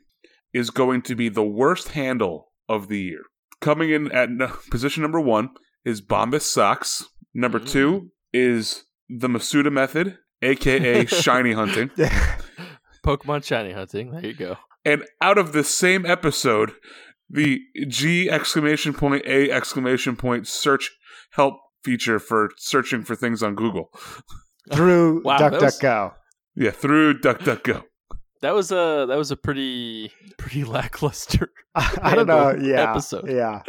is 0.54 0.70
going 0.70 1.02
to 1.02 1.16
be 1.16 1.28
the 1.28 1.42
worst 1.42 1.88
handle 1.88 2.52
of 2.68 2.86
the 2.88 3.00
year. 3.00 3.22
Coming 3.60 3.90
in 3.90 4.12
at 4.12 4.30
no, 4.30 4.46
position 4.70 5.02
number 5.02 5.18
1 5.20 5.50
is 5.84 6.00
Bombas 6.00 6.42
Socks. 6.42 7.04
Number 7.34 7.58
Mm. 7.58 7.68
2 7.68 8.10
is 8.32 8.84
the 9.08 9.26
Masuda 9.28 9.72
method, 9.72 10.18
aka 10.40 11.04
shiny 11.06 11.52
hunting. 11.52 11.90
Pokemon 13.04 13.44
shiny 13.44 13.72
hunting. 13.72 14.12
There 14.12 14.26
you 14.26 14.34
go. 14.34 14.56
And 14.84 15.04
out 15.20 15.38
of 15.38 15.52
the 15.52 15.64
same 15.64 16.06
episode, 16.06 16.72
the 17.28 17.60
G 17.88 18.30
exclamation 18.30 18.94
point 18.94 19.24
A 19.26 19.50
exclamation 19.50 20.14
point 20.14 20.46
search 20.46 20.92
help 21.32 21.54
feature 21.84 22.18
for 22.18 22.50
searching 22.58 23.02
for 23.04 23.14
things 23.14 23.42
on 23.42 23.54
Google. 23.54 23.90
through 24.72 25.22
Wow, 25.24 25.38
that 25.38 25.52
was- 25.52 25.62
DuckDuckGo. 25.78 26.14
Yeah, 26.56 26.70
through 26.70 27.20
DuckDuckGo. 27.20 27.84
That 28.40 28.54
was 28.54 28.70
a 28.70 29.06
that 29.08 29.16
was 29.18 29.30
a 29.32 29.36
pretty 29.36 30.12
pretty 30.38 30.62
lackluster 30.64 31.50
I 31.74 32.14
don't 32.14 32.26
know. 32.28 32.50
Yeah. 32.54 32.90
episode. 32.90 33.28
Yeah. 33.28 33.62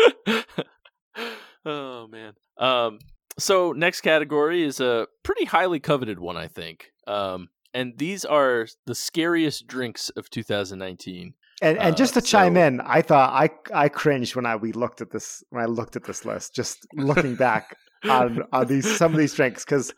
oh 1.66 2.08
man. 2.08 2.34
Um 2.58 3.00
so 3.38 3.72
next 3.72 4.02
category 4.02 4.64
is 4.64 4.80
a 4.80 5.08
pretty 5.24 5.46
highly 5.46 5.80
coveted 5.80 6.20
one, 6.20 6.38
I 6.38 6.48
think. 6.48 6.92
Um 7.08 7.50
and 7.74 7.94
these 7.98 8.26
are 8.26 8.68
the 8.86 8.96
scariest 8.96 9.68
drinks 9.68 10.10
of 10.12 10.30
2019. 10.30 11.34
And 11.62 11.78
and 11.78 11.94
Uh, 11.94 11.98
just 11.98 12.14
to 12.16 12.22
chime 12.22 12.56
so- 12.56 12.62
in, 12.66 12.82
I 12.82 13.02
thought 13.02 13.32
I 13.34 13.50
I 13.74 13.90
cringed 13.90 14.36
when 14.36 14.46
I 14.46 14.56
we 14.56 14.72
looked 14.72 15.02
at 15.02 15.12
this 15.12 15.44
when 15.50 15.62
I 15.62 15.66
looked 15.68 15.96
at 15.96 16.04
this 16.04 16.26
list. 16.26 16.56
Just 16.56 16.86
looking 16.94 17.36
back 17.36 17.76
on 18.10 18.44
on 18.54 18.68
these 18.68 18.98
some 18.98 19.12
of 19.14 19.18
these 19.20 19.34
drinks 19.34 19.66
because 19.66 19.94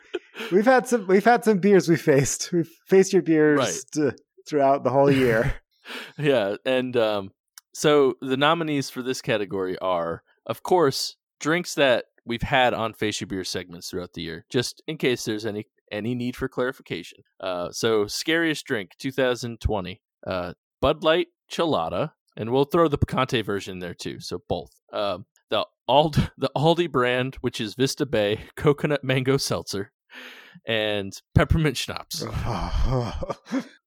we've 0.52 0.66
had 0.66 0.88
some 0.88 1.06
we've 1.08 1.26
had 1.26 1.44
some 1.44 1.60
beers 1.60 1.88
we 1.88 1.98
faced. 1.98 2.52
We've 2.52 2.70
faced 2.88 3.14
your 3.14 3.22
beers 3.22 3.60
Right. 3.60 4.12
t- 4.12 4.18
throughout 4.50 4.84
the 4.84 4.90
whole 4.90 5.12
year. 5.12 5.56
yeah, 6.18 6.56
and 6.66 6.98
um, 6.98 7.32
so 7.74 8.16
the 8.22 8.38
nominees 8.38 8.90
for 8.90 9.02
this 9.04 9.22
category 9.22 9.78
are, 9.80 10.24
of 10.48 10.64
course, 10.64 11.16
drinks 11.40 11.76
that 11.76 12.06
we've 12.26 12.42
had 12.42 12.74
on 12.74 12.94
Face 12.94 13.20
Your 13.22 13.28
Beer 13.28 13.44
segments 13.44 13.90
throughout 13.90 14.14
the 14.14 14.22
year, 14.22 14.46
just 14.50 14.82
in 14.88 14.98
case 14.98 15.26
there's 15.26 15.46
any 15.46 15.68
any 15.92 16.16
need 16.16 16.36
for 16.36 16.48
clarification. 16.48 17.20
Uh, 17.40 17.70
so 17.72 18.08
scariest 18.08 18.66
drink 18.66 18.92
2020, 18.98 20.02
uh, 20.26 20.54
Bud 20.80 21.04
Light 21.04 21.28
Chelada, 21.52 22.12
and 22.36 22.52
we'll 22.52 22.66
throw 22.66 22.88
the 22.88 22.98
Picante 22.98 23.46
version 23.46 23.74
in 23.74 23.80
there 23.80 23.94
too. 23.94 24.20
So 24.20 24.42
both. 24.48 24.72
Um, 24.94 25.26
the 25.50 25.66
Ald 25.88 26.32
the 26.38 26.50
Aldi 26.56 26.92
brand, 26.92 27.36
which 27.42 27.62
is 27.62 27.76
Vista 27.76 28.06
Bay 28.06 28.46
coconut 28.56 29.04
mango 29.04 29.38
seltzer, 29.38 29.92
and 30.66 31.14
peppermint 31.36 31.78
schnapps. 31.78 32.24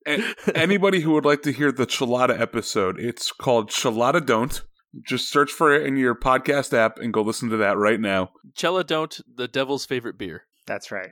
Anybody 0.55 1.01
who 1.01 1.13
would 1.13 1.25
like 1.25 1.43
to 1.43 1.53
hear 1.53 1.73
the 1.73 1.87
Chelada 1.87 2.39
episode, 2.39 3.01
it's 3.01 3.33
called 3.33 3.71
Chelada 3.71 4.25
Don't. 4.25 4.63
Just 5.03 5.29
search 5.31 5.51
for 5.51 5.75
it 5.75 5.87
in 5.87 5.97
your 5.97 6.15
podcast 6.15 6.73
app 6.73 6.99
and 6.99 7.13
go 7.13 7.23
listen 7.23 7.49
to 7.51 7.57
that 7.57 7.77
right 7.79 7.99
now. 7.99 8.31
Chela 8.55 8.85
don't 8.85 9.19
the 9.35 9.49
devil's 9.49 9.85
favorite 9.87 10.17
beer. 10.17 10.45
That's 10.67 10.93
right. 10.93 11.11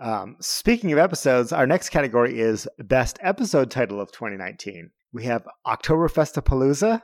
Um, 0.00 0.36
speaking 0.40 0.92
of 0.92 0.98
episodes, 0.98 1.52
our 1.52 1.66
next 1.66 1.88
category 1.88 2.38
is 2.38 2.68
Best 2.78 3.18
Episode 3.20 3.70
Title 3.70 4.00
of 4.00 4.12
2019. 4.12 4.90
We 5.12 5.24
have 5.24 5.46
Oktoberfestapalooza, 5.66 7.00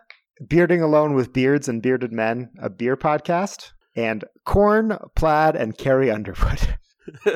Bearding 0.49 0.83
Alone 0.83 1.15
with 1.15 1.33
Beards 1.33 1.69
and 1.69 1.83
Bearded 1.83 2.13
Men, 2.13 2.51
a 2.61 2.69
beer 2.69 2.97
podcast, 2.97 3.73
and 3.97 4.25
Corn, 4.45 4.99
Plaid, 5.17 5.57
and 5.57 5.77
Carrie 5.79 6.11
Underwood. 6.11 6.77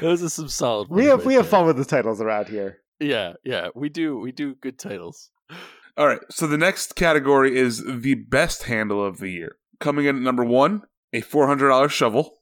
Those 0.00 0.22
are 0.22 0.28
some 0.28 0.48
solid. 0.48 0.88
we 0.90 1.06
have 1.06 1.18
right 1.20 1.26
we 1.26 1.34
have 1.34 1.46
fun 1.46 1.66
with 1.66 1.76
the 1.76 1.84
titles 1.84 2.20
around 2.20 2.48
here. 2.48 2.78
Yeah, 2.98 3.34
yeah, 3.44 3.68
we 3.74 3.88
do. 3.88 4.18
We 4.18 4.32
do 4.32 4.54
good 4.56 4.78
titles. 4.78 5.30
All 5.96 6.06
right, 6.06 6.20
so 6.30 6.46
the 6.46 6.58
next 6.58 6.96
category 6.96 7.56
is 7.56 7.82
the 7.84 8.14
best 8.14 8.64
handle 8.64 9.04
of 9.04 9.18
the 9.18 9.30
year. 9.30 9.56
Coming 9.80 10.06
in 10.06 10.16
at 10.16 10.22
number 10.22 10.44
one, 10.44 10.82
a 11.12 11.22
$400 11.22 11.90
shovel. 11.90 12.38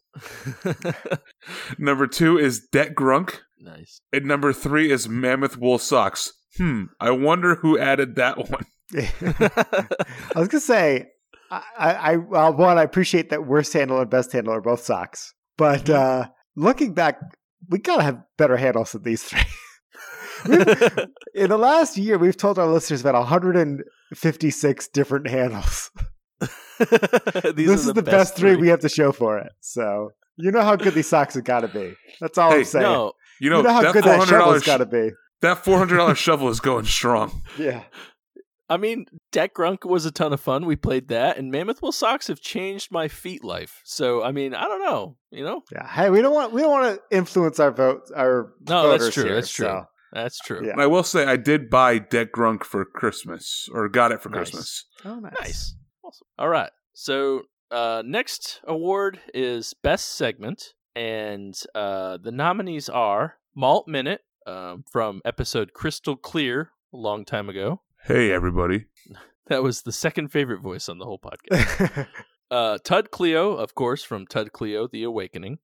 Number 1.78 2.06
two 2.06 2.38
is 2.38 2.60
Deck 2.68 2.94
Grunk. 2.94 3.40
Nice. 3.64 4.00
And 4.12 4.26
number 4.26 4.52
three 4.52 4.90
is 4.90 5.08
Mammoth 5.08 5.56
Wool 5.58 5.78
Socks. 5.78 6.32
Hmm, 6.56 6.84
I 7.00 7.10
wonder 7.10 7.56
who 7.56 7.78
added 7.78 8.16
that 8.16 8.38
one. 8.38 8.64
I 8.94 10.38
was 10.38 10.48
gonna 10.48 10.60
say, 10.60 11.06
I, 11.50 11.62
I, 11.76 11.92
I 11.92 12.16
well, 12.16 12.54
one, 12.54 12.78
I 12.78 12.82
appreciate 12.82 13.30
that 13.30 13.46
worst 13.46 13.72
handle 13.72 14.00
and 14.00 14.10
best 14.10 14.32
handle 14.32 14.54
are 14.54 14.60
both 14.60 14.84
socks, 14.84 15.34
but 15.56 15.88
uh, 15.90 16.28
looking 16.54 16.94
back, 16.94 17.18
we 17.68 17.78
gotta 17.78 18.02
have 18.02 18.22
better 18.36 18.56
handles 18.56 18.92
than 18.92 19.02
these 19.02 19.22
three. 19.22 19.40
In 21.34 21.48
the 21.48 21.58
last 21.58 21.96
year, 21.96 22.18
we've 22.18 22.36
told 22.36 22.58
our 22.58 22.66
listeners 22.66 23.00
about 23.00 23.14
156 23.14 24.88
different 24.88 25.28
handles. 25.28 25.90
These 26.40 26.48
this 27.56 27.68
are 27.68 27.72
is 27.72 27.92
the, 27.94 28.02
best, 28.02 28.36
three. 28.36 28.56
we 28.56 28.68
have 28.68 28.80
to 28.80 28.88
show 28.88 29.12
for 29.12 29.38
it. 29.38 29.52
So 29.60 30.10
you 30.36 30.50
know 30.50 30.62
how 30.62 30.76
good 30.76 30.94
these 30.94 31.08
socks 31.08 31.34
have 31.34 31.44
got 31.44 31.60
to 31.60 31.68
be. 31.68 31.94
That's 32.20 32.36
all 32.36 32.50
Hey, 32.50 32.58
I'm 32.58 32.64
saying. 32.64 32.82
No, 32.82 33.12
You 33.44 33.50
know, 33.50 33.58
you 33.58 33.62
know 33.64 33.72
how 33.74 33.82
that 33.82 33.92
good 33.92 34.04
that 34.04 34.20
$400 34.20 34.28
shovel's 34.28 34.62
sh- 34.62 34.66
got 34.66 34.76
to 34.78 34.86
be. 34.86 35.10
that 35.42 35.64
$400 35.64 36.16
shovel 36.26 36.48
is 36.48 36.60
going 36.60 36.84
strong. 36.86 37.42
Yeah. 37.58 37.82
I 38.70 38.78
mean, 38.78 39.04
Deck 39.30 39.54
Grunk 39.54 39.84
was 39.84 40.06
a 40.06 40.10
ton 40.10 40.32
of 40.32 40.40
fun. 40.40 40.64
We 40.64 40.74
played 40.76 41.08
that, 41.08 41.36
and 41.36 41.50
Mammoth 41.50 41.82
Wool 41.82 41.92
socks 41.92 42.28
have 42.28 42.40
changed 42.40 42.90
my 42.90 43.08
feet 43.08 43.44
life. 43.44 43.82
So, 43.84 44.22
I 44.24 44.32
mean, 44.32 44.54
I 44.54 44.64
don't 44.64 44.82
know. 44.82 45.18
You 45.30 45.44
know, 45.44 45.62
Yeah. 45.70 45.86
Hey, 45.86 46.08
we 46.08 46.22
don't 46.22 46.32
want 46.32 46.52
we 46.54 46.62
don't 46.62 46.70
want 46.70 46.96
to 46.96 47.16
influence 47.16 47.60
our 47.60 47.70
vote 47.70 48.10
our 48.16 48.54
No, 48.66 48.88
that's 48.88 49.02
voters 49.02 49.14
true, 49.14 49.24
here, 49.24 49.34
that's 49.34 49.50
true. 49.52 49.66
so- 49.66 49.84
that's 50.14 50.38
true. 50.38 50.64
Yeah. 50.64 50.72
And 50.72 50.80
I 50.80 50.86
will 50.86 51.02
say, 51.02 51.26
I 51.26 51.36
did 51.36 51.68
buy 51.68 51.98
Deck 51.98 52.28
Grunk 52.32 52.62
for 52.62 52.84
Christmas, 52.84 53.68
or 53.72 53.88
got 53.88 54.12
it 54.12 54.22
for 54.22 54.28
Nice. 54.30 54.38
Christmas. 54.38 54.84
Oh, 55.04 55.18
nice. 55.18 55.32
Nice. 55.40 55.74
Awesome. 56.04 56.26
All 56.38 56.48
right. 56.48 56.70
So 56.94 57.42
uh, 57.72 58.02
next 58.06 58.60
award 58.64 59.18
is 59.34 59.74
best 59.82 60.14
segment, 60.14 60.72
and 60.96 61.58
uh, 61.74 62.18
the 62.18 62.32
nominees 62.32 62.88
are 62.88 63.36
Malt 63.54 63.88
Minute 63.88 64.20
um, 64.46 64.84
from 64.90 65.20
episode 65.24 65.72
Crystal 65.72 66.16
Clear 66.16 66.70
a 66.92 66.96
long 66.96 67.24
time 67.24 67.48
ago. 67.48 67.82
Hey, 68.04 68.32
everybody. 68.32 68.86
That 69.48 69.62
was 69.62 69.82
the 69.82 69.92
second 69.92 70.28
favorite 70.28 70.62
voice 70.62 70.88
on 70.88 70.96
the 70.96 71.04
whole 71.04 71.18
podcast. 71.22 72.06
uh, 72.50 72.78
Tud 72.82 73.10
Cleo, 73.10 73.52
of 73.52 73.74
course, 73.74 74.02
from 74.02 74.26
Tud 74.26 74.52
Cleo: 74.52 74.88
The 74.90 75.02
Awakening, 75.02 75.58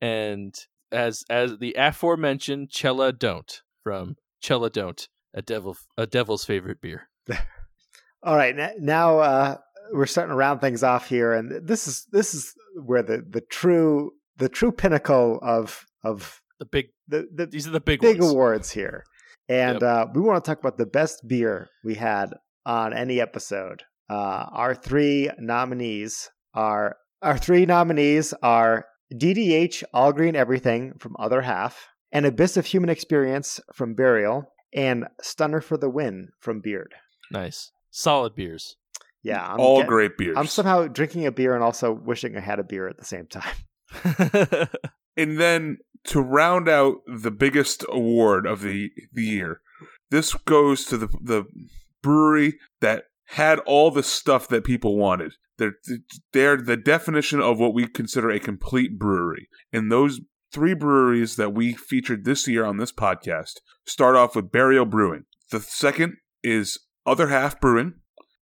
and 0.00 0.54
as 0.92 1.24
as 1.28 1.58
the 1.58 1.74
aforementioned 1.76 2.68
Cella 2.72 3.12
Don't 3.12 3.62
from 3.82 4.14
Cella 4.40 4.70
Don't, 4.70 5.08
a 5.34 5.42
devil 5.42 5.76
a 5.98 6.06
devil's 6.06 6.44
favorite 6.44 6.80
beer. 6.80 7.08
All 8.22 8.36
right, 8.36 8.54
now 8.78 9.18
uh, 9.18 9.56
we're 9.92 10.06
starting 10.06 10.30
to 10.32 10.36
round 10.36 10.60
things 10.60 10.82
off 10.82 11.08
here, 11.08 11.32
and 11.32 11.66
this 11.66 11.86
is 11.88 12.06
this 12.12 12.34
is 12.34 12.54
where 12.84 13.02
the 13.02 13.24
the 13.28 13.40
true 13.40 14.12
the 14.36 14.48
true 14.48 14.72
pinnacle 14.72 15.38
of 15.42 15.84
of 16.04 16.40
The 16.58 16.66
big 16.66 16.86
the 17.08 17.26
the 17.34 17.46
these 17.46 17.66
are 17.66 17.70
the 17.72 17.80
big, 17.80 18.00
big 18.00 18.20
ones. 18.20 18.32
awards 18.32 18.70
here, 18.70 19.04
and 19.48 19.80
Yep. 19.80 19.82
uh, 19.82 20.06
we 20.14 20.20
want 20.22 20.42
to 20.44 20.48
talk 20.50 20.58
about 20.58 20.78
the 20.78 20.86
best 20.86 21.26
beer 21.28 21.68
we 21.84 21.94
had 21.94 22.30
on 22.64 22.92
any 22.92 23.20
episode. 23.20 23.82
Uh, 24.08 24.46
our 24.52 24.74
three 24.74 25.30
nominees 25.38 26.30
are 26.54 26.96
our 27.22 27.38
three 27.38 27.66
nominees 27.66 28.32
are 28.42 28.86
DDH 29.14 29.82
All 29.94 30.12
Green 30.12 30.36
Everything 30.36 30.94
from 30.98 31.14
Other 31.18 31.42
Half, 31.42 31.88
and 32.12 32.26
Abyss 32.26 32.56
of 32.56 32.66
Human 32.66 32.90
Experience 32.90 33.60
from 33.74 33.94
Burial, 33.94 34.52
and 34.74 35.06
Stunner 35.22 35.60
for 35.60 35.76
the 35.76 35.88
Win 35.90 36.28
from 36.40 36.60
Beer'd. 36.60 36.94
Nice. 37.30 37.70
Solid 37.90 38.34
beers. 38.34 38.76
Yeah, 39.26 39.44
I'm 39.44 39.60
All 39.60 39.78
get- 39.78 39.88
great 39.88 40.16
beers. 40.16 40.36
I'm 40.38 40.46
somehow 40.46 40.86
drinking 40.86 41.26
a 41.26 41.32
beer 41.32 41.54
and 41.54 41.64
also 41.64 41.92
wishing 41.92 42.36
I 42.36 42.40
had 42.40 42.60
a 42.60 42.64
beer 42.64 42.88
at 42.88 42.96
the 42.96 43.04
same 43.04 43.26
time. 43.26 44.68
And 45.16 45.40
then 45.40 45.78
to 46.04 46.20
round 46.20 46.68
out 46.68 46.96
the 47.06 47.30
biggest 47.30 47.84
award 47.88 48.46
of 48.46 48.60
the 48.60 48.90
the 49.12 49.24
year, 49.24 49.60
this 50.10 50.34
goes 50.34 50.84
to 50.86 50.96
the 50.98 51.08
the 51.20 51.44
brewery 52.02 52.58
that 52.80 53.04
had 53.28 53.58
all 53.60 53.90
the 53.90 54.02
stuff 54.02 54.46
that 54.48 54.64
people 54.64 54.96
wanted. 54.96 55.32
They're 55.58 55.76
they're 56.32 56.58
the 56.58 56.76
definition 56.76 57.40
of 57.40 57.58
what 57.58 57.74
we 57.74 57.86
consider 57.86 58.30
a 58.30 58.38
complete 58.38 58.98
brewery. 58.98 59.48
And 59.72 59.90
those 59.90 60.20
three 60.52 60.74
breweries 60.74 61.36
that 61.36 61.54
we 61.54 61.72
featured 61.72 62.24
this 62.24 62.46
year 62.46 62.64
on 62.64 62.76
this 62.76 62.92
podcast 62.92 63.54
start 63.86 64.16
off 64.16 64.36
with 64.36 64.52
Burial 64.52 64.84
Brewing. 64.84 65.24
The 65.50 65.60
second 65.60 66.16
is 66.42 66.78
Other 67.06 67.28
Half 67.28 67.60
Brewing, 67.60 67.94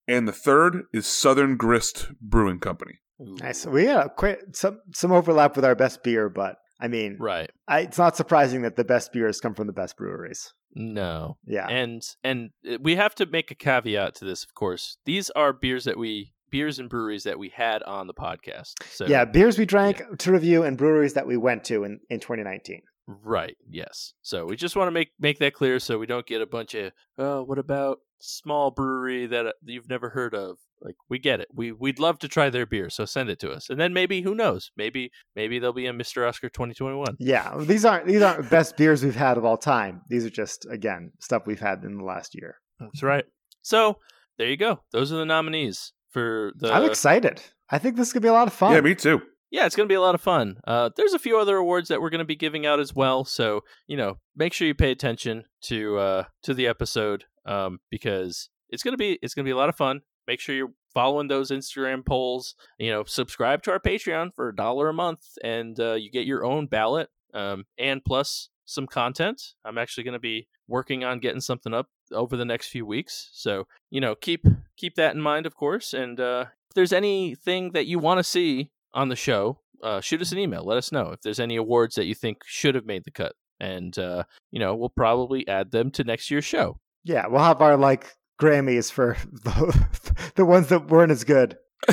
and 0.08 0.28
the 0.28 0.32
third 0.32 0.84
is 0.92 1.06
Southern 1.06 1.56
Grist 1.56 2.08
Brewing 2.20 2.60
Company. 2.60 3.00
Nice. 3.18 3.64
We 3.66 3.86
had 3.86 4.08
quite 4.16 4.56
some 4.56 4.80
some 4.92 5.12
overlap 5.12 5.56
with 5.56 5.64
our 5.64 5.74
best 5.74 6.02
beer, 6.02 6.28
but 6.28 6.56
I 6.80 6.88
mean, 6.88 7.16
Right. 7.20 7.50
I, 7.68 7.80
it's 7.80 7.98
not 7.98 8.16
surprising 8.16 8.62
that 8.62 8.76
the 8.76 8.84
best 8.84 9.12
beers 9.12 9.40
come 9.40 9.54
from 9.54 9.66
the 9.66 9.72
best 9.72 9.96
breweries. 9.96 10.52
No. 10.74 11.36
Yeah, 11.46 11.68
And 11.68 12.02
and 12.24 12.50
uh, 12.68 12.78
we 12.80 12.96
have 12.96 13.14
to 13.16 13.26
make 13.26 13.50
a 13.50 13.54
caveat 13.54 14.16
to 14.16 14.24
this, 14.24 14.42
of 14.42 14.54
course. 14.54 14.98
These 15.06 15.30
are 15.30 15.52
beers 15.52 15.84
that 15.84 15.96
we 15.96 16.32
beers 16.50 16.78
and 16.78 16.88
breweries 16.88 17.24
that 17.24 17.38
we 17.38 17.48
had 17.48 17.82
on 17.84 18.06
the 18.06 18.14
podcast. 18.14 18.72
So 18.90 19.06
yeah, 19.06 19.24
beers 19.24 19.58
we 19.58 19.66
drank 19.66 20.02
to 20.18 20.32
review 20.32 20.64
and 20.64 20.76
breweries 20.76 21.14
that 21.14 21.26
we 21.26 21.36
went 21.36 21.64
to 21.64 21.84
in, 21.84 22.00
in 22.10 22.20
2019. 22.20 22.82
Right. 23.06 23.56
Yes. 23.68 24.14
So 24.22 24.46
we 24.46 24.56
just 24.56 24.76
want 24.76 24.88
to 24.88 24.92
make 24.92 25.10
make 25.20 25.38
that 25.38 25.54
clear, 25.54 25.78
so 25.78 25.98
we 25.98 26.06
don't 26.06 26.26
get 26.26 26.40
a 26.42 26.46
bunch 26.46 26.74
of 26.74 26.92
oh, 27.18 27.42
what 27.44 27.58
about 27.58 27.98
small 28.20 28.70
brewery 28.70 29.26
that 29.26 29.46
uh, 29.46 29.52
you've 29.64 29.88
never 29.88 30.10
heard 30.10 30.34
of? 30.34 30.58
Like 30.80 30.96
we 31.08 31.18
get 31.18 31.40
it. 31.40 31.48
We 31.52 31.72
we'd 31.72 31.98
love 31.98 32.18
to 32.20 32.28
try 32.28 32.50
their 32.50 32.66
beer, 32.66 32.90
so 32.90 33.04
send 33.04 33.30
it 33.30 33.38
to 33.40 33.50
us, 33.50 33.70
and 33.70 33.80
then 33.80 33.94
maybe 33.94 34.20
who 34.20 34.34
knows? 34.34 34.70
Maybe 34.76 35.10
maybe 35.34 35.58
they'll 35.58 35.72
be 35.72 35.86
in 35.86 35.96
Mister 35.96 36.26
Oscar 36.26 36.48
2021. 36.50 37.16
Yeah, 37.18 37.56
these 37.60 37.84
aren't 37.84 38.06
these 38.06 38.20
aren't 38.22 38.50
best 38.50 38.76
beers 38.76 39.02
we've 39.02 39.14
had 39.14 39.38
of 39.38 39.44
all 39.44 39.56
time. 39.56 40.02
These 40.08 40.26
are 40.26 40.30
just 40.30 40.66
again 40.70 41.12
stuff 41.20 41.44
we've 41.46 41.60
had 41.60 41.84
in 41.84 41.96
the 41.98 42.04
last 42.04 42.34
year. 42.34 42.56
That's 42.80 43.02
right. 43.02 43.24
So 43.62 43.98
there 44.36 44.48
you 44.48 44.56
go. 44.56 44.80
Those 44.92 45.12
are 45.12 45.16
the 45.16 45.24
nominees 45.24 45.92
for 46.10 46.52
the. 46.56 46.72
I'm 46.72 46.84
excited. 46.84 47.40
I 47.70 47.78
think 47.78 47.96
this 47.96 48.12
could 48.12 48.22
be 48.22 48.28
a 48.28 48.32
lot 48.32 48.46
of 48.48 48.52
fun. 48.52 48.74
Yeah, 48.74 48.80
me 48.82 48.94
too. 48.94 49.22
yeah, 49.50 49.64
it's 49.64 49.76
going 49.76 49.88
to 49.88 49.92
be 49.92 49.96
a 49.96 50.00
lot 50.02 50.14
of 50.14 50.20
fun. 50.20 50.56
Uh, 50.66 50.90
there's 50.96 51.14
a 51.14 51.18
few 51.18 51.38
other 51.38 51.56
awards 51.56 51.88
that 51.88 52.00
we're 52.02 52.10
going 52.10 52.18
to 52.18 52.24
be 52.26 52.36
giving 52.36 52.66
out 52.66 52.78
as 52.78 52.94
well. 52.94 53.24
So 53.24 53.62
you 53.86 53.96
know, 53.96 54.18
make 54.36 54.52
sure 54.52 54.66
you 54.66 54.74
pay 54.74 54.90
attention 54.90 55.44
to 55.62 55.96
uh, 55.98 56.24
to 56.42 56.52
the 56.52 56.66
episode 56.66 57.24
um, 57.46 57.78
because 57.90 58.48
it's 58.70 58.82
to 58.82 58.96
be 58.96 59.18
it's 59.22 59.34
to 59.34 59.42
be 59.42 59.50
a 59.50 59.56
lot 59.56 59.68
of 59.68 59.76
fun. 59.76 60.00
Make 60.26 60.40
sure 60.40 60.54
you're 60.54 60.72
following 60.92 61.28
those 61.28 61.50
Instagram 61.50 62.04
polls. 62.04 62.54
You 62.78 62.90
know, 62.90 63.04
subscribe 63.04 63.62
to 63.64 63.70
our 63.70 63.80
Patreon 63.80 64.34
for 64.34 64.48
a 64.48 64.56
dollar 64.56 64.88
a 64.88 64.94
month, 64.94 65.20
and 65.42 65.78
uh, 65.78 65.94
you 65.94 66.10
get 66.10 66.26
your 66.26 66.44
own 66.44 66.66
ballot 66.66 67.08
um, 67.34 67.64
and 67.78 68.04
plus 68.04 68.48
some 68.64 68.86
content. 68.86 69.54
I'm 69.64 69.78
actually 69.78 70.04
going 70.04 70.14
to 70.14 70.20
be 70.20 70.48
working 70.66 71.04
on 71.04 71.18
getting 71.18 71.40
something 71.40 71.74
up 71.74 71.88
over 72.12 72.36
the 72.36 72.44
next 72.44 72.68
few 72.68 72.86
weeks. 72.86 73.30
So 73.32 73.66
you 73.90 74.00
know, 74.00 74.14
keep 74.14 74.46
keep 74.76 74.94
that 74.94 75.14
in 75.14 75.20
mind, 75.20 75.46
of 75.46 75.54
course. 75.54 75.92
And 75.92 76.18
uh, 76.18 76.46
if 76.70 76.74
there's 76.74 76.92
anything 76.92 77.72
that 77.72 77.86
you 77.86 77.98
want 77.98 78.18
to 78.18 78.24
see 78.24 78.70
on 78.92 79.08
the 79.08 79.16
show, 79.16 79.58
uh, 79.82 80.00
shoot 80.00 80.22
us 80.22 80.32
an 80.32 80.38
email. 80.38 80.64
Let 80.64 80.78
us 80.78 80.92
know 80.92 81.10
if 81.10 81.20
there's 81.20 81.40
any 81.40 81.56
awards 81.56 81.96
that 81.96 82.06
you 82.06 82.14
think 82.14 82.38
should 82.46 82.74
have 82.74 82.86
made 82.86 83.04
the 83.04 83.10
cut, 83.10 83.34
and 83.60 83.96
uh, 83.98 84.24
you 84.50 84.58
know, 84.58 84.74
we'll 84.74 84.88
probably 84.88 85.46
add 85.46 85.70
them 85.70 85.90
to 85.92 86.04
next 86.04 86.30
year's 86.30 86.44
show. 86.44 86.78
Yeah, 87.04 87.26
we'll 87.26 87.42
have 87.42 87.60
our 87.60 87.76
like 87.76 88.06
Grammys 88.40 88.90
for 88.90 89.16
the, 89.30 89.86
the 90.34 90.44
ones 90.44 90.68
that 90.68 90.88
weren't 90.88 91.12
as 91.12 91.24
good. 91.24 91.56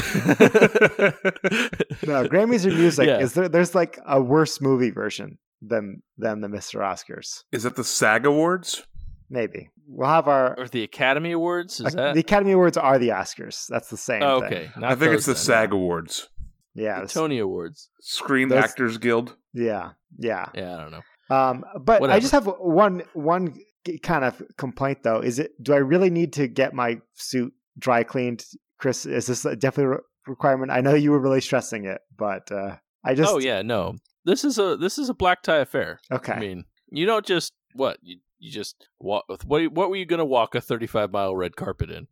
No, 2.03 2.27
Grammys 2.27 2.65
are 2.65 2.75
music. 2.75 3.07
Yeah. 3.07 3.19
Is 3.19 3.33
there? 3.33 3.47
There's 3.47 3.75
like 3.75 3.99
a 4.07 4.21
worse 4.21 4.59
movie 4.61 4.89
version 4.89 5.37
than 5.61 6.01
than 6.17 6.41
the 6.41 6.47
Mr. 6.47 6.79
Oscars. 6.79 7.43
Is 7.51 7.63
that 7.63 7.75
the 7.75 7.83
SAG 7.83 8.25
Awards? 8.25 8.83
Maybe 9.29 9.69
we'll 9.87 10.09
have 10.09 10.27
our 10.27 10.57
or 10.57 10.67
the 10.67 10.83
Academy 10.83 11.31
Awards? 11.31 11.79
Is 11.79 11.93
that 11.93 12.13
the 12.15 12.19
Academy 12.21 12.53
Awards 12.53 12.77
are 12.77 12.97
the 12.97 13.09
Oscars. 13.09 13.65
That's 13.69 13.89
the 13.89 13.97
same. 13.97 14.23
oh, 14.23 14.39
thing. 14.41 14.53
okay? 14.53 14.69
I 14.81 14.95
think 14.95 15.13
it's 15.13 15.25
the 15.25 15.33
then. 15.33 15.41
SAG 15.41 15.73
Awards. 15.73 16.27
Yeah. 16.73 17.01
The 17.01 17.07
Tony 17.07 17.39
Awards. 17.39 17.89
Screen 18.01 18.49
Those- 18.49 18.63
Actors 18.63 18.97
Guild. 18.97 19.35
Yeah. 19.53 19.91
Yeah. 20.17 20.47
Yeah, 20.55 20.77
I 20.77 20.81
don't 20.81 20.91
know. 20.91 21.01
Um, 21.35 21.63
but 21.79 22.09
I 22.09 22.19
just 22.19 22.33
have 22.33 22.45
one 22.45 23.03
one 23.13 23.55
kind 24.03 24.23
of 24.23 24.41
complaint 24.57 24.99
though. 25.03 25.19
Is 25.19 25.39
it? 25.39 25.51
Do 25.61 25.73
I 25.73 25.77
really 25.77 26.09
need 26.09 26.33
to 26.33 26.47
get 26.47 26.73
my 26.73 26.99
suit 27.15 27.53
dry 27.77 28.03
cleaned, 28.03 28.45
Chris? 28.77 29.05
Is 29.05 29.27
this 29.27 29.45
a 29.45 29.55
definitely 29.55 29.95
a 29.97 30.29
requirement? 30.29 30.71
I 30.71 30.81
know 30.81 30.93
you 30.93 31.11
were 31.11 31.19
really 31.19 31.41
stressing 31.41 31.85
it, 31.85 32.01
but 32.17 32.51
uh, 32.51 32.77
I 33.03 33.15
just 33.15 33.31
oh 33.33 33.39
yeah, 33.39 33.61
no. 33.61 33.95
This 34.25 34.43
is 34.43 34.57
a 34.59 34.77
this 34.77 34.97
is 34.97 35.09
a 35.09 35.13
black 35.13 35.41
tie 35.43 35.57
affair. 35.57 35.99
okay. 36.11 36.33
I 36.33 36.39
mean, 36.39 36.65
you 36.91 37.05
don't 37.05 37.25
just 37.25 37.53
what 37.73 37.97
you 38.01 38.17
you 38.39 38.51
just 38.51 38.87
walk. 38.99 39.25
What 39.45 39.71
what 39.71 39.89
were 39.89 39.95
you 39.95 40.05
gonna 40.05 40.25
walk 40.25 40.55
a 40.55 40.61
35 40.61 41.11
mile 41.11 41.35
red 41.35 41.55
carpet 41.55 41.89
in? 41.89 42.07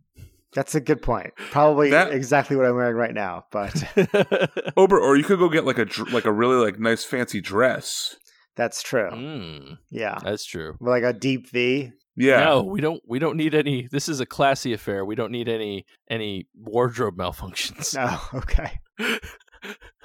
That's 0.55 0.73
a 0.73 0.81
good 0.81 1.03
point. 1.03 1.31
Probably 1.51 1.91
That- 1.91 2.11
exactly 2.11 2.55
what 2.55 2.65
I'm 2.65 2.75
wearing 2.75 2.95
right 2.95 3.13
now, 3.13 3.45
but 3.51 3.83
Ober, 4.77 4.99
or 4.99 5.15
you 5.15 5.23
could 5.23 5.37
go 5.37 5.47
get 5.49 5.65
like 5.65 5.77
a 5.77 5.85
like 6.11 6.25
a 6.25 6.31
really 6.31 6.55
like 6.55 6.79
nice 6.79 7.03
fancy 7.03 7.39
dress. 7.41 8.15
That's 8.55 8.81
true. 8.83 9.09
mm, 9.09 9.77
Yeah, 9.91 10.17
that's 10.23 10.45
true. 10.45 10.75
Like 10.79 11.03
a 11.03 11.13
deep 11.13 11.49
V. 11.49 11.91
Yeah. 12.15 12.43
No, 12.43 12.63
we 12.63 12.81
don't. 12.81 13.01
We 13.07 13.19
don't 13.19 13.37
need 13.37 13.55
any. 13.55 13.87
This 13.89 14.09
is 14.09 14.19
a 14.19 14.25
classy 14.25 14.73
affair. 14.73 15.05
We 15.05 15.15
don't 15.15 15.31
need 15.31 15.47
any 15.47 15.85
any 16.09 16.47
wardrobe 16.55 17.15
malfunctions. 17.17 17.95
Oh, 17.97 18.29
okay. 18.39 18.79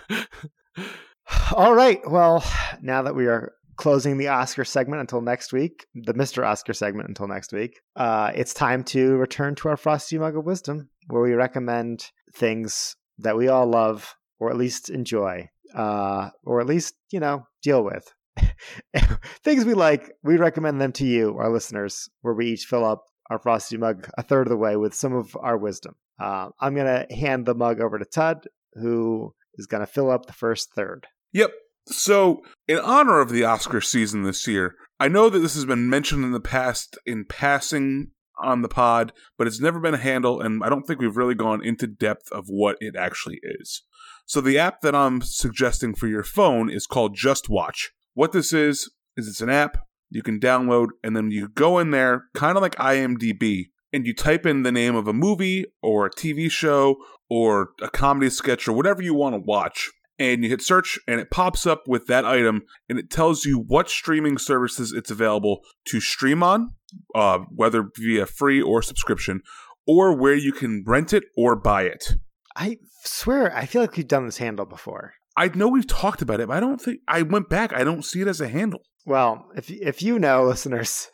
All 1.55 1.75
right. 1.75 2.01
Well, 2.09 2.45
now 2.83 3.03
that 3.03 3.15
we 3.15 3.27
are 3.27 3.53
closing 3.77 4.19
the 4.19 4.29
Oscar 4.29 4.65
segment 4.65 5.01
until 5.01 5.21
next 5.21 5.53
week, 5.53 5.87
the 5.95 6.15
Mr. 6.15 6.47
Oscar 6.47 6.73
segment 6.73 7.09
until 7.09 7.27
next 7.27 7.53
week, 7.53 7.81
uh, 7.97 8.31
it's 8.35 8.55
time 8.55 8.85
to 8.85 9.17
return 9.17 9.55
to 9.57 9.69
our 9.69 9.77
Frosty 9.77 10.19
Mug 10.19 10.37
of 10.37 10.45
Wisdom, 10.45 10.89
where 11.09 11.23
we 11.23 11.33
recommend 11.33 12.11
things 12.37 12.95
that 13.19 13.37
we 13.37 13.49
all 13.49 13.67
love, 13.67 14.15
or 14.39 14.51
at 14.51 14.57
least 14.57 14.91
enjoy, 14.91 15.49
uh, 15.75 16.31
or 16.45 16.61
at 16.61 16.67
least, 16.67 16.95
you 17.11 17.19
know, 17.21 17.47
deal 17.63 17.83
with. 17.83 18.13
things 19.43 19.65
we 19.65 19.75
like, 19.75 20.13
we 20.23 20.37
recommend 20.37 20.81
them 20.81 20.93
to 20.93 21.07
you, 21.07 21.37
our 21.39 21.51
listeners, 21.51 22.09
where 22.23 22.35
we 22.35 22.47
each 22.47 22.65
fill 22.65 22.85
up 22.85 23.05
our 23.31 23.39
Frosty 23.39 23.77
mug 23.77 24.09
a 24.19 24.23
third 24.23 24.47
of 24.47 24.51
the 24.51 24.57
way 24.57 24.77
with 24.77 24.95
some 24.95 25.15
of 25.15 25.37
our 25.41 25.57
wisdom. 25.57 25.95
Uh, 26.21 26.49
I'm 26.61 26.75
going 26.75 26.87
to 26.87 27.15
hand 27.15 27.47
the 27.47 27.55
mug 27.55 27.81
over 27.81 27.99
to 27.99 28.05
Tud, 28.05 28.47
who 28.75 29.35
is 29.57 29.67
going 29.67 29.81
to 29.81 29.87
fill 29.87 30.11
up 30.11 30.27
the 30.27 30.33
first 30.33 30.73
third. 30.75 31.07
Yep. 31.33 31.53
So, 31.87 32.43
in 32.67 32.79
honor 32.79 33.21
of 33.21 33.31
the 33.31 33.45
Oscar 33.45 33.81
season 33.81 34.23
this 34.23 34.47
year, 34.47 34.75
I 34.99 35.09
know 35.09 35.29
that 35.29 35.41
this 35.41 35.55
has 35.55 35.67
been 35.67 35.91
mentioned 35.91 36.25
in 36.25 36.33
the 36.33 36.41
past 36.41 36.97
in 37.05 37.27
passing 37.29 38.13
on 38.43 38.63
the 38.63 38.69
pod, 38.69 39.13
but 39.37 39.47
it's 39.47 39.61
never 39.61 39.79
been 39.81 39.95
a 39.95 39.99
handle, 39.99 40.41
and 40.41 40.63
I 40.65 40.69
don't 40.69 40.85
think 40.85 40.99
we've 40.99 41.17
really 41.17 41.35
gone 41.35 41.65
into 41.65 41.87
depth 41.87 42.33
of 42.33 42.47
what 42.47 42.77
it 42.81 42.97
actually 42.97 43.39
is. 43.43 43.83
So, 44.25 44.41
the 44.41 44.59
app 44.59 44.81
that 44.81 44.95
I'm 44.95 45.21
suggesting 45.21 45.95
for 45.95 46.07
your 46.07 46.23
phone 46.23 46.71
is 46.71 46.87
called 46.87 47.15
Just 47.15 47.51
Watch. 47.51 47.93
What 48.15 48.33
this 48.33 48.53
is, 48.53 48.91
is 49.17 49.29
it's 49.29 49.41
an 49.41 49.51
app 49.51 49.79
you 50.11 50.23
can 50.23 50.39
download, 50.39 50.89
and 51.03 51.17
then 51.17 51.31
you 51.31 51.49
go 51.49 51.79
in 51.79 51.91
there, 51.91 52.27
kind 52.35 52.57
of 52.57 52.63
like 52.63 52.77
IMDb, 52.77 53.67
and 53.93 54.07
you 54.07 54.15
type 54.15 54.47
in 54.47 54.63
the 54.63 54.73
name 54.73 54.95
of 54.95 55.09
a 55.09 55.13
movie 55.13 55.67
or 55.83 56.07
a 56.07 56.11
TV 56.11 56.51
show 56.51 56.97
or 57.29 57.71
a 57.83 57.89
comedy 57.89 58.31
sketch 58.31 58.69
or 58.69 58.73
whatever 58.73 59.03
you 59.03 59.15
want 59.15 59.35
to 59.35 59.41
watch 59.41 59.91
and 60.17 60.45
you 60.45 60.51
hit 60.51 60.63
search 60.63 60.99
and 61.09 61.21
it 61.21 61.31
pops 61.31 61.67
up 61.67 61.83
with 61.89 62.07
that 62.07 62.25
item 62.25 62.63
and 62.89 62.99
it 63.01 63.11
tells 63.11 63.45
you 63.45 63.59
what 63.59 63.89
streaming 63.89 64.39
services 64.39 64.93
it's 64.93 65.11
available 65.11 65.61
to 65.85 66.01
stream 66.01 66.43
on 66.43 66.71
uh, 67.17 67.39
whether 67.53 67.89
via 67.97 68.27
free 68.27 68.63
or 68.63 68.83
subscription 68.83 69.41
or 69.87 70.17
where 70.17 70.37
you 70.37 70.53
can 70.53 70.85
rent 70.87 71.13
it 71.13 71.25
or 71.37 71.57
buy 71.57 71.83
it 71.83 72.15
I 72.57 72.79
swear, 73.03 73.55
I 73.55 73.67
feel 73.67 73.83
like 73.83 73.97
we've 73.97 74.07
done 74.07 74.27
this 74.27 74.39
handle 74.39 74.67
before. 74.67 75.15
I 75.37 75.49
know 75.49 75.69
we've 75.69 75.87
talked 75.87 76.23
about 76.23 76.41
it 76.41 76.49
but 76.49 76.57
i 76.57 76.61
don't 76.61 76.81
think 76.81 77.01
i 77.09 77.23
went 77.23 77.49
back 77.49 77.73
i 77.73 77.85
don't 77.85 78.05
see 78.05 78.21
it 78.21 78.29
as 78.29 78.41
a 78.41 78.49
handle 78.49 78.83
Well, 79.07 79.47
if 79.57 79.71
if 79.71 80.03
you 80.03 80.19
know, 80.19 80.45
listeners, 80.53 81.09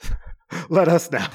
let 0.68 0.88
us 0.88 1.10
know. 1.10 1.26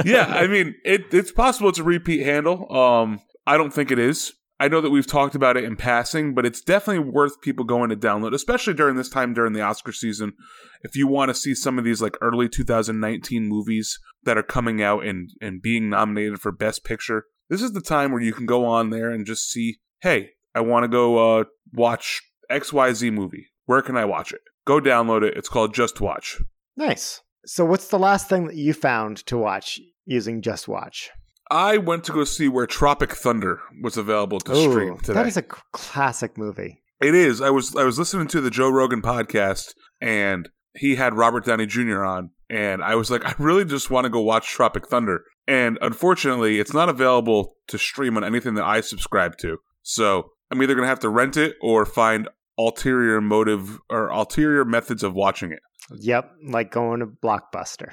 yeah 0.04 0.26
i 0.28 0.46
mean 0.46 0.74
it, 0.84 1.12
it's 1.12 1.32
possible 1.32 1.68
it's 1.68 1.78
a 1.78 1.84
repeat 1.84 2.24
handle 2.24 2.70
um 2.74 3.20
i 3.46 3.56
don't 3.56 3.72
think 3.72 3.90
it 3.90 3.98
is 3.98 4.32
I 4.60 4.68
know 4.68 4.80
that 4.80 4.90
we've 4.90 5.08
talked 5.08 5.34
about 5.34 5.56
it 5.56 5.64
in 5.64 5.74
passing, 5.74 6.34
but 6.34 6.46
it's 6.46 6.60
definitely 6.60 7.10
worth 7.10 7.40
people 7.40 7.64
going 7.64 7.90
to 7.90 7.96
download, 7.96 8.32
especially 8.32 8.74
during 8.74 8.94
this 8.94 9.08
time 9.08 9.34
during 9.34 9.54
the 9.54 9.60
Oscar 9.60 9.90
season. 9.90 10.34
If 10.82 10.94
you 10.94 11.08
want 11.08 11.30
to 11.30 11.34
see 11.34 11.52
some 11.52 11.80
of 11.80 11.84
these 11.84 12.00
like 12.00 12.16
early 12.20 12.48
2019 12.48 13.48
movies 13.48 13.98
that 14.22 14.38
are 14.38 14.42
coming 14.44 14.80
out 14.80 15.04
and, 15.04 15.30
and 15.40 15.60
being 15.60 15.90
nominated 15.90 16.40
for 16.40 16.52
Best 16.52 16.84
Picture, 16.84 17.24
this 17.48 17.60
is 17.60 17.72
the 17.72 17.80
time 17.80 18.12
where 18.12 18.22
you 18.22 18.32
can 18.32 18.46
go 18.46 18.64
on 18.64 18.90
there 18.90 19.10
and 19.10 19.26
just 19.26 19.50
see, 19.50 19.80
hey, 20.00 20.30
I 20.54 20.60
want 20.60 20.84
to 20.84 20.88
go 20.88 21.38
uh, 21.40 21.44
watch 21.72 22.22
XYZ 22.50 23.12
movie. 23.12 23.46
Where 23.66 23.82
can 23.82 23.96
I 23.96 24.04
watch 24.04 24.32
it? 24.32 24.40
Go 24.66 24.80
download 24.80 25.22
it. 25.22 25.36
It's 25.36 25.48
called 25.48 25.74
Just 25.74 26.00
Watch. 26.00 26.40
Nice. 26.76 27.20
So, 27.44 27.64
what's 27.64 27.88
the 27.88 27.98
last 27.98 28.28
thing 28.28 28.46
that 28.46 28.56
you 28.56 28.72
found 28.72 29.24
to 29.26 29.36
watch 29.36 29.80
using 30.04 30.42
Just 30.42 30.68
Watch? 30.68 31.10
I 31.50 31.76
went 31.76 32.04
to 32.04 32.12
go 32.12 32.24
see 32.24 32.48
where 32.48 32.66
Tropic 32.66 33.12
Thunder 33.12 33.60
was 33.82 33.96
available 33.96 34.40
to 34.40 34.52
Ooh, 34.52 34.70
stream 34.70 34.98
today. 34.98 35.14
That 35.14 35.26
is 35.26 35.36
a 35.36 35.42
classic 35.42 36.38
movie. 36.38 36.82
It 37.02 37.14
is. 37.14 37.40
I 37.40 37.50
was 37.50 37.74
I 37.76 37.84
was 37.84 37.98
listening 37.98 38.28
to 38.28 38.40
the 38.40 38.50
Joe 38.50 38.70
Rogan 38.70 39.02
podcast 39.02 39.74
and 40.00 40.48
he 40.74 40.94
had 40.94 41.14
Robert 41.14 41.44
Downey 41.44 41.66
Jr. 41.66 42.04
on 42.04 42.30
and 42.48 42.82
I 42.82 42.94
was 42.94 43.10
like 43.10 43.24
I 43.26 43.34
really 43.38 43.64
just 43.64 43.90
want 43.90 44.04
to 44.04 44.10
go 44.10 44.20
watch 44.20 44.48
Tropic 44.48 44.88
Thunder. 44.88 45.24
And 45.46 45.78
unfortunately, 45.82 46.60
it's 46.60 46.72
not 46.72 46.88
available 46.88 47.56
to 47.68 47.76
stream 47.76 48.16
on 48.16 48.24
anything 48.24 48.54
that 48.54 48.64
I 48.64 48.80
subscribe 48.80 49.36
to. 49.38 49.58
So, 49.82 50.30
I'm 50.52 50.62
either 50.62 50.74
going 50.74 50.84
to 50.84 50.88
have 50.88 51.00
to 51.00 51.08
rent 51.08 51.38
it 51.38 51.56
or 51.62 51.86
find 51.86 52.28
ulterior 52.58 53.22
motive 53.22 53.80
or 53.88 54.08
ulterior 54.10 54.66
methods 54.66 55.02
of 55.02 55.14
watching 55.14 55.50
it. 55.50 55.60
Yep, 55.98 56.30
like 56.46 56.70
going 56.70 57.00
to 57.00 57.06
Blockbuster. 57.06 57.92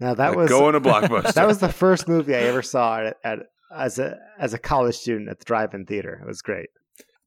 Now 0.00 0.12
that 0.14 0.28
like 0.28 0.36
was 0.36 0.50
going 0.50 0.74
to 0.74 0.80
Blockbuster. 0.88 1.32
that 1.32 1.46
was 1.46 1.60
the 1.60 1.72
first 1.72 2.06
movie 2.06 2.34
I 2.34 2.40
ever 2.40 2.60
saw 2.60 3.00
at, 3.00 3.16
at 3.24 3.38
as 3.74 3.98
a 3.98 4.18
as 4.38 4.52
a 4.52 4.58
college 4.58 4.96
student 4.96 5.30
at 5.30 5.38
the 5.38 5.46
drive-in 5.46 5.86
theater. 5.86 6.20
It 6.22 6.26
was 6.26 6.42
great. 6.42 6.68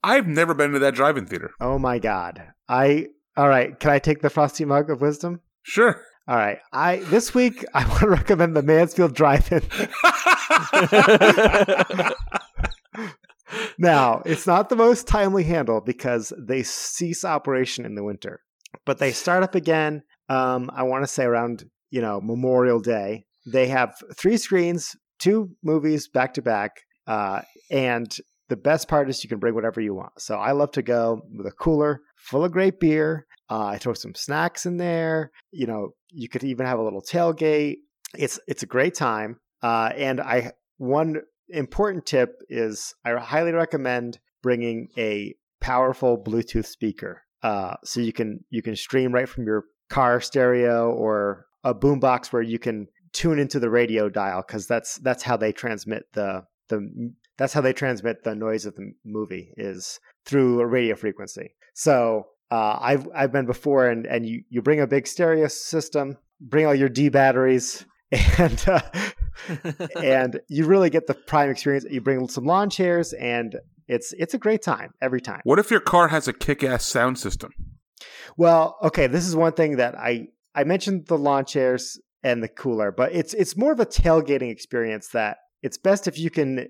I've 0.04 0.28
never 0.28 0.54
been 0.54 0.72
to 0.74 0.80
that 0.80 0.94
drive-in 0.94 1.26
theater. 1.26 1.50
Oh 1.60 1.80
my 1.80 1.98
god! 1.98 2.44
I 2.70 3.08
all 3.36 3.50
right. 3.50 3.80
Can 3.80 3.90
I 3.90 3.98
take 4.00 4.22
the 4.22 4.30
frosty 4.30 4.64
mug 4.64 4.92
of 4.92 5.02
wisdom? 5.02 5.42
Sure. 5.64 6.00
All 6.28 6.36
right. 6.36 6.60
I 6.72 6.98
this 6.98 7.34
week 7.34 7.66
I 7.74 7.88
want 7.88 8.02
to 8.02 8.10
recommend 8.10 8.56
the 8.56 8.62
Mansfield 8.62 9.16
Drive-In. 9.16 9.64
now 13.78 14.22
it's 14.26 14.48
not 14.48 14.70
the 14.70 14.76
most 14.76 15.08
timely 15.08 15.44
handle 15.44 15.82
because 15.82 16.34
they 16.38 16.64
cease 16.64 17.24
operation 17.24 17.86
in 17.86 17.96
the 17.96 18.04
winter, 18.04 18.42
but 18.86 19.00
they 19.00 19.12
start 19.12 19.44
up 19.44 19.56
again. 19.56 20.04
Um, 20.30 20.70
I 20.74 20.84
want 20.84 21.04
to 21.04 21.08
say 21.08 21.24
around 21.24 21.64
you 21.90 22.02
know, 22.02 22.22
Memorial 22.22 22.80
Day. 22.80 23.26
They 23.46 23.68
have 23.68 23.96
three 24.16 24.38
screens, 24.38 24.96
two 25.20 25.52
movies 25.64 26.08
back 26.08 26.34
to 26.36 26.42
back, 26.42 26.72
uh, 27.06 27.42
and 27.72 28.14
the 28.50 28.58
best 28.58 28.88
part 28.88 29.10
is 29.10 29.24
you 29.24 29.30
can 29.30 29.40
bring 29.40 29.56
whatever 29.56 29.82
you 29.82 29.94
want. 29.94 30.12
So 30.20 30.38
I 30.38 30.52
love 30.52 30.72
to 30.72 30.82
go 30.82 31.22
with 31.38 31.48
a 31.48 31.52
cooler 31.52 32.02
full 32.16 32.46
of 32.46 32.52
great 32.52 32.80
beer. 32.80 33.26
Uh, 33.50 33.66
I 33.66 33.78
throw 33.78 33.94
some 33.94 34.16
snacks 34.16 34.66
in 34.66 34.78
there. 34.78 35.32
You 35.52 35.68
know, 35.68 35.90
you 36.10 36.28
could 36.28 36.44
even 36.44 36.66
have 36.66 36.80
a 36.80 36.84
little 36.84 37.02
tailgate. 37.02 37.78
It's 38.18 38.40
it's 38.48 38.64
a 38.64 38.68
great 38.68 38.96
time. 38.96 39.40
Uh, 39.62 39.92
and 39.96 40.20
I 40.20 40.52
one 40.78 41.22
important 41.50 42.06
tip 42.06 42.42
is 42.50 42.94
I 43.06 43.12
highly 43.14 43.52
recommend 43.52 44.20
bringing 44.42 44.90
a 44.98 45.36
powerful 45.62 46.18
Bluetooth 46.18 46.66
speaker. 46.66 47.24
Uh, 47.44 47.76
so 47.84 48.00
you 48.00 48.14
can 48.14 48.44
you 48.50 48.62
can 48.62 48.76
stream 48.76 49.12
right 49.12 49.30
from 49.30 49.46
your 49.46 49.66
car 49.90 50.20
stereo 50.20 50.92
or 50.92 51.46
a 51.64 51.74
boombox 51.74 52.34
where 52.34 52.42
you 52.42 52.60
can 52.60 52.88
tune 53.14 53.40
into 53.40 53.60
the 53.60 53.70
radio 53.70 54.10
dial 54.10 54.44
because 54.46 54.68
that's 54.68 54.98
that's 54.98 55.24
how 55.24 55.38
they 55.38 55.52
transmit 55.52 56.04
the 56.14 56.44
the 56.70 57.14
that's 57.38 57.54
how 57.54 57.62
they 57.62 57.74
transmit 57.74 58.24
the 58.24 58.36
noise 58.36 58.66
of 58.66 58.76
the 58.76 58.92
movie 59.06 59.54
is 59.58 60.00
through 60.26 60.60
a 60.60 60.66
radio 60.66 60.96
frequency. 60.96 61.56
So 61.74 62.28
uh, 62.52 62.78
I've 62.80 63.08
I've 63.16 63.32
been 63.32 63.46
before, 63.46 63.88
and 63.90 64.06
and 64.06 64.26
you 64.26 64.44
you 64.50 64.62
bring 64.62 64.82
a 64.82 64.88
big 64.88 65.08
stereo 65.08 65.48
system, 65.48 66.18
bring 66.40 66.66
all 66.66 66.76
your 66.76 66.90
D 66.90 67.10
batteries, 67.10 67.86
and 68.38 68.64
uh, 68.68 68.82
and 70.02 70.40
you 70.48 70.66
really 70.66 70.90
get 70.90 71.08
the 71.08 71.14
prime 71.14 71.50
experience. 71.50 71.86
You 71.90 72.02
bring 72.02 72.28
some 72.28 72.46
lawn 72.46 72.70
chairs, 72.70 73.14
and 73.14 73.56
it's 73.88 74.14
it's 74.14 74.34
a 74.34 74.38
great 74.38 74.62
time 74.62 74.94
every 75.02 75.22
time. 75.22 75.42
What 75.44 75.60
if 75.60 75.72
your 75.72 75.80
car 75.80 76.10
has 76.10 76.28
a 76.28 76.34
kick-ass 76.34 76.86
sound 76.86 77.20
system? 77.20 77.54
Well, 78.36 78.78
okay, 78.84 79.08
this 79.08 79.28
is 79.28 79.36
one 79.36 79.54
thing 79.54 79.78
that 79.78 79.98
I 79.98 80.28
I 80.56 80.64
mentioned 80.64 81.08
the 81.08 81.18
lawn 81.18 81.46
chairs 81.46 82.00
and 82.24 82.44
the 82.44 82.48
cooler, 82.48 82.92
but 82.92 83.14
it's 83.14 83.34
it's 83.34 83.58
more 83.58 83.72
of 83.72 83.80
a 83.80 83.86
tailgating 83.86 84.52
experience 84.52 85.10
that 85.10 85.38
it's 85.62 85.78
best 85.78 86.08
if 86.08 86.18
you 86.18 86.30
can 86.30 86.68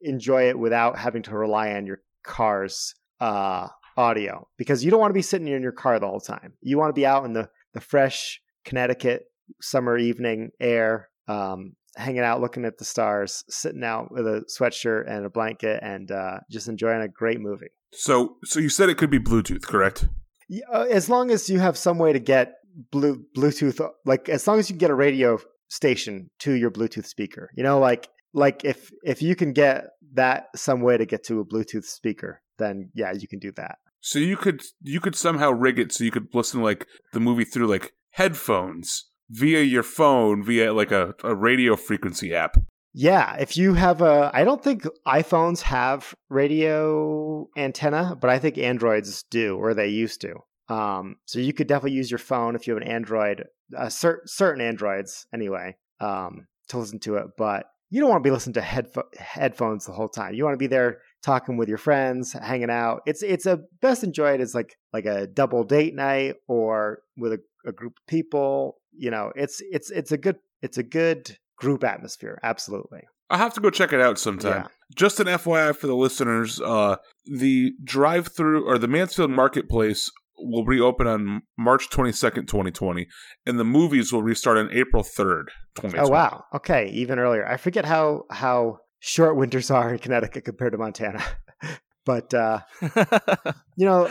enjoy 0.00 0.48
it 0.48 0.58
without 0.58 0.98
having 0.98 1.22
to 1.22 1.36
rely 1.36 1.72
on 1.72 1.86
your 1.86 2.00
car's 2.22 2.94
uh, 3.20 3.68
audio 3.96 4.46
because 4.56 4.84
you 4.84 4.90
don't 4.90 5.00
want 5.00 5.10
to 5.10 5.14
be 5.14 5.22
sitting 5.22 5.48
in 5.48 5.62
your 5.62 5.72
car 5.72 5.98
the 5.98 6.06
whole 6.06 6.20
time. 6.20 6.54
You 6.60 6.78
want 6.78 6.90
to 6.90 6.98
be 6.98 7.06
out 7.06 7.24
in 7.24 7.32
the 7.32 7.48
the 7.72 7.80
fresh 7.80 8.40
Connecticut 8.64 9.24
summer 9.60 9.96
evening 9.96 10.50
air, 10.60 11.08
um, 11.28 11.74
hanging 11.96 12.20
out, 12.22 12.40
looking 12.40 12.64
at 12.64 12.78
the 12.78 12.84
stars, 12.84 13.44
sitting 13.48 13.84
out 13.84 14.10
with 14.10 14.26
a 14.26 14.44
sweatshirt 14.48 15.10
and 15.10 15.24
a 15.24 15.30
blanket, 15.30 15.80
and 15.82 16.10
uh, 16.10 16.38
just 16.50 16.68
enjoying 16.68 17.02
a 17.02 17.08
great 17.08 17.40
movie. 17.40 17.70
So, 17.92 18.36
so 18.44 18.60
you 18.60 18.68
said 18.68 18.88
it 18.88 18.98
could 18.98 19.10
be 19.10 19.18
Bluetooth, 19.18 19.62
correct? 19.62 20.08
Yeah, 20.48 20.64
uh, 20.72 20.86
as 20.90 21.08
long 21.08 21.30
as 21.30 21.48
you 21.48 21.58
have 21.58 21.76
some 21.76 21.98
way 21.98 22.12
to 22.12 22.18
get 22.18 22.54
blue 22.90 23.24
Bluetooth 23.36 23.84
like 24.04 24.28
as 24.28 24.46
long 24.46 24.58
as 24.58 24.68
you 24.68 24.74
can 24.74 24.78
get 24.78 24.90
a 24.90 24.94
radio 24.94 25.38
station 25.68 26.30
to 26.40 26.52
your 26.52 26.70
Bluetooth 26.70 27.06
speaker. 27.06 27.50
You 27.56 27.62
know, 27.62 27.78
like 27.78 28.08
like 28.32 28.64
if 28.64 28.90
if 29.04 29.22
you 29.22 29.34
can 29.36 29.52
get 29.52 29.88
that 30.14 30.48
some 30.56 30.80
way 30.80 30.96
to 30.96 31.06
get 31.06 31.24
to 31.24 31.40
a 31.40 31.44
Bluetooth 31.44 31.84
speaker, 31.84 32.42
then 32.58 32.90
yeah, 32.94 33.12
you 33.12 33.28
can 33.28 33.38
do 33.38 33.52
that. 33.52 33.78
So 34.00 34.18
you 34.18 34.36
could 34.36 34.62
you 34.82 35.00
could 35.00 35.14
somehow 35.14 35.50
rig 35.50 35.78
it 35.78 35.92
so 35.92 36.04
you 36.04 36.10
could 36.10 36.28
listen 36.34 36.60
to 36.60 36.64
like 36.64 36.86
the 37.12 37.20
movie 37.20 37.44
through 37.44 37.68
like 37.68 37.92
headphones 38.10 39.09
via 39.30 39.60
your 39.60 39.82
phone 39.82 40.42
via 40.42 40.72
like 40.72 40.90
a, 40.90 41.14
a 41.24 41.34
radio 41.34 41.76
frequency 41.76 42.34
app. 42.34 42.56
Yeah, 42.92 43.36
if 43.36 43.56
you 43.56 43.74
have 43.74 44.02
a 44.02 44.30
I 44.34 44.44
don't 44.44 44.62
think 44.62 44.84
iPhones 45.06 45.62
have 45.62 46.14
radio 46.28 47.48
antenna, 47.56 48.16
but 48.20 48.30
I 48.30 48.38
think 48.38 48.58
Androids 48.58 49.24
do 49.30 49.56
or 49.56 49.74
they 49.74 49.88
used 49.88 50.20
to. 50.22 50.34
Um, 50.68 51.16
so 51.26 51.38
you 51.38 51.52
could 51.52 51.66
definitely 51.66 51.96
use 51.96 52.10
your 52.10 52.18
phone 52.18 52.54
if 52.54 52.66
you 52.66 52.74
have 52.74 52.82
an 52.82 52.88
Android, 52.88 53.44
uh, 53.76 53.88
cer- 53.88 54.22
certain 54.26 54.60
Androids 54.60 55.26
anyway, 55.34 55.76
um, 56.00 56.46
to 56.68 56.78
listen 56.78 57.00
to 57.00 57.16
it. 57.16 57.26
But 57.36 57.66
you 57.90 58.00
don't 58.00 58.08
want 58.08 58.22
to 58.22 58.28
be 58.28 58.32
listening 58.32 58.54
to 58.54 58.60
headfo- 58.60 59.16
headphones 59.18 59.84
the 59.84 59.92
whole 59.92 60.08
time. 60.08 60.34
You 60.34 60.44
want 60.44 60.54
to 60.54 60.58
be 60.58 60.68
there 60.68 60.98
talking 61.22 61.56
with 61.56 61.68
your 61.68 61.78
friends, 61.78 62.32
hanging 62.32 62.70
out. 62.70 63.02
It's 63.06 63.22
it's 63.22 63.46
a 63.46 63.60
best 63.82 64.04
enjoyed 64.04 64.40
as 64.40 64.54
like 64.54 64.76
like 64.92 65.06
a 65.06 65.26
double 65.26 65.64
date 65.64 65.94
night 65.94 66.36
or 66.48 67.00
with 67.16 67.32
a, 67.32 67.40
a 67.66 67.72
group 67.72 67.94
of 67.98 68.06
people. 68.06 68.79
You 69.00 69.10
know, 69.10 69.32
it's 69.34 69.62
it's 69.70 69.90
it's 69.90 70.12
a 70.12 70.18
good 70.18 70.36
it's 70.60 70.76
a 70.76 70.82
good 70.82 71.36
group 71.56 71.84
atmosphere. 71.84 72.38
Absolutely. 72.42 73.00
I 73.30 73.38
have 73.38 73.54
to 73.54 73.60
go 73.60 73.70
check 73.70 73.92
it 73.92 74.00
out 74.00 74.18
sometime. 74.18 74.62
Yeah. 74.62 74.68
Just 74.94 75.20
an 75.20 75.26
FYI 75.28 75.74
for 75.74 75.86
the 75.86 75.94
listeners, 75.94 76.60
uh, 76.60 76.96
the 77.24 77.72
drive-through 77.84 78.66
or 78.68 78.76
the 78.76 78.88
Mansfield 78.88 79.30
Marketplace 79.30 80.10
will 80.36 80.64
reopen 80.64 81.06
on 81.06 81.42
March 81.56 81.88
22nd, 81.90 82.48
2020, 82.48 83.06
and 83.46 83.58
the 83.58 83.64
movies 83.64 84.12
will 84.12 84.22
restart 84.22 84.58
on 84.58 84.68
April 84.72 85.02
3rd, 85.02 85.46
2020. 85.76 85.98
Oh 85.98 86.08
wow. 86.08 86.44
Okay, 86.54 86.88
even 86.88 87.18
earlier. 87.18 87.46
I 87.46 87.56
forget 87.56 87.84
how 87.84 88.24
how 88.30 88.80
short 88.98 89.36
winters 89.36 89.70
are 89.70 89.92
in 89.92 89.98
Connecticut 89.98 90.44
compared 90.44 90.72
to 90.72 90.78
Montana. 90.78 91.22
but 92.04 92.34
uh 92.34 92.60
you 93.76 93.86
know, 93.86 94.10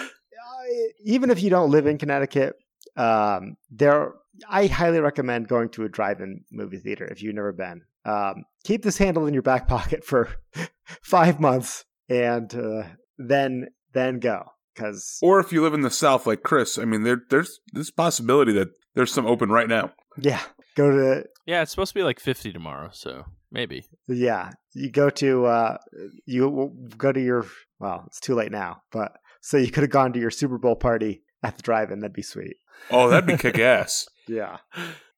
even 1.03 1.29
if 1.29 1.43
you 1.43 1.49
don't 1.49 1.71
live 1.71 1.85
in 1.87 1.97
Connecticut, 1.97 2.55
um 2.95 3.57
there 3.69 4.13
I 4.47 4.67
highly 4.67 4.99
recommend 4.99 5.47
going 5.47 5.69
to 5.69 5.85
a 5.85 5.89
drive-in 5.89 6.43
movie 6.51 6.79
theater 6.79 7.05
if 7.05 7.21
you've 7.21 7.35
never 7.35 7.51
been. 7.51 7.81
Um, 8.05 8.45
keep 8.63 8.83
this 8.83 8.97
handle 8.97 9.25
in 9.25 9.33
your 9.33 9.43
back 9.43 9.67
pocket 9.67 10.03
for 10.03 10.29
5 11.01 11.39
months 11.39 11.85
and 12.07 12.53
uh, 12.55 12.83
then 13.17 13.67
then 13.93 14.19
go 14.19 14.43
because 14.73 15.17
or 15.21 15.39
if 15.39 15.51
you 15.51 15.61
live 15.61 15.73
in 15.73 15.81
the 15.81 15.89
south 15.89 16.25
like 16.25 16.43
chris 16.43 16.77
i 16.77 16.85
mean 16.85 17.03
there 17.03 17.21
there's 17.29 17.59
this 17.73 17.91
possibility 17.91 18.51
that 18.53 18.69
there's 18.95 19.13
some 19.13 19.25
open 19.25 19.49
right 19.49 19.67
now. 19.67 19.93
Yeah. 20.17 20.41
Go 20.75 20.91
to 20.91 21.25
yeah 21.45 21.61
it's 21.61 21.71
supposed 21.71 21.91
to 21.91 21.99
be 21.99 22.03
like 22.03 22.19
50 22.19 22.51
tomorrow 22.51 22.89
so 22.91 23.25
maybe. 23.51 23.85
Yeah. 24.07 24.51
You 24.73 24.91
go 24.91 25.09
to 25.11 25.45
uh 25.45 25.77
you 26.25 26.71
go 26.97 27.11
to 27.11 27.21
your 27.21 27.45
well 27.79 28.03
it's 28.07 28.19
too 28.19 28.35
late 28.35 28.51
now 28.51 28.81
but 28.91 29.13
so 29.41 29.57
you 29.57 29.71
could 29.71 29.83
have 29.83 29.91
gone 29.91 30.13
to 30.13 30.19
your 30.19 30.31
super 30.31 30.57
bowl 30.57 30.75
party 30.75 31.21
at 31.43 31.55
the 31.55 31.63
drive-in 31.63 31.99
that'd 32.01 32.13
be 32.13 32.21
sweet. 32.21 32.57
Oh 32.91 33.09
that'd 33.09 33.25
be 33.25 33.37
kick-ass 33.41 34.07
yeah 34.29 34.57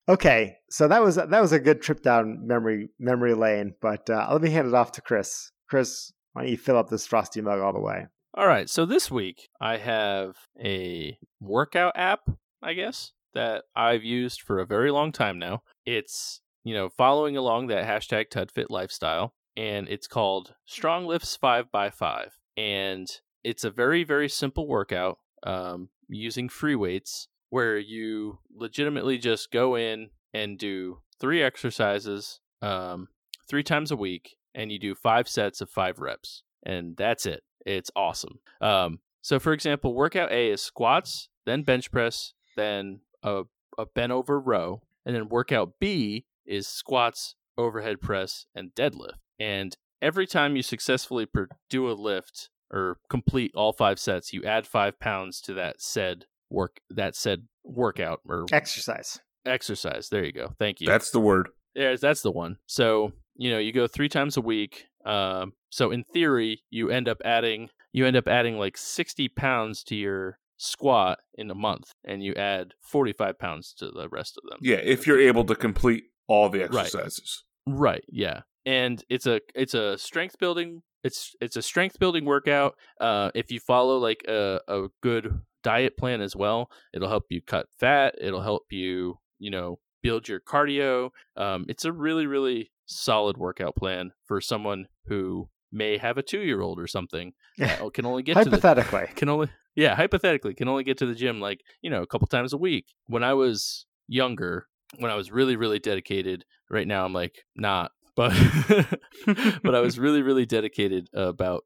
okay 0.09 0.55
so 0.69 0.87
that 0.87 1.03
was 1.03 1.15
that 1.15 1.29
was 1.29 1.51
a 1.51 1.59
good 1.59 1.81
trip 1.81 2.01
down 2.01 2.47
memory 2.47 2.89
memory 2.99 3.33
lane 3.33 3.73
but 3.81 4.09
uh, 4.09 4.27
let 4.31 4.41
me 4.41 4.49
hand 4.49 4.67
it 4.67 4.73
off 4.73 4.91
to 4.91 5.01
chris 5.01 5.51
chris 5.69 6.11
why 6.33 6.43
don't 6.43 6.51
you 6.51 6.57
fill 6.57 6.77
up 6.77 6.89
this 6.89 7.05
frosty 7.05 7.41
mug 7.41 7.59
all 7.59 7.73
the 7.73 7.79
way 7.79 8.07
all 8.33 8.47
right. 8.47 8.69
So 8.69 8.85
this 8.85 9.11
week 9.11 9.49
I 9.59 9.75
have 9.75 10.37
a 10.57 11.17
workout 11.41 11.93
app, 11.97 12.21
I 12.63 12.73
guess, 12.73 13.11
that 13.33 13.65
I've 13.75 14.05
used 14.05 14.41
for 14.41 14.59
a 14.59 14.65
very 14.65 14.89
long 14.89 15.11
time 15.11 15.37
now. 15.37 15.63
It's, 15.85 16.39
you 16.63 16.73
know, 16.73 16.87
following 16.87 17.35
along 17.35 17.67
that 17.67 17.85
hashtag 17.85 18.29
TudFit 18.29 18.67
lifestyle. 18.69 19.33
and 19.57 19.89
it's 19.89 20.07
called 20.07 20.55
Strong 20.65 21.07
Lifts 21.07 21.37
5x5. 21.37 22.29
And 22.55 23.11
it's 23.43 23.65
a 23.65 23.69
very, 23.69 24.05
very 24.05 24.29
simple 24.29 24.65
workout 24.65 25.17
um, 25.43 25.89
using 26.07 26.47
free 26.47 26.75
weights 26.75 27.27
where 27.51 27.77
you 27.77 28.39
legitimately 28.55 29.19
just 29.19 29.51
go 29.51 29.75
in 29.75 30.09
and 30.33 30.57
do 30.57 30.99
three 31.19 31.43
exercises 31.43 32.39
um, 32.61 33.09
three 33.47 33.61
times 33.61 33.91
a 33.91 33.95
week, 33.95 34.37
and 34.55 34.71
you 34.71 34.79
do 34.79 34.95
five 34.95 35.27
sets 35.27 35.61
of 35.61 35.69
five 35.69 35.99
reps, 35.99 36.43
and 36.63 36.95
that's 36.97 37.25
it. 37.25 37.43
It's 37.65 37.91
awesome. 37.95 38.39
Um, 38.61 38.99
so, 39.21 39.37
for 39.37 39.53
example, 39.53 39.93
workout 39.93 40.31
A 40.31 40.49
is 40.49 40.61
squats, 40.61 41.27
then 41.45 41.63
bench 41.63 41.91
press, 41.91 42.33
then 42.55 43.01
a, 43.21 43.43
a 43.77 43.85
bent 43.85 44.13
over 44.13 44.39
row, 44.39 44.81
and 45.05 45.13
then 45.13 45.29
workout 45.29 45.73
B 45.79 46.25
is 46.45 46.67
squats, 46.67 47.35
overhead 47.57 47.99
press, 48.01 48.45
and 48.55 48.73
deadlift. 48.73 49.19
And 49.39 49.75
every 50.01 50.25
time 50.25 50.55
you 50.55 50.63
successfully 50.63 51.27
do 51.69 51.89
a 51.89 51.93
lift 51.93 52.49
or 52.71 52.97
complete 53.09 53.51
all 53.53 53.73
five 53.73 53.99
sets, 53.99 54.31
you 54.31 54.43
add 54.45 54.65
five 54.65 54.99
pounds 54.99 55.41
to 55.41 55.53
that 55.55 55.81
said 55.81 56.25
work 56.51 56.79
that 56.89 57.15
said 57.15 57.47
workout 57.63 58.21
or 58.27 58.45
exercise. 58.51 59.19
Exercise. 59.45 60.09
There 60.09 60.23
you 60.23 60.31
go. 60.31 60.53
Thank 60.59 60.81
you. 60.81 60.87
That's 60.87 61.11
the 61.11 61.19
word. 61.19 61.49
Yeah, 61.73 61.95
that's 61.99 62.21
the 62.21 62.31
one. 62.31 62.57
So 62.67 63.13
you 63.35 63.49
know, 63.49 63.59
you 63.59 63.71
go 63.71 63.87
three 63.87 64.09
times 64.09 64.37
a 64.37 64.41
week. 64.41 64.85
Um, 65.05 65.53
so 65.69 65.91
in 65.91 66.03
theory, 66.03 66.63
you 66.69 66.89
end 66.89 67.07
up 67.07 67.21
adding 67.25 67.69
you 67.93 68.05
end 68.05 68.15
up 68.15 68.27
adding 68.27 68.57
like 68.57 68.77
sixty 68.77 69.27
pounds 69.27 69.83
to 69.85 69.95
your 69.95 70.37
squat 70.57 71.19
in 71.35 71.49
a 71.49 71.55
month, 71.55 71.91
and 72.05 72.23
you 72.23 72.33
add 72.35 72.73
forty 72.81 73.13
five 73.13 73.39
pounds 73.39 73.73
to 73.79 73.89
the 73.89 74.09
rest 74.09 74.37
of 74.37 74.49
them. 74.49 74.59
Yeah, 74.61 74.77
if 74.77 75.07
you're 75.07 75.19
able 75.19 75.43
to 75.45 75.55
complete 75.55 76.03
all 76.27 76.49
the 76.49 76.63
exercises. 76.63 77.43
Right. 77.65 77.79
right 77.79 78.05
yeah, 78.09 78.41
and 78.65 79.03
it's 79.09 79.25
a 79.25 79.41
it's 79.55 79.73
a 79.73 79.97
strength 79.97 80.37
building. 80.39 80.83
It's 81.03 81.35
it's 81.41 81.55
a 81.55 81.61
strength 81.61 81.99
building 81.99 82.25
workout. 82.25 82.75
Uh, 82.99 83.31
if 83.33 83.51
you 83.51 83.59
follow 83.59 83.97
like 83.97 84.23
a, 84.27 84.59
a 84.67 84.87
good 85.01 85.41
diet 85.63 85.97
plan 85.97 86.21
as 86.21 86.35
well, 86.35 86.69
it'll 86.93 87.09
help 87.09 87.25
you 87.29 87.41
cut 87.41 87.67
fat. 87.79 88.15
It'll 88.19 88.41
help 88.41 88.63
you 88.71 89.17
you 89.39 89.51
know 89.51 89.79
build 90.01 90.27
your 90.27 90.39
cardio. 90.39 91.09
Um, 91.37 91.65
it's 91.67 91.85
a 91.85 91.91
really 91.91 92.27
really 92.27 92.71
solid 92.85 93.37
workout 93.37 93.75
plan 93.75 94.11
for 94.25 94.41
someone 94.41 94.87
who 95.05 95.49
may 95.71 95.97
have 95.97 96.17
a 96.17 96.23
two 96.23 96.41
year 96.41 96.61
old 96.61 96.79
or 96.79 96.87
something 96.87 97.33
that 97.57 97.81
can 97.93 98.05
only 98.05 98.23
get 98.23 98.35
hypothetically 98.35 99.01
to 99.01 99.07
the, 99.07 99.13
can 99.15 99.29
only 99.29 99.47
yeah 99.75 99.95
hypothetically 99.95 100.53
can 100.53 100.67
only 100.67 100.83
get 100.83 100.97
to 100.97 101.05
the 101.05 101.15
gym 101.15 101.39
like 101.39 101.61
you 101.81 101.89
know 101.89 102.01
a 102.01 102.07
couple 102.07 102.27
times 102.27 102.53
a 102.53 102.57
week 102.57 102.87
when 103.07 103.23
i 103.23 103.33
was 103.33 103.85
younger 104.07 104.67
when 104.99 105.11
i 105.11 105.15
was 105.15 105.31
really 105.31 105.55
really 105.55 105.79
dedicated 105.79 106.43
right 106.69 106.87
now 106.87 107.05
i'm 107.05 107.13
like 107.13 107.45
not 107.55 107.91
but 108.15 108.33
but 109.63 109.75
i 109.75 109.79
was 109.79 109.97
really 109.99 110.21
really 110.21 110.45
dedicated 110.45 111.07
about 111.13 111.63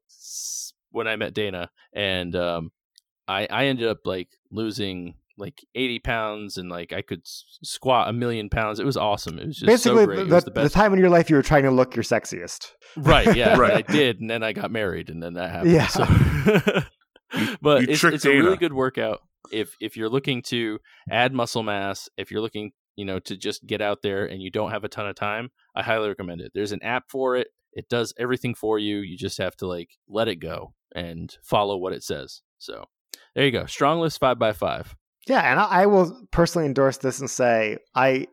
when 0.92 1.08
i 1.08 1.16
met 1.16 1.34
dana 1.34 1.68
and 1.92 2.36
um 2.36 2.70
i 3.28 3.46
i 3.50 3.66
ended 3.66 3.88
up 3.88 3.98
like 4.04 4.28
losing 4.50 5.14
like 5.38 5.64
80 5.74 5.98
pounds 6.00 6.56
and 6.56 6.70
like 6.70 6.92
I 6.92 7.02
could 7.02 7.20
squat 7.24 8.08
a 8.08 8.12
million 8.12 8.48
pounds. 8.48 8.80
It 8.80 8.86
was 8.86 8.96
awesome. 8.96 9.38
It 9.38 9.46
was 9.46 9.56
just 9.56 9.66
basically 9.66 10.04
so 10.04 10.24
the, 10.24 10.40
the, 10.40 10.50
the, 10.62 10.68
time 10.68 10.92
in 10.92 10.98
your 10.98 11.10
life 11.10 11.28
you 11.28 11.36
were 11.36 11.42
trying 11.42 11.64
to 11.64 11.70
look 11.70 11.94
your 11.94 12.02
sexiest. 12.02 12.70
Right. 12.96 13.36
Yeah. 13.36 13.56
right. 13.56 13.72
I 13.72 13.82
did, 13.92 14.20
and 14.20 14.30
then 14.30 14.42
I 14.42 14.52
got 14.52 14.70
married, 14.70 15.10
and 15.10 15.22
then 15.22 15.34
that 15.34 15.50
happened. 15.50 15.72
Yeah. 15.72 15.86
So. 15.88 16.04
but 17.60 17.82
you 17.82 17.88
it's, 17.90 18.04
it's 18.04 18.24
a 18.24 18.30
really 18.30 18.56
good 18.56 18.72
workout 18.72 19.20
if 19.50 19.74
if 19.80 19.96
you're 19.96 20.08
looking 20.08 20.42
to 20.42 20.78
add 21.10 21.32
muscle 21.32 21.62
mass. 21.62 22.08
If 22.16 22.30
you're 22.30 22.40
looking, 22.40 22.72
you 22.94 23.04
know, 23.04 23.18
to 23.20 23.36
just 23.36 23.66
get 23.66 23.82
out 23.82 24.02
there 24.02 24.26
and 24.26 24.40
you 24.40 24.50
don't 24.50 24.70
have 24.70 24.84
a 24.84 24.88
ton 24.88 25.06
of 25.06 25.16
time, 25.16 25.50
I 25.74 25.82
highly 25.82 26.08
recommend 26.08 26.40
it. 26.40 26.52
There's 26.54 26.72
an 26.72 26.82
app 26.82 27.04
for 27.10 27.36
it. 27.36 27.48
It 27.72 27.88
does 27.90 28.14
everything 28.18 28.54
for 28.54 28.78
you. 28.78 28.98
You 28.98 29.18
just 29.18 29.38
have 29.38 29.56
to 29.56 29.66
like 29.66 29.90
let 30.08 30.28
it 30.28 30.36
go 30.36 30.72
and 30.94 31.36
follow 31.42 31.76
what 31.76 31.92
it 31.92 32.02
says. 32.02 32.42
So 32.58 32.86
there 33.36 33.44
you 33.44 33.52
go. 33.52 33.66
Strong 33.66 34.00
lifts 34.00 34.16
five 34.16 34.38
by 34.38 34.52
five. 34.52 34.96
Yeah, 35.28 35.42
and 35.42 35.60
I, 35.60 35.82
I 35.82 35.86
will 35.86 36.26
personally 36.30 36.66
endorse 36.66 36.96
this 36.96 37.20
and 37.20 37.30
say 37.30 37.76
I 37.94 38.28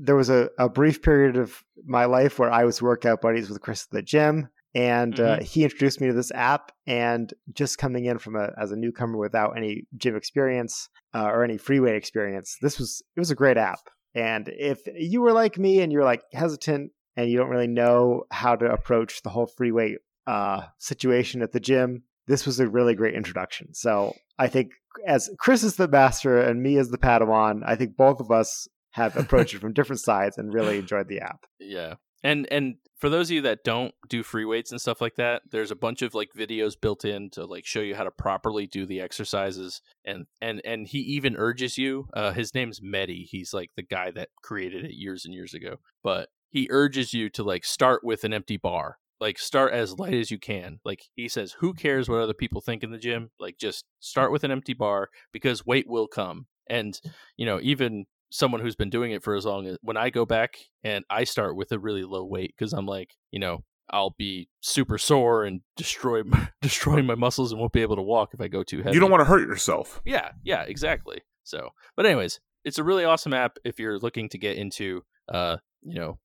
there 0.00 0.16
was 0.16 0.28
a, 0.28 0.50
a 0.58 0.68
brief 0.68 1.00
period 1.00 1.36
of 1.36 1.62
my 1.86 2.06
life 2.06 2.40
where 2.40 2.50
I 2.50 2.64
was 2.64 2.82
workout 2.82 3.20
buddies 3.20 3.48
with 3.48 3.60
Chris 3.60 3.84
at 3.84 3.90
the 3.94 4.02
gym, 4.02 4.48
and 4.74 5.18
uh, 5.20 5.22
mm-hmm. 5.22 5.40
uh, 5.42 5.44
he 5.44 5.62
introduced 5.62 6.00
me 6.00 6.08
to 6.08 6.12
this 6.12 6.32
app. 6.32 6.72
And 6.88 7.32
just 7.52 7.78
coming 7.78 8.06
in 8.06 8.18
from 8.18 8.34
a 8.34 8.50
as 8.60 8.72
a 8.72 8.76
newcomer 8.76 9.16
without 9.16 9.56
any 9.56 9.84
gym 9.96 10.16
experience 10.16 10.88
uh, 11.14 11.26
or 11.26 11.44
any 11.44 11.56
free 11.56 11.78
weight 11.78 11.94
experience, 11.94 12.56
this 12.60 12.80
was 12.80 13.00
it 13.16 13.20
was 13.20 13.30
a 13.30 13.36
great 13.36 13.56
app. 13.56 13.80
And 14.12 14.48
if 14.48 14.80
you 14.96 15.20
were 15.20 15.32
like 15.32 15.56
me 15.56 15.82
and 15.82 15.92
you're 15.92 16.02
like 16.02 16.22
hesitant 16.32 16.90
and 17.16 17.30
you 17.30 17.38
don't 17.38 17.50
really 17.50 17.68
know 17.68 18.24
how 18.32 18.56
to 18.56 18.66
approach 18.66 19.22
the 19.22 19.30
whole 19.30 19.46
free 19.46 19.70
weight 19.70 19.98
uh, 20.26 20.62
situation 20.78 21.42
at 21.42 21.52
the 21.52 21.60
gym, 21.60 22.02
this 22.26 22.44
was 22.44 22.58
a 22.58 22.68
really 22.68 22.96
great 22.96 23.14
introduction. 23.14 23.72
So 23.74 24.16
I 24.38 24.48
think 24.48 24.72
as 25.06 25.30
Chris 25.38 25.62
is 25.62 25.76
the 25.76 25.88
master 25.88 26.40
and 26.40 26.62
me 26.62 26.76
as 26.78 26.90
the 26.90 26.98
Padawan, 26.98 27.62
I 27.64 27.76
think 27.76 27.96
both 27.96 28.20
of 28.20 28.30
us 28.30 28.68
have 28.92 29.16
approached 29.16 29.54
it 29.54 29.60
from 29.60 29.72
different 29.72 30.00
sides 30.00 30.38
and 30.38 30.52
really 30.52 30.78
enjoyed 30.78 31.08
the 31.08 31.20
app. 31.20 31.46
Yeah. 31.58 31.94
And 32.24 32.48
and 32.50 32.76
for 32.96 33.08
those 33.08 33.30
of 33.30 33.34
you 33.34 33.42
that 33.42 33.62
don't 33.62 33.94
do 34.08 34.24
free 34.24 34.44
weights 34.44 34.72
and 34.72 34.80
stuff 34.80 35.00
like 35.00 35.14
that, 35.16 35.42
there's 35.50 35.70
a 35.70 35.76
bunch 35.76 36.02
of 36.02 36.14
like 36.14 36.30
videos 36.36 36.74
built 36.80 37.04
in 37.04 37.30
to 37.30 37.44
like 37.44 37.64
show 37.64 37.80
you 37.80 37.94
how 37.94 38.02
to 38.02 38.10
properly 38.10 38.66
do 38.66 38.86
the 38.86 39.00
exercises 39.00 39.80
and 40.04 40.26
and 40.40 40.60
and 40.64 40.88
he 40.88 40.98
even 40.98 41.36
urges 41.36 41.78
you 41.78 42.08
uh 42.14 42.32
his 42.32 42.54
name's 42.54 42.80
Mehdi. 42.80 43.24
He's 43.24 43.54
like 43.54 43.70
the 43.76 43.82
guy 43.82 44.10
that 44.12 44.30
created 44.42 44.84
it 44.84 44.94
years 44.94 45.24
and 45.24 45.32
years 45.32 45.54
ago. 45.54 45.76
But 46.02 46.30
he 46.48 46.66
urges 46.70 47.14
you 47.14 47.28
to 47.30 47.44
like 47.44 47.64
start 47.64 48.02
with 48.02 48.24
an 48.24 48.32
empty 48.32 48.56
bar 48.56 48.98
like 49.20 49.38
start 49.38 49.72
as 49.72 49.98
light 49.98 50.14
as 50.14 50.30
you 50.30 50.38
can. 50.38 50.80
Like 50.84 51.02
he 51.14 51.28
says, 51.28 51.56
who 51.58 51.74
cares 51.74 52.08
what 52.08 52.20
other 52.20 52.34
people 52.34 52.60
think 52.60 52.82
in 52.82 52.90
the 52.90 52.98
gym? 52.98 53.30
Like 53.38 53.58
just 53.58 53.84
start 54.00 54.32
with 54.32 54.44
an 54.44 54.50
empty 54.50 54.74
bar 54.74 55.10
because 55.32 55.66
weight 55.66 55.88
will 55.88 56.06
come. 56.06 56.46
And 56.68 57.00
you 57.36 57.46
know, 57.46 57.58
even 57.62 58.06
someone 58.30 58.60
who's 58.60 58.76
been 58.76 58.90
doing 58.90 59.12
it 59.12 59.22
for 59.22 59.34
as 59.34 59.46
long 59.46 59.66
as 59.66 59.78
when 59.82 59.96
I 59.96 60.10
go 60.10 60.26
back 60.26 60.58
and 60.84 61.04
I 61.08 61.24
start 61.24 61.56
with 61.56 61.72
a 61.72 61.78
really 61.78 62.04
low 62.04 62.24
weight 62.24 62.54
because 62.56 62.72
I'm 62.72 62.86
like, 62.86 63.14
you 63.30 63.40
know, 63.40 63.64
I'll 63.90 64.14
be 64.18 64.48
super 64.60 64.98
sore 64.98 65.44
and 65.44 65.62
destroy 65.76 66.22
destroying 66.62 67.06
my 67.06 67.14
muscles 67.14 67.52
and 67.52 67.60
won't 67.60 67.72
be 67.72 67.82
able 67.82 67.96
to 67.96 68.02
walk 68.02 68.34
if 68.34 68.40
I 68.40 68.48
go 68.48 68.62
too 68.62 68.82
heavy. 68.82 68.94
You 68.94 69.00
don't 69.00 69.10
want 69.10 69.22
to 69.22 69.26
hurt 69.26 69.46
yourself. 69.46 70.00
Yeah, 70.04 70.30
yeah, 70.44 70.62
exactly. 70.62 71.22
So, 71.44 71.70
but 71.96 72.06
anyways, 72.06 72.40
it's 72.64 72.78
a 72.78 72.84
really 72.84 73.04
awesome 73.04 73.32
app 73.32 73.56
if 73.64 73.80
you're 73.80 73.98
looking 73.98 74.28
to 74.30 74.38
get 74.38 74.56
into, 74.56 75.02
uh, 75.32 75.56
you 75.82 75.94
know, 75.94 76.18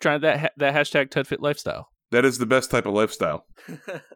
trying 0.00 0.20
that 0.20 0.52
that 0.58 0.74
hashtag 0.74 1.08
TudFit 1.08 1.40
lifestyle. 1.40 1.88
That 2.10 2.24
is 2.24 2.38
the 2.38 2.46
best 2.46 2.70
type 2.70 2.86
of 2.86 2.94
lifestyle. 2.94 3.46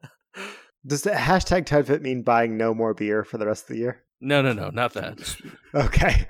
Does 0.87 1.03
the 1.03 1.11
hashtag 1.11 1.65
TudFit 1.65 2.01
mean 2.01 2.23
buying 2.23 2.57
no 2.57 2.75
more 2.75 2.95
beer 2.95 3.23
for 3.25 3.39
the 3.39 3.47
rest 3.47 3.65
of 3.65 3.69
the 3.69 3.79
year? 3.79 4.03
No, 4.21 4.41
no, 4.41 4.53
no, 4.53 4.71
not 4.71 4.95
that. 4.95 5.37
okay. 5.75 6.27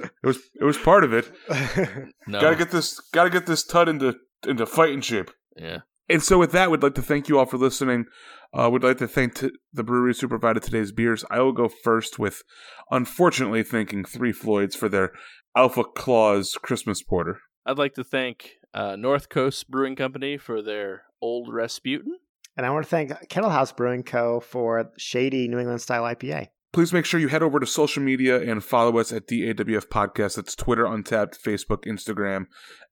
It 0.00 0.26
was 0.26 0.38
it 0.60 0.64
was 0.64 0.78
part 0.78 1.04
of 1.04 1.12
it. 1.12 1.30
no. 2.26 2.40
Gotta 2.40 2.56
get 2.56 2.70
this 2.70 2.98
gotta 3.12 3.30
get 3.30 3.46
this 3.46 3.64
Tud 3.64 3.88
into 3.88 4.16
into 4.46 4.66
fighting 4.66 5.00
shape. 5.00 5.30
Yeah. 5.56 5.78
And 6.08 6.22
so 6.22 6.38
with 6.38 6.52
that, 6.52 6.70
we'd 6.70 6.82
like 6.82 6.94
to 6.96 7.02
thank 7.02 7.28
you 7.28 7.38
all 7.38 7.46
for 7.46 7.58
listening. 7.58 8.06
Uh, 8.52 8.68
we'd 8.70 8.82
like 8.82 8.98
to 8.98 9.08
thank 9.08 9.34
t- 9.34 9.50
the 9.72 9.82
breweries 9.82 10.20
who 10.20 10.28
provided 10.28 10.62
today's 10.62 10.92
beers. 10.92 11.24
I 11.30 11.40
will 11.40 11.52
go 11.52 11.68
first 11.68 12.18
with, 12.18 12.42
unfortunately, 12.90 13.62
thanking 13.62 14.04
Three 14.04 14.32
Floyds 14.32 14.76
for 14.76 14.88
their 14.88 15.12
Alpha 15.56 15.84
Klaus 15.84 16.54
Christmas 16.56 17.02
Porter. 17.02 17.38
I'd 17.64 17.78
like 17.78 17.94
to 17.94 18.04
thank 18.04 18.50
uh, 18.74 18.96
North 18.96 19.28
Coast 19.28 19.70
Brewing 19.70 19.96
Company 19.96 20.38
for 20.38 20.62
their 20.62 21.04
Old 21.20 21.52
Rasputin. 21.52 22.18
And 22.56 22.66
I 22.66 22.70
want 22.70 22.84
to 22.84 22.90
thank 22.90 23.28
Kettle 23.28 23.50
House 23.50 23.72
Brewing 23.72 24.02
Co. 24.02 24.40
for 24.40 24.92
Shady 24.98 25.48
New 25.48 25.58
England 25.58 25.80
Style 25.80 26.02
IPA. 26.02 26.48
Please 26.72 26.92
make 26.92 27.04
sure 27.04 27.20
you 27.20 27.28
head 27.28 27.42
over 27.42 27.60
to 27.60 27.66
social 27.66 28.02
media 28.02 28.40
and 28.40 28.64
follow 28.64 28.98
us 28.98 29.12
at 29.12 29.26
DAWF 29.26 29.88
Podcast. 29.88 30.36
That's 30.36 30.56
Twitter, 30.56 30.84
Untappd, 30.84 31.38
Facebook, 31.38 31.84
Instagram, 31.84 32.46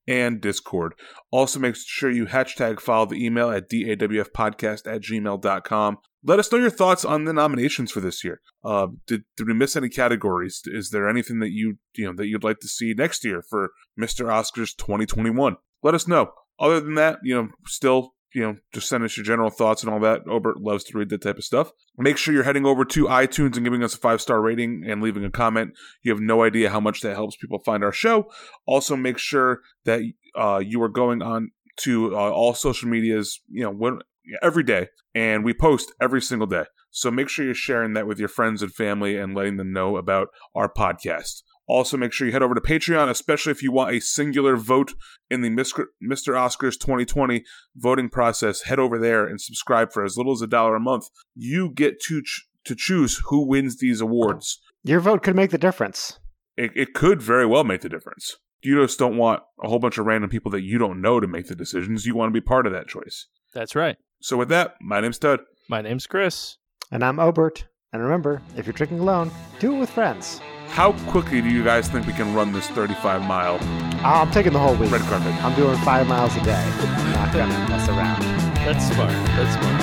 and 0.07 0.41
Discord. 0.41 0.95
Also, 1.31 1.59
make 1.59 1.77
sure 1.77 2.11
you 2.11 2.27
hashtag 2.27 2.79
follow 2.79 3.07
the 3.07 3.25
email 3.25 3.51
at 3.51 3.71
dawfpodcast 3.71 4.87
at 4.87 5.01
gmail.com. 5.01 5.99
Let 6.23 6.39
us 6.39 6.53
know 6.53 6.59
your 6.59 6.69
thoughts 6.69 7.07
on 7.07 7.25
the 7.25 7.33
nominations 7.33 7.91
for 7.91 8.01
this 8.01 8.23
year. 8.23 8.43
Uh, 8.63 8.89
did, 9.07 9.23
did 9.39 9.47
we 9.47 9.55
miss 9.55 9.77
any 9.77 9.89
categories? 9.89 10.61
Is 10.67 10.91
there 10.91 11.09
anything 11.09 11.39
that 11.39 11.51
you 11.51 11.79
you 11.97 12.05
know 12.05 12.13
that 12.17 12.27
you'd 12.27 12.45
like 12.45 12.61
to 12.61 12.69
see 12.69 12.93
next 12.93 13.25
year 13.25 13.43
for 13.49 13.71
Mr. 13.99 14.27
Oscars 14.27 14.77
2021? 14.77 15.57
Let 15.83 15.95
us 15.95 16.07
know. 16.07 16.33
Other 16.59 16.81
than 16.81 16.95
that, 16.95 17.19
you 17.23 17.35
know, 17.35 17.49
still 17.67 18.13
you 18.35 18.43
know, 18.43 18.57
just 18.73 18.89
send 18.89 19.03
us 19.03 19.17
your 19.17 19.25
general 19.25 19.51
thoughts 19.51 19.83
and 19.83 19.93
all 19.93 20.01
that. 20.01 20.23
Obert 20.29 20.61
loves 20.61 20.85
to 20.85 20.99
read 20.99 21.09
that 21.11 21.23
type 21.23 21.39
of 21.39 21.45
stuff. 21.45 21.73
Make 21.99 22.17
sure 22.17 22.33
you're 22.33 22.45
heading 22.45 22.67
over 22.67 22.85
to 22.85 23.07
iTunes 23.07 23.57
and 23.57 23.65
giving 23.65 23.83
us 23.83 23.95
a 23.95 23.99
five 23.99 24.21
star 24.21 24.41
rating 24.41 24.85
and 24.87 25.03
leaving 25.03 25.25
a 25.25 25.31
comment. 25.31 25.73
You 26.03 26.13
have 26.13 26.21
no 26.21 26.43
idea 26.45 26.71
how 26.71 26.81
much 26.81 27.01
that 27.01 27.15
helps 27.15 27.37
people 27.37 27.59
find 27.59 27.83
our 27.83 27.93
show. 27.93 28.31
Also, 28.67 28.97
make 28.97 29.19
sure 29.19 29.61
that 29.85 30.03
uh, 30.37 30.63
you 30.65 30.83
are 30.83 30.89
going 30.89 31.23
on 31.23 31.51
to 31.79 32.15
uh, 32.15 32.31
all 32.31 32.55
social 32.55 32.89
medias, 32.89 33.41
you 33.49 33.65
know, 33.65 33.71
when, 33.71 34.01
every 34.43 34.63
day, 34.63 34.89
and 35.15 35.45
we 35.45 35.53
post 35.53 35.93
every 36.01 36.23
single 36.23 36.47
day. 36.47 36.65
So 36.91 37.11
make 37.11 37.29
sure 37.29 37.45
you're 37.45 37.55
sharing 37.55 37.95
that 37.95 38.07
with 38.07 38.19
your 38.19 38.29
friends 38.29 38.63
and 38.63 38.73
family 38.73 39.17
and 39.17 39.35
letting 39.35 39.57
them 39.57 39.73
know 39.73 39.97
about 39.97 40.29
our 40.55 40.73
podcast. 40.73 41.43
Also, 41.71 41.97
make 41.97 42.13
sure 42.13 42.27
you 42.27 42.33
head 42.33 42.43
over 42.43 42.55
to 42.55 42.61
Patreon, 42.61 43.09
especially 43.09 43.53
if 43.53 43.63
you 43.63 43.71
want 43.71 43.95
a 43.95 44.01
singular 44.01 44.57
vote 44.57 44.93
in 45.31 45.41
the 45.41 45.49
Mr. 45.49 45.87
Oscars 46.03 46.79
2020 46.79 47.45
voting 47.77 48.09
process. 48.09 48.63
Head 48.63 48.81
over 48.81 48.99
there 48.99 49.25
and 49.25 49.41
subscribe 49.41 49.93
for 49.93 50.05
as 50.05 50.17
little 50.17 50.33
as 50.33 50.43
a 50.43 50.49
dollar 50.49 50.75
a 50.75 50.81
month. 50.81 51.07
You 51.37 51.71
get 51.73 52.01
to 52.09 52.23
ch- 52.23 52.49
to 52.65 52.75
choose 52.75 53.23
who 53.27 53.47
wins 53.47 53.79
these 53.79 54.01
awards. 54.01 54.61
Your 54.83 54.99
vote 54.99 55.23
could 55.23 55.37
make 55.37 55.51
the 55.51 55.59
difference. 55.59 56.19
It, 56.57 56.73
it 56.75 56.93
could 56.93 57.23
very 57.23 57.47
well 57.47 57.63
make 57.63 57.83
the 57.83 57.89
difference. 57.89 58.37
You 58.63 58.83
just 58.83 58.99
don't 58.99 59.17
want 59.17 59.43
a 59.63 59.69
whole 59.69 59.79
bunch 59.79 59.97
of 59.97 60.07
random 60.07 60.29
people 60.29 60.51
that 60.51 60.63
you 60.63 60.77
don't 60.77 61.01
know 61.01 61.21
to 61.21 61.29
make 61.29 61.47
the 61.47 61.55
decisions. 61.55 62.05
You 62.05 62.17
want 62.17 62.31
to 62.35 62.41
be 62.41 62.45
part 62.45 62.67
of 62.67 62.73
that 62.73 62.89
choice. 62.89 63.29
That's 63.55 63.77
right. 63.77 63.97
So, 64.21 64.37
with 64.37 64.49
that, 64.49 64.75
my 64.81 65.01
name's 65.01 65.19
Tud. 65.19 65.41
My 65.69 65.81
name's 65.81 66.07
Chris. 66.07 66.57
And 66.91 67.05
I'm 67.05 67.21
Obert. 67.21 67.67
And 67.93 68.03
remember, 68.03 68.43
if 68.57 68.67
you're 68.67 68.73
drinking 68.73 68.99
alone, 68.99 69.31
do 69.61 69.77
it 69.77 69.79
with 69.79 69.91
friends. 69.91 70.41
How 70.71 70.93
quickly 71.11 71.41
do 71.43 71.49
you 71.51 71.63
guys 71.65 71.89
think 71.89 72.07
we 72.07 72.13
can 72.13 72.33
run 72.35 72.53
this 72.53 72.67
35 72.69 73.23
mile 73.27 73.59
I'm 74.03 74.31
taking 74.31 74.53
the 74.53 74.59
whole 74.59 74.75
week. 74.77 74.91
red 74.91 75.03
carpet? 75.03 75.35
I'm 75.45 75.55
doing 75.55 75.77
five 75.79 76.07
miles 76.07 76.35
a 76.37 76.43
day. 76.43 76.55
I'm 76.55 77.13
not 77.13 77.33
gonna 77.35 77.69
mess 77.69 77.89
around. 77.89 78.23
That's 78.65 78.87
smart. 78.95 79.11
That's 79.11 79.53
smart. 79.59 79.81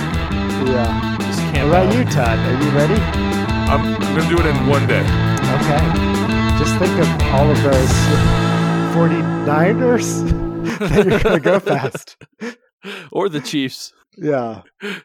Yeah. 0.68 0.88
Uh, 0.88 1.18
Just 1.20 1.42
What 1.54 1.66
about 1.68 1.88
out. 1.88 1.94
you, 1.96 2.04
Tud? 2.06 2.40
Are 2.40 2.64
you 2.64 2.70
ready? 2.72 3.02
I'm, 3.70 3.96
I'm 3.96 4.16
going 4.16 4.30
to 4.30 4.36
do 4.36 4.42
it 4.42 4.46
in 4.48 4.68
one 4.68 4.88
day. 4.88 5.02
Okay. 5.02 5.84
Just 6.58 6.74
think 6.80 6.98
of 7.00 7.08
all 7.34 7.50
of 7.52 7.62
those 7.62 7.92
49ers 8.96 10.08
that 10.90 11.06
you're 11.06 11.20
gonna 11.20 11.40
go 11.40 11.60
fast. 11.60 12.18
or 13.12 13.30
the 13.30 13.42
Chiefs. 13.42 13.94
Yeah. 14.18 14.62
If 14.82 15.04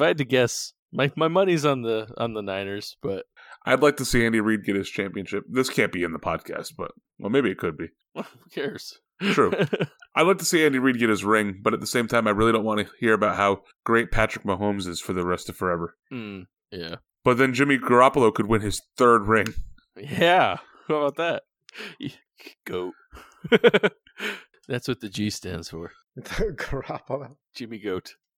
I 0.00 0.06
had 0.08 0.18
to 0.18 0.24
guess, 0.24 0.72
my 0.92 1.12
my 1.16 1.28
money's 1.28 1.64
on 1.64 1.82
the 1.82 2.08
on 2.16 2.32
the 2.34 2.42
Niners, 2.42 2.96
but 3.02 3.26
I'd 3.64 3.82
like 3.82 3.96
to 3.96 4.04
see 4.04 4.24
Andy 4.24 4.40
Reid 4.40 4.64
get 4.64 4.76
his 4.76 4.90
championship. 4.90 5.44
This 5.48 5.70
can't 5.70 5.92
be 5.92 6.02
in 6.02 6.12
the 6.12 6.18
podcast, 6.18 6.72
but 6.76 6.92
well, 7.18 7.30
maybe 7.30 7.50
it 7.50 7.58
could 7.58 7.76
be. 7.76 7.88
who 8.14 8.22
cares? 8.52 8.98
True. 9.20 9.52
I'd 10.16 10.26
like 10.26 10.38
to 10.38 10.44
see 10.44 10.64
Andy 10.64 10.78
Reid 10.78 10.98
get 10.98 11.08
his 11.08 11.24
ring, 11.24 11.60
but 11.62 11.72
at 11.72 11.80
the 11.80 11.86
same 11.86 12.08
time, 12.08 12.26
I 12.26 12.32
really 12.32 12.52
don't 12.52 12.64
want 12.64 12.80
to 12.80 12.92
hear 13.00 13.14
about 13.14 13.36
how 13.36 13.62
great 13.84 14.10
Patrick 14.10 14.44
Mahomes 14.44 14.86
is 14.86 15.00
for 15.00 15.12
the 15.12 15.24
rest 15.24 15.48
of 15.48 15.56
forever. 15.56 15.96
Mm, 16.12 16.46
yeah. 16.70 16.96
But 17.24 17.38
then 17.38 17.54
Jimmy 17.54 17.78
Garoppolo 17.78 18.32
could 18.34 18.46
win 18.46 18.60
his 18.60 18.82
third 18.96 19.26
ring. 19.26 19.46
Yeah. 19.96 20.58
How 20.88 20.94
about 20.94 21.16
that? 21.16 21.42
Goat. 22.66 22.92
That's 24.68 24.88
what 24.88 25.00
the 25.00 25.08
G 25.08 25.30
stands 25.30 25.70
for. 25.70 25.92
Garoppolo. 26.18 27.36
Jimmy 27.54 27.78
Goat. 27.78 28.14